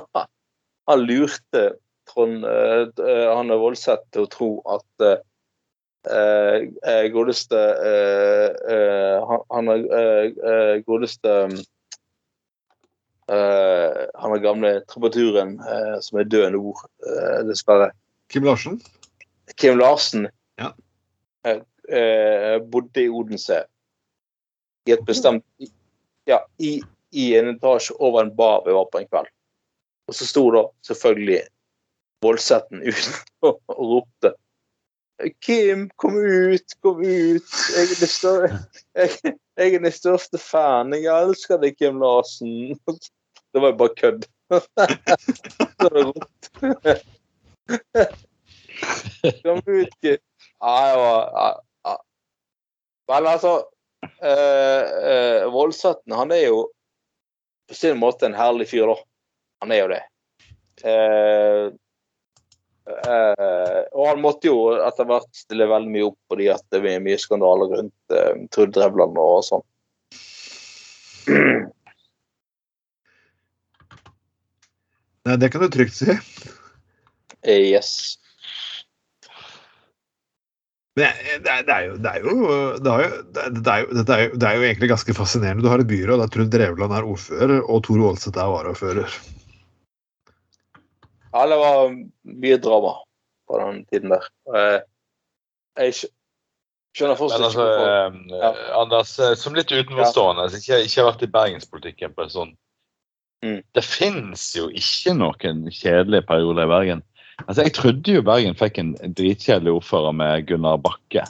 han 0.88 1.04
lurte 1.04 1.64
Trond 2.06 2.44
eh, 2.46 2.86
eh, 3.02 3.24
han 3.34 3.50
er 3.50 3.58
voldsatt 3.60 4.04
til 4.14 4.26
å 4.26 4.30
tro 4.30 4.50
at 4.76 5.06
eh, 5.06 6.68
eh, 6.86 7.06
godeste 7.12 7.62
eh, 7.90 9.34
han, 9.50 9.72
er 9.72 10.84
godeste 10.86 11.34
eh, 13.32 14.02
Han 14.22 14.34
er 14.36 14.42
gamle 14.44 14.72
trubaduren 14.90 15.56
uh, 15.60 15.96
som 16.04 16.20
er 16.20 16.28
død 16.30 16.50
nå, 16.54 16.74
uh, 17.06 17.40
dessverre. 17.48 17.90
Kim 18.32 18.44
Larsen. 18.46 18.80
Kim 19.56 19.78
Larsen 19.78 20.28
Ja. 20.58 20.72
eh, 21.46 21.60
eh, 21.88 22.58
bodde 22.62 23.02
i 23.02 23.08
Odense 23.08 23.64
i 24.86 24.92
et 24.92 25.04
bestemt 25.06 25.44
Ja, 26.26 26.40
i, 26.58 26.80
i 27.14 27.26
en 27.38 27.52
etasje 27.54 27.94
over 28.02 28.24
en 28.24 28.32
bar 28.34 28.64
vi 28.66 28.72
var 28.74 28.88
på 28.90 28.98
en 28.98 29.06
kveld. 29.06 29.28
Og 30.08 30.14
så 30.14 30.26
sto 30.26 30.48
da 30.50 30.64
selvfølgelig 30.86 31.44
Voldsetten 32.24 32.82
ut 32.82 33.06
og, 33.46 33.60
og 33.78 33.84
ropte 33.92 34.32
Kim, 35.40 35.86
kom 35.96 36.16
ut, 36.18 36.74
kom 36.84 36.98
ut. 37.00 37.52
Jeg 37.76 37.94
det 38.00 38.08
står, 38.10 38.50
jeg, 38.98 39.36
jeg 39.56 39.74
er 39.74 39.78
den 39.82 39.92
største 39.94 40.38
fan. 40.40 40.94
Jeg 40.96 41.10
elsker 41.10 41.58
deg, 41.62 41.76
Kim 41.78 42.00
Larsen. 42.02 42.76
Det 43.54 43.62
var 43.62 43.70
jo 43.72 43.78
bare 43.80 43.96
kødd. 43.96 44.22
Så 44.52 44.58
det 45.80 45.90
rått. 45.94 46.42
Kom 49.42 49.60
ut, 49.64 49.92
Kim. 50.04 50.20
Nei, 50.60 50.86
det 50.90 50.98
var, 51.00 51.22
ja. 51.86 51.94
Altså 53.16 53.52
eh, 54.20 54.82
eh, 55.10 55.52
Voldsæten, 55.52 56.12
han 56.12 56.30
er 56.36 56.44
jo 56.50 56.58
på 57.68 57.74
sin 57.78 57.98
måte 57.98 58.26
en 58.28 58.34
herlig 58.36 58.68
fyr, 58.70 58.86
da. 58.92 58.96
Han 59.64 59.72
er 59.72 59.78
jo 59.80 59.88
det. 59.94 60.02
Eh, 60.84 61.64
og 62.86 64.04
han 64.06 64.20
måtte 64.22 64.46
jo 64.46 64.58
etter 64.78 65.08
hvert 65.08 65.30
stille 65.34 65.66
veldig 65.66 65.90
mye 65.90 66.04
opp 66.06 66.18
fordi 66.30 66.46
at 66.52 66.62
det 66.70 66.82
var 66.84 67.00
mye 67.02 67.18
skandaler 67.18 67.72
rundt 67.72 68.14
uh, 68.14 68.34
Trud 68.54 68.70
Drevland 68.76 69.18
og 69.18 69.40
sånn. 69.46 69.64
Nei, 75.26 75.34
det 75.42 75.50
kan 75.50 75.64
du 75.64 75.68
trygt 75.74 75.98
si. 75.98 76.14
Eh, 77.42 77.64
yes. 77.72 77.90
Men 80.96 81.12
det 81.44 81.52
er, 81.52 81.88
jo 81.90 81.96
Det 82.00 82.12
er 83.68 83.82
jo, 83.84 84.62
egentlig 84.64 84.88
ganske 84.88 85.16
fascinerende. 85.16 85.64
Du 85.66 85.68
har 85.68 85.82
et 85.82 85.90
byråd 85.90 86.22
der 86.22 86.30
Trude 86.32 86.52
Drevland 86.54 86.94
er 86.96 87.08
ordfører, 87.10 87.58
og 87.66 87.82
Tor 87.84 88.00
Aalseth 88.06 88.38
er 88.40 88.54
varaordfører. 88.54 89.18
Ja, 91.36 91.46
det 91.52 91.56
var 91.60 91.90
mye 92.40 92.56
drama 92.64 92.94
på 93.46 93.58
den 93.60 93.82
tiden 93.92 94.12
der. 94.14 94.24
Eh, 94.56 94.78
jeg 95.84 95.92
skj- 95.98 96.12
skjønner 96.96 97.12
Men 97.12 97.20
fortsatt 97.20 97.44
altså, 97.50 97.66
ikke 97.66 97.80
hvorfor. 97.82 98.38
Ja. 98.40 98.52
Anders, 98.80 99.12
eh, 99.20 99.34
som 99.36 99.54
litt 99.58 99.68
utenforstående, 99.74 100.46
som 100.50 100.62
ikke, 100.62 100.78
ikke 100.88 101.02
har 101.02 101.10
vært 101.12 101.26
i 101.26 101.32
bergenspolitikken 101.36 102.14
på 102.16 102.24
en 102.28 102.32
sånn 102.38 102.54
Mm. 103.44 103.58
Det 103.76 103.82
fins 103.84 104.46
jo 104.56 104.70
ikke 104.72 105.12
noen 105.12 105.66
kjedelige 105.68 106.24
perioder 106.26 106.64
i 106.64 106.70
Bergen. 106.70 107.02
Altså, 107.44 107.62
Jeg 107.66 107.74
trodde 107.76 108.14
jo 108.14 108.22
Bergen 108.24 108.54
fikk 108.56 108.78
en 108.80 108.94
dritkjedelig 109.12 109.74
ordfører 109.76 110.14
med 110.16 110.46
Gunnar 110.48 110.78
Bakke. 110.80 111.26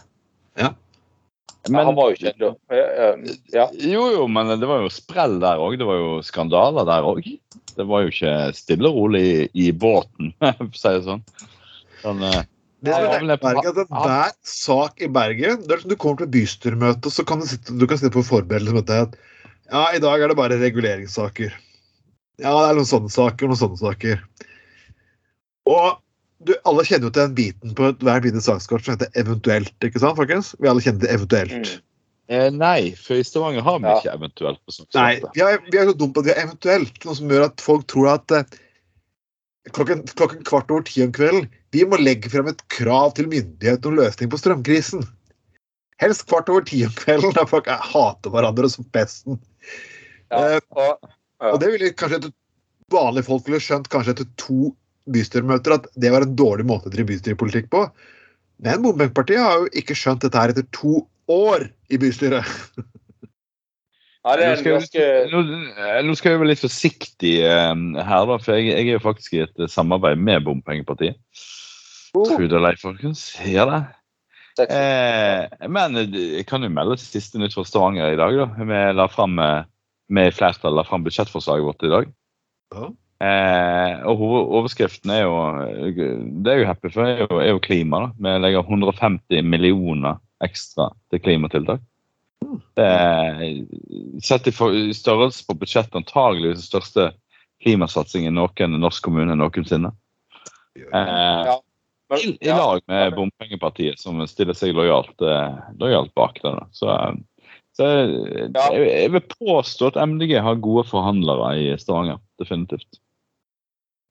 Ja. 0.57 0.71
Ja, 1.67 1.83
han 1.83 1.97
var 1.99 2.13
jo 2.15 2.21
kjedelig. 2.23 2.53
Eh, 2.71 3.35
Ja. 3.53 3.67
Jo, 3.75 4.05
jo, 4.15 4.29
men 4.29 4.55
det 4.61 4.69
var 4.71 4.85
jo 4.85 4.89
sprell 4.89 5.41
der 5.43 5.59
òg. 5.59 5.75
Det 5.83 5.85
var 5.91 5.99
jo 5.99 6.23
skandaler 6.23 6.87
der 6.87 7.03
òg. 7.11 7.27
Det 7.77 7.87
var 7.89 8.05
jo 8.05 8.13
ikke 8.13 8.35
stille 8.57 8.89
og 8.91 8.97
rolig 9.03 9.23
i, 9.29 9.39
i 9.67 9.71
båten, 9.73 10.33
for 10.41 10.69
å 10.69 10.79
si 10.81 10.93
det 10.97 11.03
sånn. 11.07 11.23
sånn 12.03 12.23
Det 12.25 12.95
som 12.95 13.05
er 13.05 13.27
det- 13.29 13.39
Bergen, 13.43 13.75
er 13.75 13.85
at 13.85 13.93
Hver 13.93 14.33
sak 14.47 15.03
i 15.05 15.09
Bergen 15.13 15.63
det 15.67 15.77
er 15.77 15.83
som 15.85 15.93
Du 15.93 15.97
kommer 16.01 16.23
til 16.23 16.33
bystyremøte, 16.39 17.13
så 17.13 17.25
kan 17.29 17.41
du 17.43 17.47
sitte, 17.51 17.77
du 17.77 17.87
kan 17.91 17.99
sitte 18.01 18.15
på 18.17 18.25
forberedelse 18.27 18.77
med 18.77 18.93
at 18.97 19.17
ja, 19.67 19.89
i 19.97 19.99
dag 19.99 20.23
er 20.23 20.31
det 20.31 20.37
bare 20.39 20.61
reguleringssaker. 20.61 21.55
Ja, 22.39 22.53
det 22.53 22.67
er 22.69 22.77
noen 22.79 22.87
sånne 22.87 23.11
saker 23.11 23.49
og 23.49 23.51
noen 23.55 23.59
sånne 23.65 23.81
saker. 23.81 24.21
Og 25.67 25.97
du, 26.47 26.53
alle 26.69 26.85
kjenner 26.87 27.09
jo 27.09 27.15
til 27.17 27.25
den 27.25 27.35
biten 27.35 27.73
på 27.75 27.89
hver 28.05 28.23
lite 28.23 28.43
sakskort 28.45 28.85
som 28.87 28.95
heter 28.95 29.11
eventuelt, 29.19 29.73
ikke 29.83 30.03
sant, 30.03 30.15
folkens? 30.21 30.53
Vi 30.61 30.69
alle 30.71 30.85
kjenner 30.85 31.03
til 31.03 31.15
eventuelt. 31.17 31.57
Mm. 31.73 31.83
Eh, 32.29 32.51
nei, 32.51 32.93
for 32.99 33.17
i 33.21 33.25
Stavanger 33.27 33.63
har 33.67 33.79
vi 33.83 33.87
Ja. 33.91 33.97
ikke 34.01 34.15
eventuelt 34.19 34.61
på 34.67 34.73
sånt. 34.75 34.95
Nei, 34.95 35.21
vi 35.35 35.43
er, 35.47 35.59
vi 35.71 35.79
er 35.79 35.91
så 35.91 35.97
dumme 35.97 36.15
på 36.17 36.21
at 36.25 36.27
vi 36.29 36.35
har 36.35 36.43
eventuelt, 36.47 37.05
noe 37.05 37.15
som 37.19 37.29
gjør 37.31 37.45
at 37.49 37.61
folk 37.65 37.87
tror 37.93 38.09
at 38.15 38.31
eh, 38.37 38.45
klokken, 39.77 40.03
klokken 40.15 40.45
kvart 40.47 40.71
over 40.71 40.87
ti 40.87 41.03
om 41.05 41.13
kvelden 41.13 41.49
vi 41.75 41.85
må 41.85 41.99
legge 42.01 42.31
frem 42.33 42.47
et 42.49 42.63
krav 42.73 43.13
til 43.19 43.27
myndighetene 43.29 43.91
om 43.91 43.99
løsning 43.99 44.31
på 44.33 44.39
strømkrisen. 44.41 45.03
Helst 46.01 46.27
kvart 46.31 46.49
over 46.53 46.65
ti 46.65 46.83
om 46.87 46.93
kvelden, 46.97 47.35
da 47.37 47.45
folk 47.49 47.67
er, 47.69 47.83
hater 47.83 48.33
hverandre 48.33 48.71
som 48.73 48.85
pesten. 48.97 49.39
Ja. 50.33 50.57
Eh, 50.57 50.61
Og, 50.77 51.13
Ja. 51.37 51.51
Og 51.53 51.59
det 51.61 51.69
ville 51.69 51.91
kanskje 51.93 52.17
etter 52.17 52.31
vanlige 52.89 53.27
folk 53.27 53.45
ville 53.45 53.59
skjønt 53.61 53.91
kanskje 53.93 54.15
etter 54.15 54.29
to 54.41 54.71
bystyremøter 55.13 55.75
at 55.75 55.85
det 56.01 56.09
var 56.15 56.25
en 56.25 56.33
dårlig 56.39 56.65
måte 56.65 56.89
å 56.89 56.93
drive 56.95 57.11
bystyrepolitikk 57.11 57.67
på. 57.75 57.83
Men 58.65 58.81
Bompengepartiet 58.81 59.43
har 59.45 59.59
jo 59.61 59.67
ikke 59.77 59.93
skjønt 60.01 60.25
dette 60.25 60.41
her 60.41 60.55
etter 60.55 60.65
to 60.73 61.03
år 61.33 61.69
i 61.91 61.99
bystyret. 62.01 62.47
ja, 64.25 64.37
det 64.37 64.43
Nå 64.43 64.47
er 64.47 64.53
en 64.53 64.63
skal, 64.63 64.79
ganske 64.79 65.03
jeg, 65.03 65.29
nå, 65.33 65.43
nå 66.07 66.17
skal 66.19 66.35
jeg 66.35 66.43
være 66.43 66.53
litt 66.53 66.65
forsiktig 66.65 67.35
uh, 67.45 67.75
her, 67.99 68.31
da, 68.31 68.41
for 68.43 68.57
jeg, 68.57 68.73
jeg 68.73 68.89
er 68.89 68.99
jo 68.99 69.05
faktisk 69.05 69.37
i 69.37 69.45
et 69.47 69.63
eh, 69.63 69.71
samarbeid 69.71 70.19
med 70.19 70.45
Bompengepartiet. 70.47 71.21
Oh. 72.17 72.25
Tro 72.25 72.49
det, 72.49 72.63
Leif, 72.63 72.81
folkens. 72.83 73.29
Ja 73.45 73.67
da. 73.69 73.85
Eh, 74.65 75.69
men 75.69 75.97
eh, 76.01 76.15
jeg 76.39 76.47
kan 76.49 76.65
jo 76.65 76.73
melde 76.73 76.97
til 77.01 77.19
siste 77.19 77.41
nytt 77.41 77.57
fra 77.57 77.65
Stavanger 77.67 78.15
i 78.15 78.21
dag. 78.21 78.37
da. 78.39 78.47
Vi 78.57 78.85
la 78.97 79.09
frem, 79.13 79.39
eh, 79.43 79.67
med 80.09 80.35
flertall 80.35 80.79
la 80.79 80.85
fram 80.87 81.05
budsjettforslaget 81.05 81.67
vårt 81.67 81.85
i 81.85 81.93
dag. 81.93 82.15
Ja. 82.75 82.89
Eh, 83.27 83.93
og 84.05 84.19
hovedoverskriften 84.21 85.09
er 85.09 85.23
jo 85.23 85.37
Det 86.45 86.51
er 86.53 86.59
jo 86.59 86.67
happy 86.69 86.91
for, 86.93 87.09
er 87.09 87.23
jo, 87.25 87.39
er 87.41 87.51
jo 87.55 87.61
klima. 87.65 88.01
da. 88.07 88.13
Vi 88.19 88.39
legger 88.45 88.65
150 88.65 89.43
millioner 89.43 90.19
ekstra 90.47 90.91
til 91.13 91.23
klimatiltak. 91.25 91.85
Det 92.77 92.85
er, 92.87 93.41
sett 94.23 94.47
i 94.49 94.53
i 94.53 94.95
størrelse 94.95 95.47
på 95.49 95.57
budsjettet 95.59 95.97
antageligvis 95.99 96.61
den 96.63 96.69
største 96.69 97.07
klimasatsingen 97.65 98.37
noen 98.37 98.77
norsk 98.81 99.05
kommune 99.09 99.37
noensinne. 99.39 99.93
Eh, 100.77 100.93
Ja. 100.93 101.61
Men, 102.09 102.19
i, 102.23 102.37
I 102.41 102.53
lag 102.55 102.81
med 102.87 103.17
Bompengepartiet, 103.17 103.99
som 103.99 104.21
stiller 104.31 104.55
seg 104.55 104.77
lojalt, 104.79 105.17
eh, 105.27 105.57
lojalt 105.81 106.13
bak 106.15 106.39
det. 106.45 106.53
Så, 106.77 106.93
så 107.75 107.89
eh, 107.89 108.45
Ja. 108.55 108.69
jeg, 108.77 108.85
jeg 108.93 109.11
vil 109.17 109.25
påstå 109.33 109.89
at 109.91 109.99
MDG 110.07 110.37
har 110.39 110.61
gode 110.63 110.85
forhandlere 110.87 111.49
i 111.59 111.73
Stavanger. 111.83 112.21
Definitivt. 112.39 113.01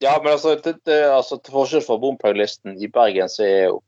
ja, 0.04 0.18
men 0.24 0.34
altså, 0.34 0.58
det, 0.60 0.76
det, 0.86 0.98
altså 1.08 1.38
til 1.40 1.54
forskjell 1.56 1.86
fra 1.86 1.96
bompengelisten 2.02 2.76
i 2.84 2.90
Bergen, 2.92 3.30
så 3.32 3.46
er 3.48 3.62
jo 3.70 3.80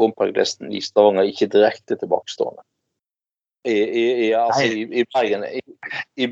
bompengelisten 0.00 0.72
i 0.74 0.80
Stavanger 0.84 1.28
ikke 1.30 1.50
direkte 1.52 1.96
tilbakestående. 2.00 2.62
I, 3.64 3.74
i, 3.80 4.04
i, 4.26 4.32
altså, 4.36 4.64
i, 4.68 4.82
i, 5.00 5.04
Bergen, 5.14 5.44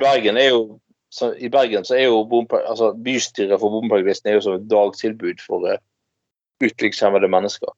Bergen 0.00 0.36
er 0.36 0.50
jo 0.50 0.80
så, 1.12 1.30
I 1.36 1.48
Bergen 1.52 1.84
så 1.84 1.96
er 1.96 2.06
jo 2.08 2.22
bompeng, 2.28 2.64
altså, 2.68 2.92
bystyret 3.04 3.60
for 3.60 3.72
bompengelisten 3.72 4.30
er 4.30 4.38
jo 4.38 4.44
som 4.46 4.54
et 4.56 4.68
dagtilbud 4.68 5.40
for 5.44 5.64
uh, 5.68 5.78
utviklingshemmede 6.64 7.28
mennesker. 7.32 7.72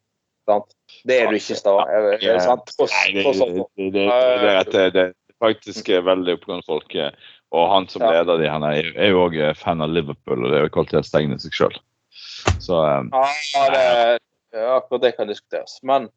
Sant? 0.47 0.75
Det 1.09 1.21
er 1.21 1.31
du 1.31 1.39
ikke 1.39 1.57
i 1.57 1.59
Stavanger. 1.59 2.19
Ja. 2.23 2.37
Nei, 2.39 3.13
det, 3.19 4.73
det, 4.73 4.85
det, 4.95 5.07
er 5.09 5.13
faktisk 5.43 5.89
eh, 5.91 6.05
veldig 6.07 6.37
oppegående 6.39 6.67
folk. 6.69 6.95
eh, 6.95 7.11
Og 7.55 7.69
han 7.71 7.89
som 7.89 8.03
Ja. 8.03 8.11
leder 8.19 8.39
de, 8.43 8.51
han 8.51 8.63
er, 8.67 8.91
er 8.99 9.11
jo 9.15 9.25
òg 9.29 9.39
fan 9.59 9.83
av 9.83 9.91
Liverpool, 9.95 10.45
og 10.45 10.51
det 10.51 10.59
er 10.59 10.65
jo 10.67 10.75
kvalitetstegnet 10.75 11.43
seg 11.43 11.55
sjøl. 11.55 11.77
Så 12.63 12.75
um, 12.83 13.11
Ja, 13.15 13.67
det, 13.71 13.83
ja, 13.83 14.19
akkurat 14.55 15.03
det 15.03 15.13
kan 15.17 15.29
diskuteres. 15.31 15.79
Men 15.83 16.09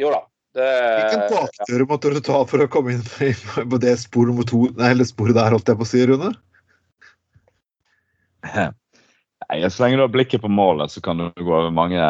jo 0.00 0.10
da. 0.10 0.24
Det, 0.54 0.66
Hvilken 0.66 1.20
bakdør 1.30 1.84
måtte 1.86 2.10
du 2.10 2.18
ta 2.26 2.40
for 2.50 2.64
å 2.64 2.66
komme 2.70 2.96
inn 2.96 3.02
på- 3.06 3.66
på 3.70 3.78
det 3.80 3.92
spor 4.02 4.26
nummer 4.26 4.42
to, 4.48 4.64
nei, 4.74 4.90
eller 4.90 5.06
sporet 5.06 5.36
der, 5.38 5.52
holdt 5.54 5.68
jeg 5.70 5.78
på 5.78 5.86
å 5.86 5.90
si, 5.90 6.00
Rune? 6.10 6.32
nei, 8.42 9.60
så 9.70 9.84
lenge 9.84 10.00
du 10.00 10.04
har 10.06 10.12
blikket 10.12 10.42
på 10.42 10.50
målet, 10.50 10.90
så 10.90 11.02
kan 11.04 11.20
du 11.20 11.28
gå 11.38 11.52
over 11.54 11.70
mange 11.70 12.00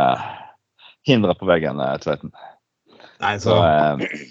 hindre 1.06 1.34
på 1.36 1.48
veggen, 1.48 1.80
eh, 1.80 1.96
Tveiten. 2.00 2.32
Nei, 3.20 3.34
Så, 3.38 3.52
så 3.52 3.60
eh, 3.60 4.24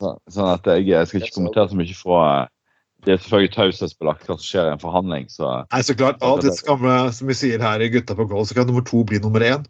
så, 0.00 0.14
sånn 0.30 0.52
at 0.54 0.70
jeg, 0.70 0.86
jeg 0.92 1.08
skal 1.10 1.20
ikke 1.24 1.36
kommentere 1.40 1.70
så 1.72 1.78
mye 1.80 1.96
fra 1.98 2.22
Det 3.04 3.14
er 3.14 3.20
selvfølgelig 3.22 3.52
taushetsbelagt 3.54 4.26
hva 4.28 4.34
som 4.36 4.44
skjer 4.44 4.68
i 4.68 4.72
en 4.74 4.82
forhandling, 4.82 5.28
så 5.32 5.52
Nei, 5.72 5.80
så 5.86 5.94
klart. 5.96 6.20
Av 6.26 6.40
det 6.44 6.52
skamle, 6.58 6.96
som 7.16 7.30
vi 7.30 7.36
sier 7.38 7.62
her 7.64 7.80
i 7.80 7.88
Gutta 7.92 8.16
på 8.18 8.26
gulv, 8.28 8.44
så 8.48 8.58
kan 8.58 8.68
nummer 8.68 8.84
to 8.84 9.00
bli 9.08 9.20
nummer 9.22 9.40
én. 9.40 9.64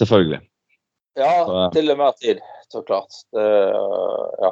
selvfølgelig. 0.00 0.40
Ja, 1.16 1.44
Så- 1.46 1.70
til 1.72 1.90
og 1.90 1.98
med 1.98 2.12
tid, 2.22 2.40
så 2.70 2.82
klart. 2.82 3.12
Det, 3.32 3.46
ja. 4.42 4.50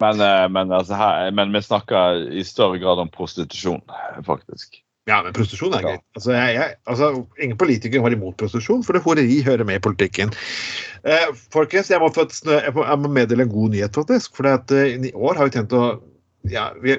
Men, 0.00 0.20
eh, 0.20 0.48
men, 0.50 0.72
altså, 0.72 0.94
her, 0.94 1.30
men 1.30 1.52
vi 1.52 1.60
snakker 1.62 2.28
i 2.32 2.42
større 2.42 2.78
grad 2.78 2.98
om 2.98 3.08
prostitusjon, 3.08 3.82
faktisk. 4.26 4.82
Ja, 5.08 5.22
men 5.24 5.32
prostitusjon 5.32 5.72
er 5.78 5.86
gøy. 5.86 5.98
Altså, 6.18 6.32
jeg, 6.34 6.54
jeg, 6.58 6.74
altså, 6.92 7.06
ingen 7.40 7.58
politikere 7.60 8.04
var 8.04 8.12
imot 8.12 8.36
prostitusjon, 8.40 8.82
for 8.84 8.96
det 8.96 9.04
horeri 9.06 9.38
hører 9.46 9.64
med 9.68 9.80
i 9.80 9.84
politikken. 9.84 10.32
Eh, 11.08 11.30
folkens, 11.54 11.88
jeg 11.88 12.02
må, 12.02 12.10
jeg, 12.12 12.74
må, 12.76 13.12
meddele 13.16 13.46
en 13.46 13.54
god 13.54 13.72
nyhet, 13.72 13.94
faktisk. 13.96 14.36
For 14.36 14.50
at, 14.50 14.74
eh, 14.74 14.98
i 15.08 15.14
år 15.16 15.40
har 15.40 15.48
vi 15.48 15.54
tenkt 15.56 15.76
å 15.76 15.86
ja, 16.52 16.70
vi, 16.82 16.98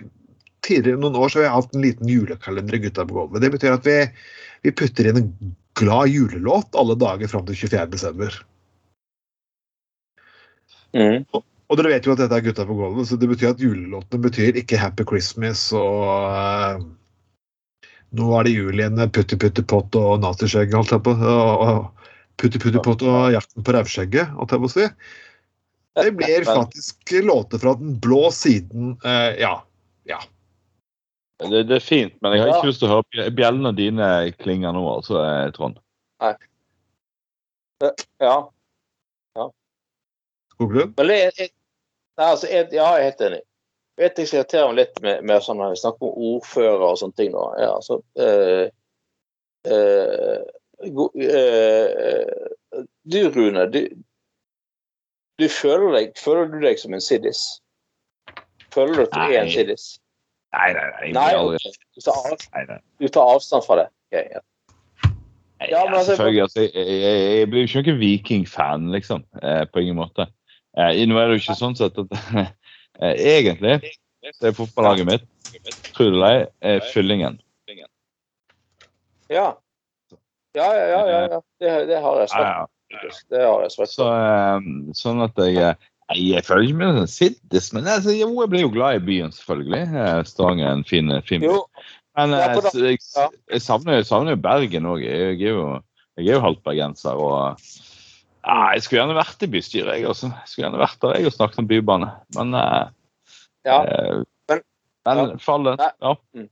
Tidligere 0.65 0.99
noen 0.99 1.15
år 1.15 1.31
så 1.31 1.39
har 1.39 1.45
vi 1.45 1.51
hatt 1.53 1.75
en 1.75 1.83
liten 1.85 2.09
julekalender 2.11 2.75
i 2.75 2.81
Gutta 2.83 3.05
på 3.07 3.15
gulvet. 3.15 3.39
Det 3.39 3.51
betyr 3.53 3.77
at 3.77 3.85
vi, 3.87 3.93
vi 4.67 4.73
putter 4.75 5.07
inn 5.07 5.19
en 5.21 5.29
glad 5.79 6.11
julelåt 6.11 6.75
alle 6.75 6.97
dager 6.99 7.31
fram 7.31 7.45
til 7.47 7.55
24. 7.61 7.85
desember. 7.93 8.35
Mm. 10.91 11.23
Og 11.31 11.79
dere 11.79 11.93
vet 11.93 12.09
jo 12.09 12.11
at 12.11 12.19
dette 12.19 12.35
er 12.35 12.43
Gutta 12.43 12.65
på 12.67 12.75
gulvet, 12.75 13.07
så 13.07 13.15
det 13.21 13.29
betyr 13.31 13.53
at 13.53 13.63
julelåtene 13.63 14.25
betyr 14.25 14.59
ikke 14.59 14.81
Happy 14.81 15.07
Christmas 15.07 15.63
og 15.77 16.03
eh, 16.27 16.83
Nå 18.17 18.29
er 18.39 18.47
det 18.47 18.55
jul 18.55 18.79
igjen 18.79 18.95
med 18.97 19.11
Putti 19.13 19.37
Putti 19.37 19.63
Pott 19.69 19.93
og 19.99 20.21
Naziskjegg, 20.23 20.73
holdt 20.73 20.93
jeg 20.95 21.03
på 21.05 21.13
og, 21.13 21.89
Putti 22.41 22.61
Putti 22.61 22.81
Pott 22.81 23.03
og 23.05 23.33
Jakten 23.35 23.65
på 23.65 23.75
rævskjegget, 23.75 24.31
holdt 24.37 24.55
jeg 24.55 24.63
på 24.63 24.69
å 24.69 24.73
si. 24.73 24.87
Det 25.99 26.11
blir 26.15 26.45
faktisk 26.47 27.11
låter 27.25 27.59
fra 27.59 27.73
den 27.75 27.97
blå 27.99 28.29
siden. 28.31 28.93
Uh, 29.03 29.33
ja. 29.37 29.51
ja. 30.07 30.19
Det, 31.43 31.65
det 31.67 31.75
er 31.79 31.83
fint, 31.83 32.15
men 32.23 32.33
jeg 32.35 32.45
har 32.45 32.53
Ja. 32.53 32.55
ikke 32.57 32.71
lyst 32.71 32.81
til 32.83 32.89
å 32.89 32.99
høre 32.99 33.27
bjellene 33.35 33.73
dine 33.75 34.07
klinge 34.39 34.71
nå, 34.75 34.85
altså, 34.93 35.19
Trond. 35.57 35.81
Nei. 36.23 36.33
Ja. 38.19 38.37
Skoglund? 40.59 40.95
Men 40.97 41.07
det 41.07 41.19
er, 41.23 41.35
jeg, 41.39 41.53
nei, 42.19 42.25
altså, 42.25 42.47
jeg, 42.51 42.67
ja, 42.75 42.87
jeg 42.95 43.05
er 43.05 43.07
helt 43.11 43.21
enig. 43.29 43.43
Jeg 43.99 44.05
vet 44.05 44.19
jeg 44.21 44.29
skal 44.29 44.39
irritere 44.39 44.67
meg 44.69 44.77
litt 44.77 44.99
med, 45.03 45.23
med 45.27 45.43
sånn 45.43 45.57
når 45.59 45.73
vi 45.73 45.79
snakker 45.81 46.07
om 46.07 46.27
ordfører 46.29 46.83
og 46.87 46.99
sånne 47.01 47.17
ting. 47.19 47.33
Da. 47.33 47.47
Ja, 47.59 47.71
altså, 47.75 47.97
eh, 48.15 48.69
eh, 49.67 50.37
go, 50.95 51.09
eh, 51.19 52.85
du, 53.03 53.17
Rune, 53.35 53.65
du, 53.73 53.81
du 55.43 55.47
føler, 55.51 55.89
deg, 55.97 56.13
føler 56.15 56.47
du 56.53 56.61
deg 56.63 56.79
som 56.79 56.95
en 56.95 57.03
siddis? 57.03 57.41
Føler 58.71 58.95
du 58.95 59.03
at 59.03 59.17
du 59.17 59.19
er 59.25 59.41
en 59.41 59.49
Nei. 59.49 59.57
siddis? 59.57 59.89
Nei, 60.55 60.69
nei, 60.77 60.87
nei. 60.95 61.11
Nei, 61.19 61.29
du, 61.35 61.99
tar 62.05 62.23
av, 62.23 62.47
nei, 62.55 62.63
nei. 62.71 62.79
du 63.03 63.11
tar 63.11 63.35
avstand 63.35 63.67
fra 63.67 63.81
det. 63.81 63.87
Okay, 64.09 64.31
ja. 64.31 64.45
Ja, 65.67 65.83
men 65.83 65.99
altså- 65.99 66.13
selvfølgelig. 66.13 66.41
Altså, 66.47 66.61
jeg, 66.61 66.87
jeg, 66.87 67.37
jeg 67.39 67.49
blir 67.51 67.65
jo 67.65 67.67
ikke 67.67 67.91
noen 67.91 67.99
Viking-fan, 67.99 68.91
liksom. 68.95 69.27
Eh, 69.43 69.65
på 69.67 69.83
ingen 69.83 69.99
måte. 69.99 70.31
Eh, 70.79 71.03
nå 71.03 71.19
er 71.19 71.27
det 71.27 71.35
jo 71.35 71.43
ikke 71.43 71.59
sånn 71.59 71.75
sett 71.75 71.99
at 71.99 72.13
Egentlig 72.99 73.79
så 74.35 74.49
er 74.49 74.55
fotballaget 74.57 75.07
mitt, 75.07 75.27
tror 75.95 76.11
du 76.11 76.19
det 76.19 76.33
er, 76.61 76.81
Fyllingen. 76.93 77.39
Ja. 79.29 79.53
Ja, 80.57 80.67
ja, 80.73 80.85
ja. 80.89 80.99
ja, 81.07 81.21
ja. 81.31 81.39
Det, 81.61 81.71
det 81.87 82.01
har 82.01 82.19
jeg 82.19 82.29
ja. 82.33 82.65
Det 83.29 83.41
har 83.45 83.61
jeg 83.61 83.71
svært. 83.75 83.91
Så, 83.93 84.07
eh, 84.09 84.69
sånn 84.97 85.21
at 85.21 85.37
jeg 85.37 85.61
eh, 85.61 85.89
jeg 86.17 86.41
føler 86.41 86.65
ikke 86.65 86.77
meg 86.79 86.95
sånn 86.97 87.11
sittis, 87.11 87.67
men 87.75 87.85
altså, 87.85 88.15
jo, 88.17 88.31
jeg 88.41 88.49
blir 88.49 88.63
jo 88.63 88.71
glad 88.73 88.97
i 88.97 89.03
byen, 89.11 89.33
selvfølgelig. 89.35 89.81
Eh, 89.93 90.21
Stavanger 90.25 90.65
er 90.65 90.79
en 90.79 90.87
fin, 90.89 91.13
fin 91.27 91.43
by. 91.43 91.51
Jo, 91.51 91.59
Men 92.17 92.33
eh, 92.33 92.55
så 92.65 92.81
jeg, 92.81 92.97
jeg, 93.53 93.61
savner, 93.61 93.99
jeg 93.99 94.07
savner 94.09 94.33
jo 94.33 94.41
Bergen 94.41 94.89
òg. 94.89 95.05
Jeg, 95.05 95.37
er 95.37 95.53
jo, 95.53 95.67
jeg 96.17 96.33
jo 96.33 96.41
halvt 96.47 96.63
bergenser. 96.65 97.13
og 97.13 97.61
ja, 98.45 98.73
Jeg 98.75 98.83
skulle 98.85 99.01
gjerne 99.03 99.17
vært 99.17 99.43
i 99.43 99.49
bystyret, 99.51 99.95
jeg 99.99 100.07
også. 100.09 100.29
Jeg 100.31 100.47
skulle 100.51 100.67
gjerne 100.67 100.81
vært 100.81 101.01
der 101.03 101.17
jeg 101.19 101.29
og 101.29 101.35
snakket 101.35 101.59
om 101.63 101.67
bybane. 101.69 102.09
Men, 102.37 102.53
eh, 102.55 102.87
ja. 103.65 103.79
eh, 103.83 104.23
Men- 104.49 104.65
men 105.05 105.17
ja. 105.17 105.37
fallet 105.43 105.77
Nei. 105.79 105.91
ja. 106.01 106.45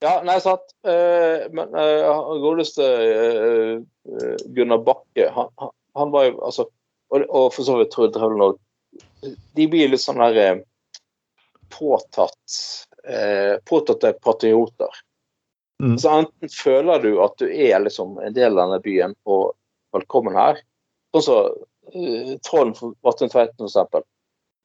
Ja, 0.00 0.12
nei, 0.22 0.38
sant. 0.38 0.62
Eh, 0.86 1.48
men 1.50 1.72
uh, 1.74 2.38
godeste 2.38 2.84
eh, 2.86 3.80
eh, 3.82 4.36
Gunnar 4.54 4.78
Bakke, 4.86 5.24
han, 5.34 5.48
han, 5.58 5.70
han 5.98 6.10
var 6.14 6.28
jo 6.28 6.38
altså 6.44 6.68
Og, 7.10 7.22
og 7.32 7.54
for 7.54 7.64
så 7.64 7.78
vidt 7.78 7.90
Trude 7.94 8.12
Drevland 8.12 8.42
òg. 8.44 8.58
De 9.56 9.64
blir 9.66 9.88
litt 9.88 10.02
sånn 10.02 10.20
der 10.20 10.36
eh, 10.42 10.58
påtatt 11.72 12.58
eh, 13.08 13.56
Påtatte 13.64 14.12
patrioter. 14.20 14.92
Mm. 15.82 15.96
Så 15.98 16.10
enten 16.12 16.52
føler 16.52 17.00
du 17.02 17.14
at 17.24 17.38
du 17.40 17.46
er 17.48 17.80
liksom 17.80 18.18
en 18.20 18.34
del 18.36 18.58
av 18.58 18.66
denne 18.68 18.80
byen 18.84 19.14
og 19.24 19.54
velkommen 19.96 20.36
her, 20.36 20.60
sånn 21.24 21.50
som 21.52 21.96
uh, 21.96 22.36
Trond 22.44 22.76
Vatn 23.04 23.30
Tveiten, 23.32 23.56
for 23.58 23.68
eksempel. 23.70 24.04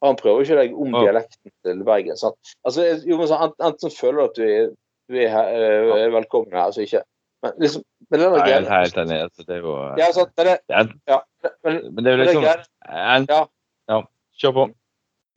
Han 0.04 0.18
prøver 0.20 0.44
ikke 0.44 0.58
legge 0.60 0.76
om 0.76 0.92
Ja. 0.94 1.02
dialekten 1.06 1.52
til 1.64 1.84
Bergen. 1.88 2.18
sant? 2.20 2.36
Altså, 2.68 2.84
jo, 3.08 3.18
men 3.18 3.28
så, 3.28 3.38
ent- 3.46 3.62
Enten 3.64 3.90
føler 3.96 4.18
du 4.20 4.24
at 4.26 4.36
du 4.36 4.44
er, 4.44 4.70
du 5.10 5.18
er, 5.22 5.30
her, 5.32 5.48
eh, 5.56 6.04
er 6.04 6.10
velkommen 6.12 6.52
her, 6.52 6.66
altså 6.68 6.84
ikke. 6.84 7.04
Men 7.44 7.52
liksom, 7.60 7.84
men 8.10 8.20
det 8.20 8.26
er 8.28 8.32
Nei, 8.38 8.50
Jeg 8.50 8.64
er 8.64 8.70
helt 8.84 8.98
enig. 8.98 9.22
Altså, 9.24 9.44
det 9.48 9.56
er 9.56 9.62
jo 9.64 9.76
Ja, 9.98 10.12
sant, 10.12 10.32
men 10.38 10.46
det, 10.46 10.58
er, 10.70 10.88
ja, 11.08 11.20
men, 11.64 11.80
Men 11.96 12.04
det 12.04 12.12
er 12.12 12.18
jo 12.18 12.24
liksom 12.24 12.42
det 12.44 12.58
liksom 12.58 13.16
en, 13.16 13.26
Ja. 13.30 13.42
ja. 13.90 14.02
Kjør 14.40 14.54
på. 14.60 14.66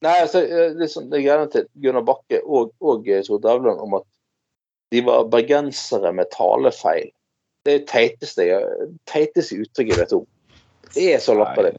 Nei, 0.03 0.14
altså, 0.23 0.43
eh, 0.45 0.75
liksom, 0.83 1.11
det 1.11 1.23
greiene 1.25 1.51
til 1.51 1.67
Gunnar 1.83 2.03
Bakke 2.07 2.43
og, 2.45 2.73
og 2.81 3.09
eh, 3.09 3.23
Tor 3.27 3.39
Dævland 3.39 3.81
om 3.81 3.95
at 3.95 4.05
de 4.93 5.01
var 5.07 5.25
bergensere 5.31 6.12
med 6.14 6.31
talefeil. 6.35 7.11
Det 7.64 7.73
er 7.75 7.79
det 7.79 7.89
teiteste, 7.91 8.45
teiteste 9.11 9.59
uttrykket 9.62 9.95
jeg 9.97 9.99
vet 10.05 10.12
om. 10.12 10.27
Det 10.95 11.11
er 11.14 11.22
så 11.22 11.34
latterlig. 11.37 11.76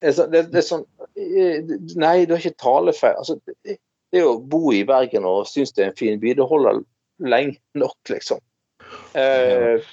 Det, 0.00 0.12
det, 0.32 0.42
det 0.52 0.60
er 0.60 0.64
sånn 0.66 0.84
eh, 1.16 1.70
Nei, 1.96 2.26
du 2.28 2.34
har 2.34 2.42
ikke 2.42 2.60
talefeil. 2.60 3.16
Altså, 3.16 3.38
det, 3.64 3.78
det 4.12 4.24
å 4.24 4.36
bo 4.38 4.70
i 4.74 4.84
Bergen 4.86 5.26
og 5.28 5.48
synes 5.50 5.72
det 5.76 5.84
er 5.84 5.92
en 5.92 5.98
fin 5.98 6.20
by. 6.22 6.34
Det 6.38 6.48
holder 6.48 6.82
lenge 7.26 7.58
nok, 7.78 7.96
liksom. 8.12 8.42
Eh, 9.16 9.86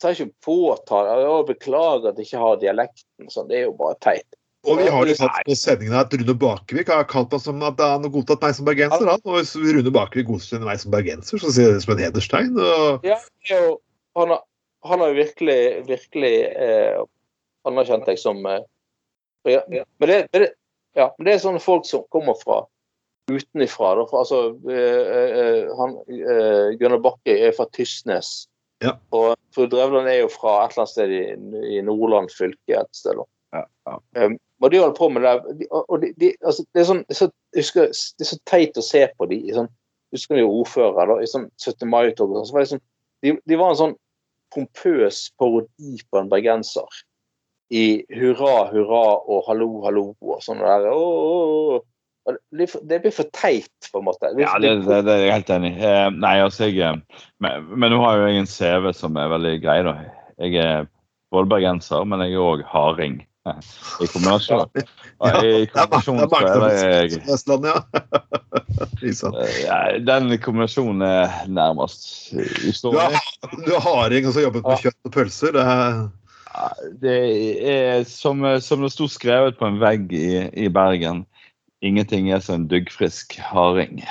tar 0.00 0.16
ikke 0.16 0.32
påtale 0.44 1.24
og 1.28 1.48
beklager 1.50 2.12
at 2.12 2.20
jeg 2.20 2.30
ikke 2.30 2.44
har 2.44 2.60
dialekten. 2.60 3.32
Sånn. 3.32 3.48
Det 3.50 3.60
er 3.60 3.66
jo 3.68 3.74
bare 3.80 3.98
teit. 4.04 4.28
Og 4.68 4.76
vi 4.76 4.90
har 4.92 5.08
jo 5.08 5.14
hatt 5.22 5.46
på 5.48 5.54
sendingen 5.56 5.96
at 5.96 6.12
Rune 6.12 6.34
Bakevik 6.36 6.90
har 6.92 7.06
kalt 7.08 7.30
meg 7.32 7.40
som 7.40 7.62
at 7.64 7.78
han 7.80 8.04
har 8.04 8.12
godtatt 8.12 8.42
meg 8.44 8.56
som 8.58 8.66
bergenser. 8.68 9.06
Han. 9.08 9.22
Og 9.24 9.38
hvis 9.38 9.54
Rune 9.56 9.92
Bakevik 9.94 10.28
godkjenner 10.28 10.68
meg 10.68 10.82
som 10.82 10.92
bergenser, 10.92 11.40
så 11.40 11.52
sier 11.54 11.70
jeg 11.70 11.78
det 11.78 11.84
som 11.86 11.94
en 11.94 12.02
hederstegn. 12.04 12.60
Og 12.60 13.06
Ja, 13.08 13.16
jo, 13.48 13.78
han, 14.20 14.34
har, 14.34 14.42
han 14.84 15.04
har 15.04 15.16
virkelig, 15.16 15.60
virkelig 15.88 16.34
eh, 16.52 17.00
anerkjent 17.68 18.06
deg 18.08 18.20
som 18.20 18.44
eh, 18.48 18.62
ja, 19.48 19.62
men, 19.68 20.08
det, 20.08 20.20
men 20.32 20.44
det, 20.44 20.50
ja, 20.98 21.08
men 21.16 21.26
det 21.26 21.34
er 21.34 21.42
sånne 21.44 21.62
folk 21.62 21.86
som 21.88 22.04
kommer 22.12 22.36
fra 22.40 22.62
utenifra. 23.30 23.94
Da, 23.96 24.06
for, 24.10 24.22
altså, 24.24 24.40
eh, 24.68 25.16
eh, 25.40 25.72
han, 25.78 25.96
Gunnar 26.80 27.00
Bakke 27.04 27.36
er 27.48 27.54
fra 27.56 27.68
Tysnes. 27.76 28.50
Ja. 28.84 28.96
Og 29.16 29.34
Fru 29.54 29.66
Drevland 29.68 30.08
er 30.08 30.22
jo 30.22 30.30
fra 30.32 30.62
et 30.64 30.74
eller 30.74 30.86
annet 30.86 30.92
sted 30.94 31.12
i, 31.12 31.24
i 31.76 31.82
Nordland 31.84 32.32
fylke. 32.32 32.80
et 32.80 32.96
sted. 32.96 33.16
Da. 33.16 33.26
Ja, 33.58 33.64
ja. 33.88 33.98
Um, 34.24 34.38
og 34.60 34.72
de 34.72 34.80
holder 34.80 34.96
på 34.96 35.08
med 35.08 35.24
det. 35.24 35.34
De, 35.60 35.68
og 35.70 36.00
de, 36.02 36.12
de, 36.20 36.32
altså, 36.44 36.64
det, 36.74 36.80
er 36.80 36.88
sånn, 36.88 37.02
så, 37.16 37.28
husker, 37.56 37.92
det 37.92 38.26
er 38.26 38.30
så 38.30 38.40
teit 38.48 38.80
å 38.80 38.84
se 38.84 39.04
på 39.16 39.28
de 39.30 39.42
sånn, 39.56 39.70
Husker 40.10 40.40
de 40.40 40.42
ordfører 40.42 41.06
da, 41.06 41.20
i 41.22 41.28
sånn 41.30 41.44
17. 41.62 41.84
mai-tog? 41.86 42.32
sånn, 42.34 42.46
så 42.48 42.54
var 42.56 42.64
det 42.64 42.70
sånn, 42.72 42.80
de 43.22 43.58
var 43.60 43.70
en 43.70 43.78
sånn 43.78 43.92
pompøs 44.50 45.20
parodi 45.38 46.00
på 46.10 46.18
en 46.18 46.30
bergenser. 46.32 46.96
I 47.70 47.84
hurra, 48.18 48.66
hurra 48.72 49.04
og 49.30 49.44
hallo, 49.46 49.68
hallo 49.84 50.04
og 50.26 50.42
sånn 50.42 50.62
der. 50.62 50.88
Åh, 50.90 50.98
åh, 50.98 51.78
åh. 51.78 51.86
Det, 52.30 52.66
det 52.86 52.98
blir 53.02 53.14
for 53.14 53.30
teit, 53.34 53.70
på 53.90 54.02
en 54.02 54.06
måte. 54.06 54.28
Det, 54.34 54.44
Ja, 54.44 54.58
det, 54.60 54.74
det, 54.84 55.00
det 55.06 55.14
er 55.14 55.24
jeg 55.24 55.36
helt 55.38 55.52
enig 55.54 55.70
i. 55.72 55.80
Eh, 55.86 56.06
nei, 56.14 56.34
altså, 56.44 56.68
jeg 56.68 56.82
eh, 56.84 57.24
men, 57.42 57.70
men 57.72 57.94
nå 57.94 58.02
har 58.04 58.18
jo 58.20 58.28
jeg 58.28 58.42
en 58.42 58.50
CV 58.50 58.90
som 58.94 59.18
er 59.18 59.32
veldig 59.32 59.54
grei, 59.62 59.80
da. 59.86 59.96
Jeg 60.42 60.60
er 60.60 60.88
både 61.32 61.50
bergenser, 61.50 62.04
men 62.06 62.22
jeg 62.26 62.36
er 62.36 62.44
òg 62.44 62.64
harding. 62.70 63.20
I 63.50 64.06
kombinasjon. 64.12 64.66
Ja, 65.20 65.30
I 65.40 65.64
det 65.64 65.70
er 65.72 65.72
kombinasjon 65.72 66.18
det 66.20 66.26
er 66.26 66.50
så 66.50 66.66
er 66.68 66.82
jeg 67.08 67.22
Vestlandet, 67.24 67.72
ja. 67.72 67.80
Liksom. 69.00 69.34
eh, 69.40 69.56
ja, 69.64 69.78
Den 70.04 70.34
kombinasjonen 70.44 71.02
er 71.06 71.32
nærmest 71.48 72.04
Du 72.34 72.90
du 72.92 73.72
har 73.72 73.84
harding 73.86 74.28
og 74.28 74.36
så 74.36 74.44
jobbet 74.44 74.66
med 74.66 74.84
kjøtt 74.84 75.08
og 75.08 75.14
pølser. 75.14 75.56
Det 75.56 75.64
er, 75.64 76.02
Det 77.02 77.16
er 77.72 78.04
som, 78.08 78.44
som 78.64 78.84
det 78.84 78.92
sto 78.94 79.08
skrevet 79.10 79.58
på 79.58 79.68
en 79.68 79.80
vegg 79.82 80.12
i, 80.16 80.46
i 80.52 80.68
Bergen. 80.72 81.24
Ingenting 81.80 82.30
er 82.32 82.42
som 82.44 82.60
en 82.60 82.68
duggfrisk 82.70 83.38
harding. 83.40 84.02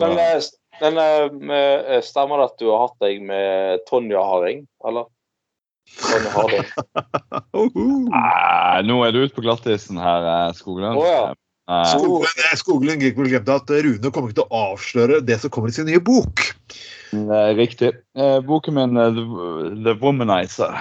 Men, 0.00 0.18
eh, 0.20 0.48
men 0.82 0.98
eh, 1.00 2.00
stemmer 2.04 2.42
det 2.42 2.50
at 2.50 2.58
du 2.60 2.68
har 2.68 2.88
hatt 2.88 2.98
deg 3.04 3.22
med 3.24 3.84
Tonja 3.88 4.20
Harding, 4.20 4.66
eller? 4.84 5.08
Tonja 6.02 6.34
Harding. 6.36 6.70
Eh, 7.56 8.78
nå 8.84 8.98
er 9.06 9.14
du 9.14 9.22
ute 9.22 9.32
på 9.32 9.44
glattisen 9.44 9.96
her, 10.00 10.26
eh, 10.28 10.54
Skoglund. 10.58 10.98
Oh, 11.00 11.06
ja. 11.08 11.32
Eh, 11.70 11.86
Skoglund, 11.94 12.42
eh, 12.44 12.56
Skoglund 12.60 13.06
gikk 13.06 13.16
vel 13.18 13.30
glemte 13.32 13.56
at 13.56 13.72
Rune 13.72 14.12
kommer 14.12 14.30
ikke 14.30 14.42
til 14.42 14.50
å 14.50 14.60
avsløre 14.74 15.22
det 15.24 15.40
som 15.42 15.52
kommer 15.54 15.72
i 15.72 15.76
sin 15.78 15.88
nye 15.88 16.02
bok. 16.04 16.44
Eh, 17.12 17.54
Riktig. 17.56 17.92
Eh, 18.16 18.38
boken 18.40 18.74
min, 18.74 18.96
eh, 18.96 19.10
The, 19.84 19.94
Womanizer, 20.00 20.72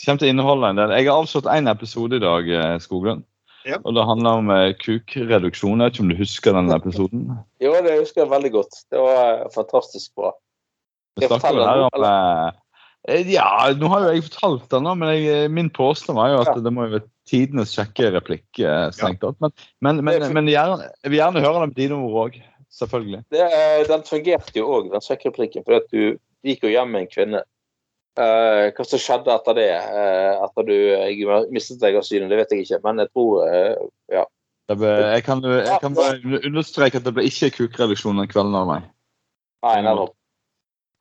kommer 0.00 0.18
til 0.22 0.28
å 0.28 0.32
inneholde 0.32 0.70
en 0.70 0.78
del 0.80 0.94
Jeg 0.96 1.08
har 1.10 1.20
avslått 1.20 1.48
én 1.52 1.68
episode 1.70 2.16
i 2.16 2.22
dag, 2.22 2.48
Skoglund. 2.80 3.24
Ja. 3.68 3.76
Og 3.84 3.92
Det 3.94 4.06
handler 4.08 4.40
om 4.40 4.48
kukreduksjon. 4.80 5.82
Jeg 5.82 5.90
vet 5.90 5.94
ikke 5.94 6.04
om 6.06 6.08
du 6.08 6.16
husker 6.16 6.56
den 6.56 6.72
episoden? 6.78 7.26
Jo, 7.60 7.74
det 7.84 7.98
husker 8.00 8.24
jeg 8.24 8.30
veldig 8.32 8.52
godt. 8.56 8.78
Det 8.90 9.02
var 9.04 9.44
fantastisk 9.54 10.14
bra. 10.16 10.32
Vi 11.18 11.26
jeg 11.26 11.28
snakker 11.28 11.52
vel 11.52 11.60
fortelle 11.60 11.68
her 11.68 12.54
om 13.20 13.28
Ja, 13.28 13.50
nå 13.76 13.88
har 13.92 14.06
jo 14.06 14.14
jeg 14.14 14.24
fortalt 14.30 14.68
den, 14.72 14.88
men 14.98 15.12
jeg, 15.12 15.50
min 15.52 15.68
påstand 15.70 16.16
var 16.16 16.32
jo 16.32 16.40
at 16.40 16.54
Ja. 16.54 16.60
det 16.64 16.72
må 16.72 16.86
jo 16.88 16.96
være 16.96 17.08
tidenes 17.28 17.74
sjekkereplikk. 17.76 18.48
eh, 18.58 18.90
strengt 18.96 19.20
tatt. 19.20 19.36
Men, 19.40 19.52
men, 19.80 20.04
men, 20.04 20.32
men 20.32 20.48
gjerne, 20.48 20.88
jeg 21.04 21.10
vil 21.12 21.20
gjerne 21.20 21.44
høre 21.44 21.60
det 21.60 21.68
med 21.68 21.76
dine 21.76 22.00
ord 22.00 22.16
òg. 22.24 22.40
Selvfølgelig. 22.70 23.24
Det, 23.34 23.46
den 23.88 24.02
fungerte 24.06 24.52
jo 24.54 24.68
òg, 24.70 24.92
den 24.92 25.02
sjekkereplikken, 25.02 25.64
for 25.66 25.80
at 25.80 25.88
du 25.90 26.14
gikk 26.46 26.62
jo 26.64 26.70
hjem 26.72 26.92
med 26.94 27.04
en 27.04 27.10
kvinne. 27.10 27.40
Uh, 28.18 28.70
hva 28.74 28.84
som 28.84 28.98
skjedde 29.00 29.32
etter 29.32 29.54
det, 29.56 29.70
uh, 29.70 30.44
etter 30.44 30.62
du 30.66 30.74
jeg 30.74 31.26
mistet 31.54 31.80
deg 31.82 31.98
av 31.98 32.04
syne, 32.06 32.28
det 32.30 32.38
vet 32.40 32.52
jeg 32.52 32.66
ikke, 32.66 32.80
men 32.84 33.02
jeg 33.02 33.08
tror 33.14 33.30
uh, 33.46 33.74
ja. 34.12 34.24
Ble, 34.70 34.90
jeg, 35.16 35.22
kan, 35.26 35.38
jeg 35.42 35.78
kan 35.82 35.94
bare 35.96 36.14
understreke 36.46 36.96
at 37.00 37.06
det 37.06 37.14
ble 37.16 37.24
ikke 37.26 37.56
kukreduksjon 37.56 38.20
den 38.22 38.30
kvelden 38.30 38.54
av 38.54 38.66
meg. 38.68 38.82
Nei, 39.66 39.78
nettopp. 39.82 40.14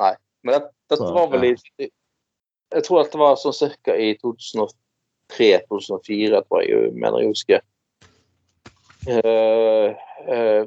Nei. 0.01 0.13
Men 0.45 0.51
det, 0.55 0.61
dette 0.89 1.09
var 1.13 1.27
vel 1.33 1.43
i 1.51 1.53
Jeg 1.53 2.81
tror 2.85 2.99
at 3.03 3.11
det 3.13 3.21
var 3.21 3.33
sånn 3.37 3.53
cirka 3.53 3.91
i 3.93 4.17
2003-2004, 4.23 6.41
tror 6.47 6.59
jeg, 6.65 6.93
mener 6.95 7.17
jeg 7.21 7.33
husker. 7.33 7.59
Uh, 9.05 9.93
eh, 10.27 10.63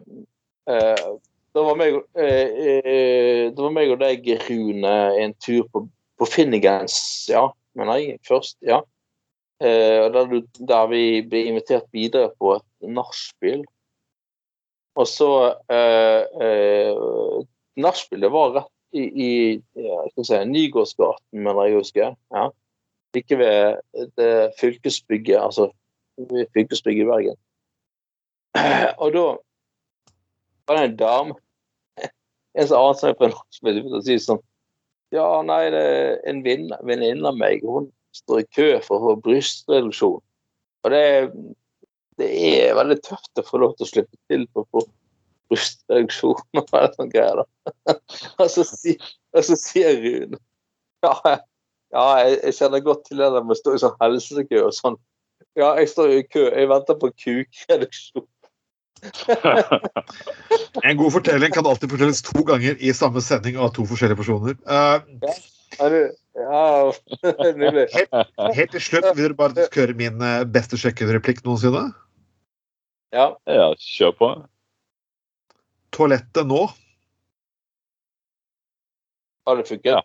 eh, 0.70 1.04
det 1.52 1.64
var 1.66 1.76
meg, 1.76 1.98
eh, 2.16 2.62
eh, 2.66 3.42
det 3.52 3.60
var 3.60 3.74
meg 3.74 3.92
og 3.92 4.00
deg, 4.00 4.28
Rune, 4.48 4.94
en 5.20 5.34
tur 5.42 5.66
på, 5.72 5.84
på 6.18 6.28
Finnegans, 6.28 6.96
ja. 7.28 7.48
mener 7.78 8.00
jeg. 8.00 8.18
Først, 8.28 8.58
ja. 8.62 8.80
Der, 9.62 10.24
du- 10.26 10.64
der 10.66 10.88
vi 10.90 11.22
ble 11.22 11.44
invitert 11.46 11.84
videre 11.94 12.32
på 12.40 12.56
et 12.56 12.88
nachspiel. 12.90 13.60
Og 14.98 15.06
så 15.08 15.28
eh, 15.72 16.24
Nachspielet 17.80 18.32
var 18.34 18.56
rett 18.56 18.72
i, 18.92 19.04
i 19.06 19.30
ja, 19.80 20.00
skal 20.12 20.26
si, 20.28 20.40
Nygårdsgaten, 20.50 21.38
mener 21.46 21.68
jeg 21.68 21.76
å 21.76 21.80
huske. 21.80 22.08
Ja. 22.34 22.48
Like 23.16 23.38
ved 23.40 24.10
det 24.18 24.32
fylkesbygget, 24.58 25.38
altså 25.40 25.70
fylkesbygget 26.52 27.06
i 27.06 27.08
Bergen. 27.08 27.38
Og 29.02 29.14
da 29.14 29.24
var 30.68 30.78
det 30.78 30.84
en 30.90 30.96
dame 31.00 31.38
En 32.52 32.68
som 32.68 32.82
annen 32.82 32.98
seg 33.00 33.14
på 33.16 33.24
en 33.24 33.32
nachspiel, 33.32 33.78
og 33.88 34.02
sier 34.04 34.20
sånn 34.20 34.42
Ja, 35.14 35.26
nei, 35.44 35.62
det 35.72 35.82
er 35.82 36.18
en 36.28 36.42
venn- 36.44 36.78
venninne 36.84 37.30
av 37.30 37.36
meg, 37.36 37.64
hun 37.64 37.90
står 38.16 38.42
i 38.42 38.48
kø 38.52 38.68
for 38.84 38.96
å 38.96 39.02
få 39.06 39.22
brystreduksjon. 39.24 40.20
Og 40.84 40.92
det, 40.92 41.04
det 42.20 42.28
er 42.48 42.76
veldig 42.76 42.98
tøft 43.04 43.40
å 43.40 43.44
få 43.44 43.60
lov 43.60 43.74
til 43.76 43.86
å 43.86 43.90
slippe 43.90 44.20
til 44.32 44.46
for 44.52 44.64
å 44.64 44.70
få 44.72 44.84
brystreduksjon 45.52 46.60
og 46.60 46.72
alle 46.76 46.92
sånne 46.94 47.12
greier. 47.12 47.42
da. 47.42 47.96
Og 48.40 48.48
så 48.52 48.64
sier, 48.68 49.12
og 49.32 49.46
så 49.48 49.56
sier 49.60 49.96
Rune 50.00 50.40
ja, 51.02 51.14
ja, 51.92 52.04
jeg 52.22 52.54
kjenner 52.56 52.84
godt 52.84 53.08
til 53.08 53.20
det 53.20 53.30
der 53.34 53.44
med 53.44 53.56
å 53.56 53.58
stå 53.58 53.74
i 53.74 53.80
sånn 53.82 53.96
helsekø 54.00 54.60
og 54.68 54.76
sånn. 54.76 54.98
Ja, 55.58 55.72
jeg 55.80 55.90
står 55.90 56.12
i 56.14 56.20
kø, 56.24 56.46
jeg 56.48 56.68
venter 56.70 56.96
på 57.00 57.10
kukreduksjon. 57.24 58.28
En 60.86 60.96
god 60.96 61.12
fortelling 61.12 61.52
kan 61.54 61.66
alltid 61.66 61.90
fortelles 61.90 62.22
to 62.22 62.44
ganger 62.46 62.76
i 62.78 62.92
samme 62.94 63.20
sending 63.24 63.58
av 63.58 63.72
to 63.76 63.86
forskjellige 63.88 64.20
personer. 64.22 64.54
Uh, 64.66 65.00
Ja, 65.80 65.88
ja, 66.36 66.92
nydelig. 67.56 67.86
helt 68.56 68.72
til 68.74 68.82
slutt 68.84 69.06
vil 69.16 69.22
dere 69.24 69.36
bare 69.38 69.64
høre 69.72 69.94
min 69.96 70.20
eh, 70.20 70.42
beste 70.44 70.76
sjekket-replikk 70.80 71.40
noensinne. 71.46 71.86
Ja, 73.12 73.30
Ja, 73.48 73.70
kjør 73.80 74.12
på. 74.18 74.28
Toalettet 75.92 76.46
nå. 76.48 76.66
har 79.48 79.56
det 79.58 79.66
funket? 79.68 79.96
Ja. 79.96 80.02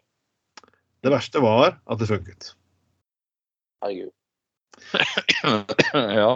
Det 1.03 1.11
verste 1.13 1.43
var 1.43 1.77
at 1.85 1.99
det 1.99 2.07
funket. 2.09 2.53
Herregud. 3.83 4.11
ja. 6.17 6.31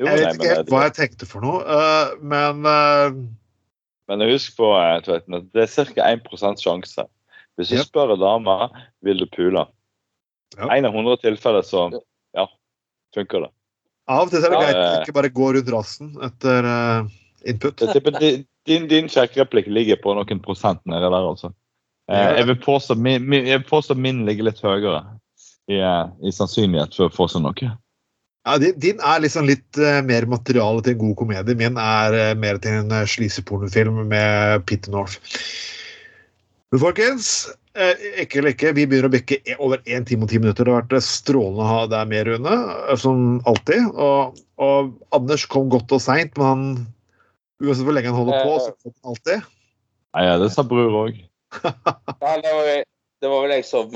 Jo, 0.00 0.06
Jeg 0.10 0.18
vet 0.20 0.34
ikke 0.34 0.50
helt 0.50 0.70
hva 0.74 0.82
jeg 0.88 0.94
tenkte 0.96 1.26
for 1.30 1.44
noe, 1.44 1.60
uh, 1.62 2.14
men 2.20 2.64
uh, 2.66 3.14
men 4.10 4.20
husk 4.28 4.56
på 4.58 4.68
eh, 4.76 4.98
Tveiten, 5.06 5.36
at 5.38 5.46
det 5.56 5.62
er 5.64 5.92
ca. 5.94 6.08
1 6.12 6.60
sjanse. 6.60 7.06
Hvis 7.56 7.70
du 7.70 7.76
Yep. 7.78 7.86
spør 7.88 8.12
en 8.14 8.20
dame 8.20 8.56
vil 9.06 9.22
du 9.22 9.26
pule, 9.30 9.66
Ja. 10.58 10.68
en 10.68 10.84
av 10.84 10.92
hundre 10.92 11.16
tilfeller 11.22 11.62
så 11.64 11.86
ja, 12.34 12.46
funker 13.14 13.46
det. 13.46 13.50
av 14.08 14.26
og 14.26 14.30
til 14.30 14.44
er 14.44 14.50
det 14.50 14.58
Ja, 14.58 14.60
greit 14.60 14.76
å 14.76 14.92
eh. 14.92 15.02
ikke 15.02 15.14
bare 15.16 15.30
gå 15.32 15.52
rundt 15.54 15.70
rassen 15.72 16.10
etter 16.22 16.68
uh, 16.68 17.08
input. 17.46 17.80
Din, 18.66 18.88
din 18.88 19.08
sjekkereplikk 19.08 19.66
ligger 19.68 19.96
på 20.00 20.14
noen 20.16 20.40
prosent 20.40 20.80
nede 20.86 21.08
der, 21.08 21.24
altså. 21.24 21.52
Eh, 22.08 22.16
Ja. 22.18 22.36
jeg, 22.36 22.46
vil 22.46 22.56
påstå 22.60 22.94
min, 22.96 23.24
min, 23.28 23.46
jeg 23.46 23.62
vil 23.62 23.68
påstå 23.70 23.94
min 23.96 24.26
ligger 24.26 24.44
litt 24.50 24.60
høyere 24.60 25.00
i, 25.68 25.78
eh, 25.80 26.06
i 26.22 26.30
sannsynlighet 26.32 26.94
for 26.94 27.08
å 27.08 27.12
få 27.14 27.28
seg 27.30 27.42
noe. 27.42 27.72
Ja, 28.44 28.58
din, 28.60 28.74
din 28.76 28.98
er 29.00 29.22
liksom 29.24 29.46
litt 29.48 29.78
uh, 29.80 30.02
mer 30.04 30.26
materiale 30.28 30.82
til 30.84 30.92
en 30.94 31.00
god 31.00 31.14
komedie. 31.22 31.56
Min 31.56 31.78
er 31.80 32.12
uh, 32.12 32.32
mer 32.36 32.58
til 32.60 32.74
en 32.82 32.90
uh, 32.92 33.04
sleazy-pornofilm 33.08 34.02
med 34.10 34.64
Peter 34.68 34.92
North. 34.92 35.16
Men 36.74 36.82
folkens, 36.82 37.30
uh, 37.78 37.94
ikke 38.20 38.42
eller 38.42 38.52
ikke, 38.52 38.74
vi 38.76 38.84
begynner 38.90 39.08
å 39.08 39.14
bikke 39.14 39.38
e- 39.48 39.56
over 39.64 39.80
1 39.88 40.10
time 40.10 40.26
og 40.26 40.34
10 40.34 40.42
minutter. 40.44 40.68
Det 40.68 40.74
har 40.74 40.84
vært 40.84 41.06
strålende 41.08 41.64
å 41.64 41.70
ha 41.70 41.80
deg 41.94 42.10
med, 42.12 42.28
Rune, 42.28 42.58
som 43.00 43.24
alltid. 43.48 43.88
Og, 43.96 44.36
og 44.60 44.92
Anders 45.16 45.46
kom 45.48 45.72
godt 45.72 45.96
og 45.96 46.04
seint, 46.04 46.36
men 46.36 46.50
han 46.50 46.66
Uansett 47.64 47.86
hvor 47.86 47.94
lenge 47.94 48.10
han 48.10 48.18
holder 48.18 48.42
på, 48.44 48.54
så 48.60 48.72
kom 48.82 48.92
han 48.92 49.12
alltid. 49.14 49.44
Nei, 50.18 50.22
ja, 50.26 50.32
det 50.42 50.48
sa 50.52 50.64
bror 50.68 50.96
òg. 51.04 51.20
Ja, 51.62 52.32
det, 52.42 52.50
var, 52.50 52.64
jeg- 52.66 52.88
det 53.22 53.30
var 53.30 53.44
vel 53.46 53.52
jeg 53.54 53.64
som 53.68 53.94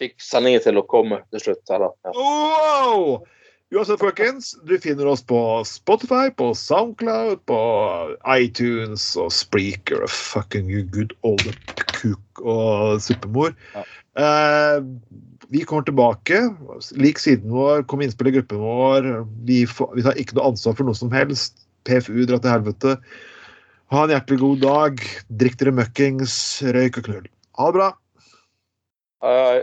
fikk 0.00 0.18
sendingen 0.22 0.62
til 0.64 0.80
å 0.80 0.86
komme 0.90 1.20
til 1.32 1.42
slutt. 1.42 1.64
Eller? 1.72 1.94
Ja. 2.06 2.14
Wow! 2.18 3.24
Uansett, 3.74 3.98
folkens, 3.98 4.52
du 4.68 4.76
finner 4.78 5.08
oss 5.10 5.22
på 5.26 5.38
Spotify, 5.66 6.28
på 6.30 6.52
Soundcloud, 6.54 7.40
på 7.48 7.58
iTunes 8.30 9.06
og 9.18 9.32
Spreaker 9.34 10.04
og 10.04 10.12
fucking 10.12 10.68
you 10.70 10.84
good 10.94 11.14
old 11.26 11.42
kuk 11.96 12.44
og 12.44 13.00
suppemor. 13.02 13.56
Ja. 13.74 13.82
Eh, 14.20 14.78
vi 15.50 15.64
kommer 15.66 15.82
tilbake. 15.88 16.38
Lik 17.00 17.18
siden 17.18 17.50
vår, 17.50 17.82
kom 17.90 18.04
innspill 18.04 18.30
i 18.30 18.36
gruppen 18.38 18.62
vår. 18.62 19.10
Vi, 19.48 19.64
får, 19.66 19.90
vi 19.98 20.06
tar 20.06 20.22
ikke 20.22 20.38
noe 20.38 20.52
ansvar 20.52 20.78
for 20.78 20.86
noe 20.86 20.98
som 20.98 21.12
helst. 21.14 21.66
PFU 21.88 22.24
drar 22.28 22.44
til 22.44 22.54
helvete. 22.54 22.96
Ha 23.92 24.06
en 24.06 24.14
hjertelig 24.14 24.42
god 24.44 24.64
dag. 24.64 25.06
Drikk 25.42 25.58
dere 25.60 25.74
møkkings, 25.82 26.36
røyk 26.74 27.02
og 27.02 27.10
knull. 27.10 27.30
Ha 27.58 27.68
det 27.70 27.80
bra. 27.80 27.92
Hei, 29.24 29.36
hei. 29.40 29.62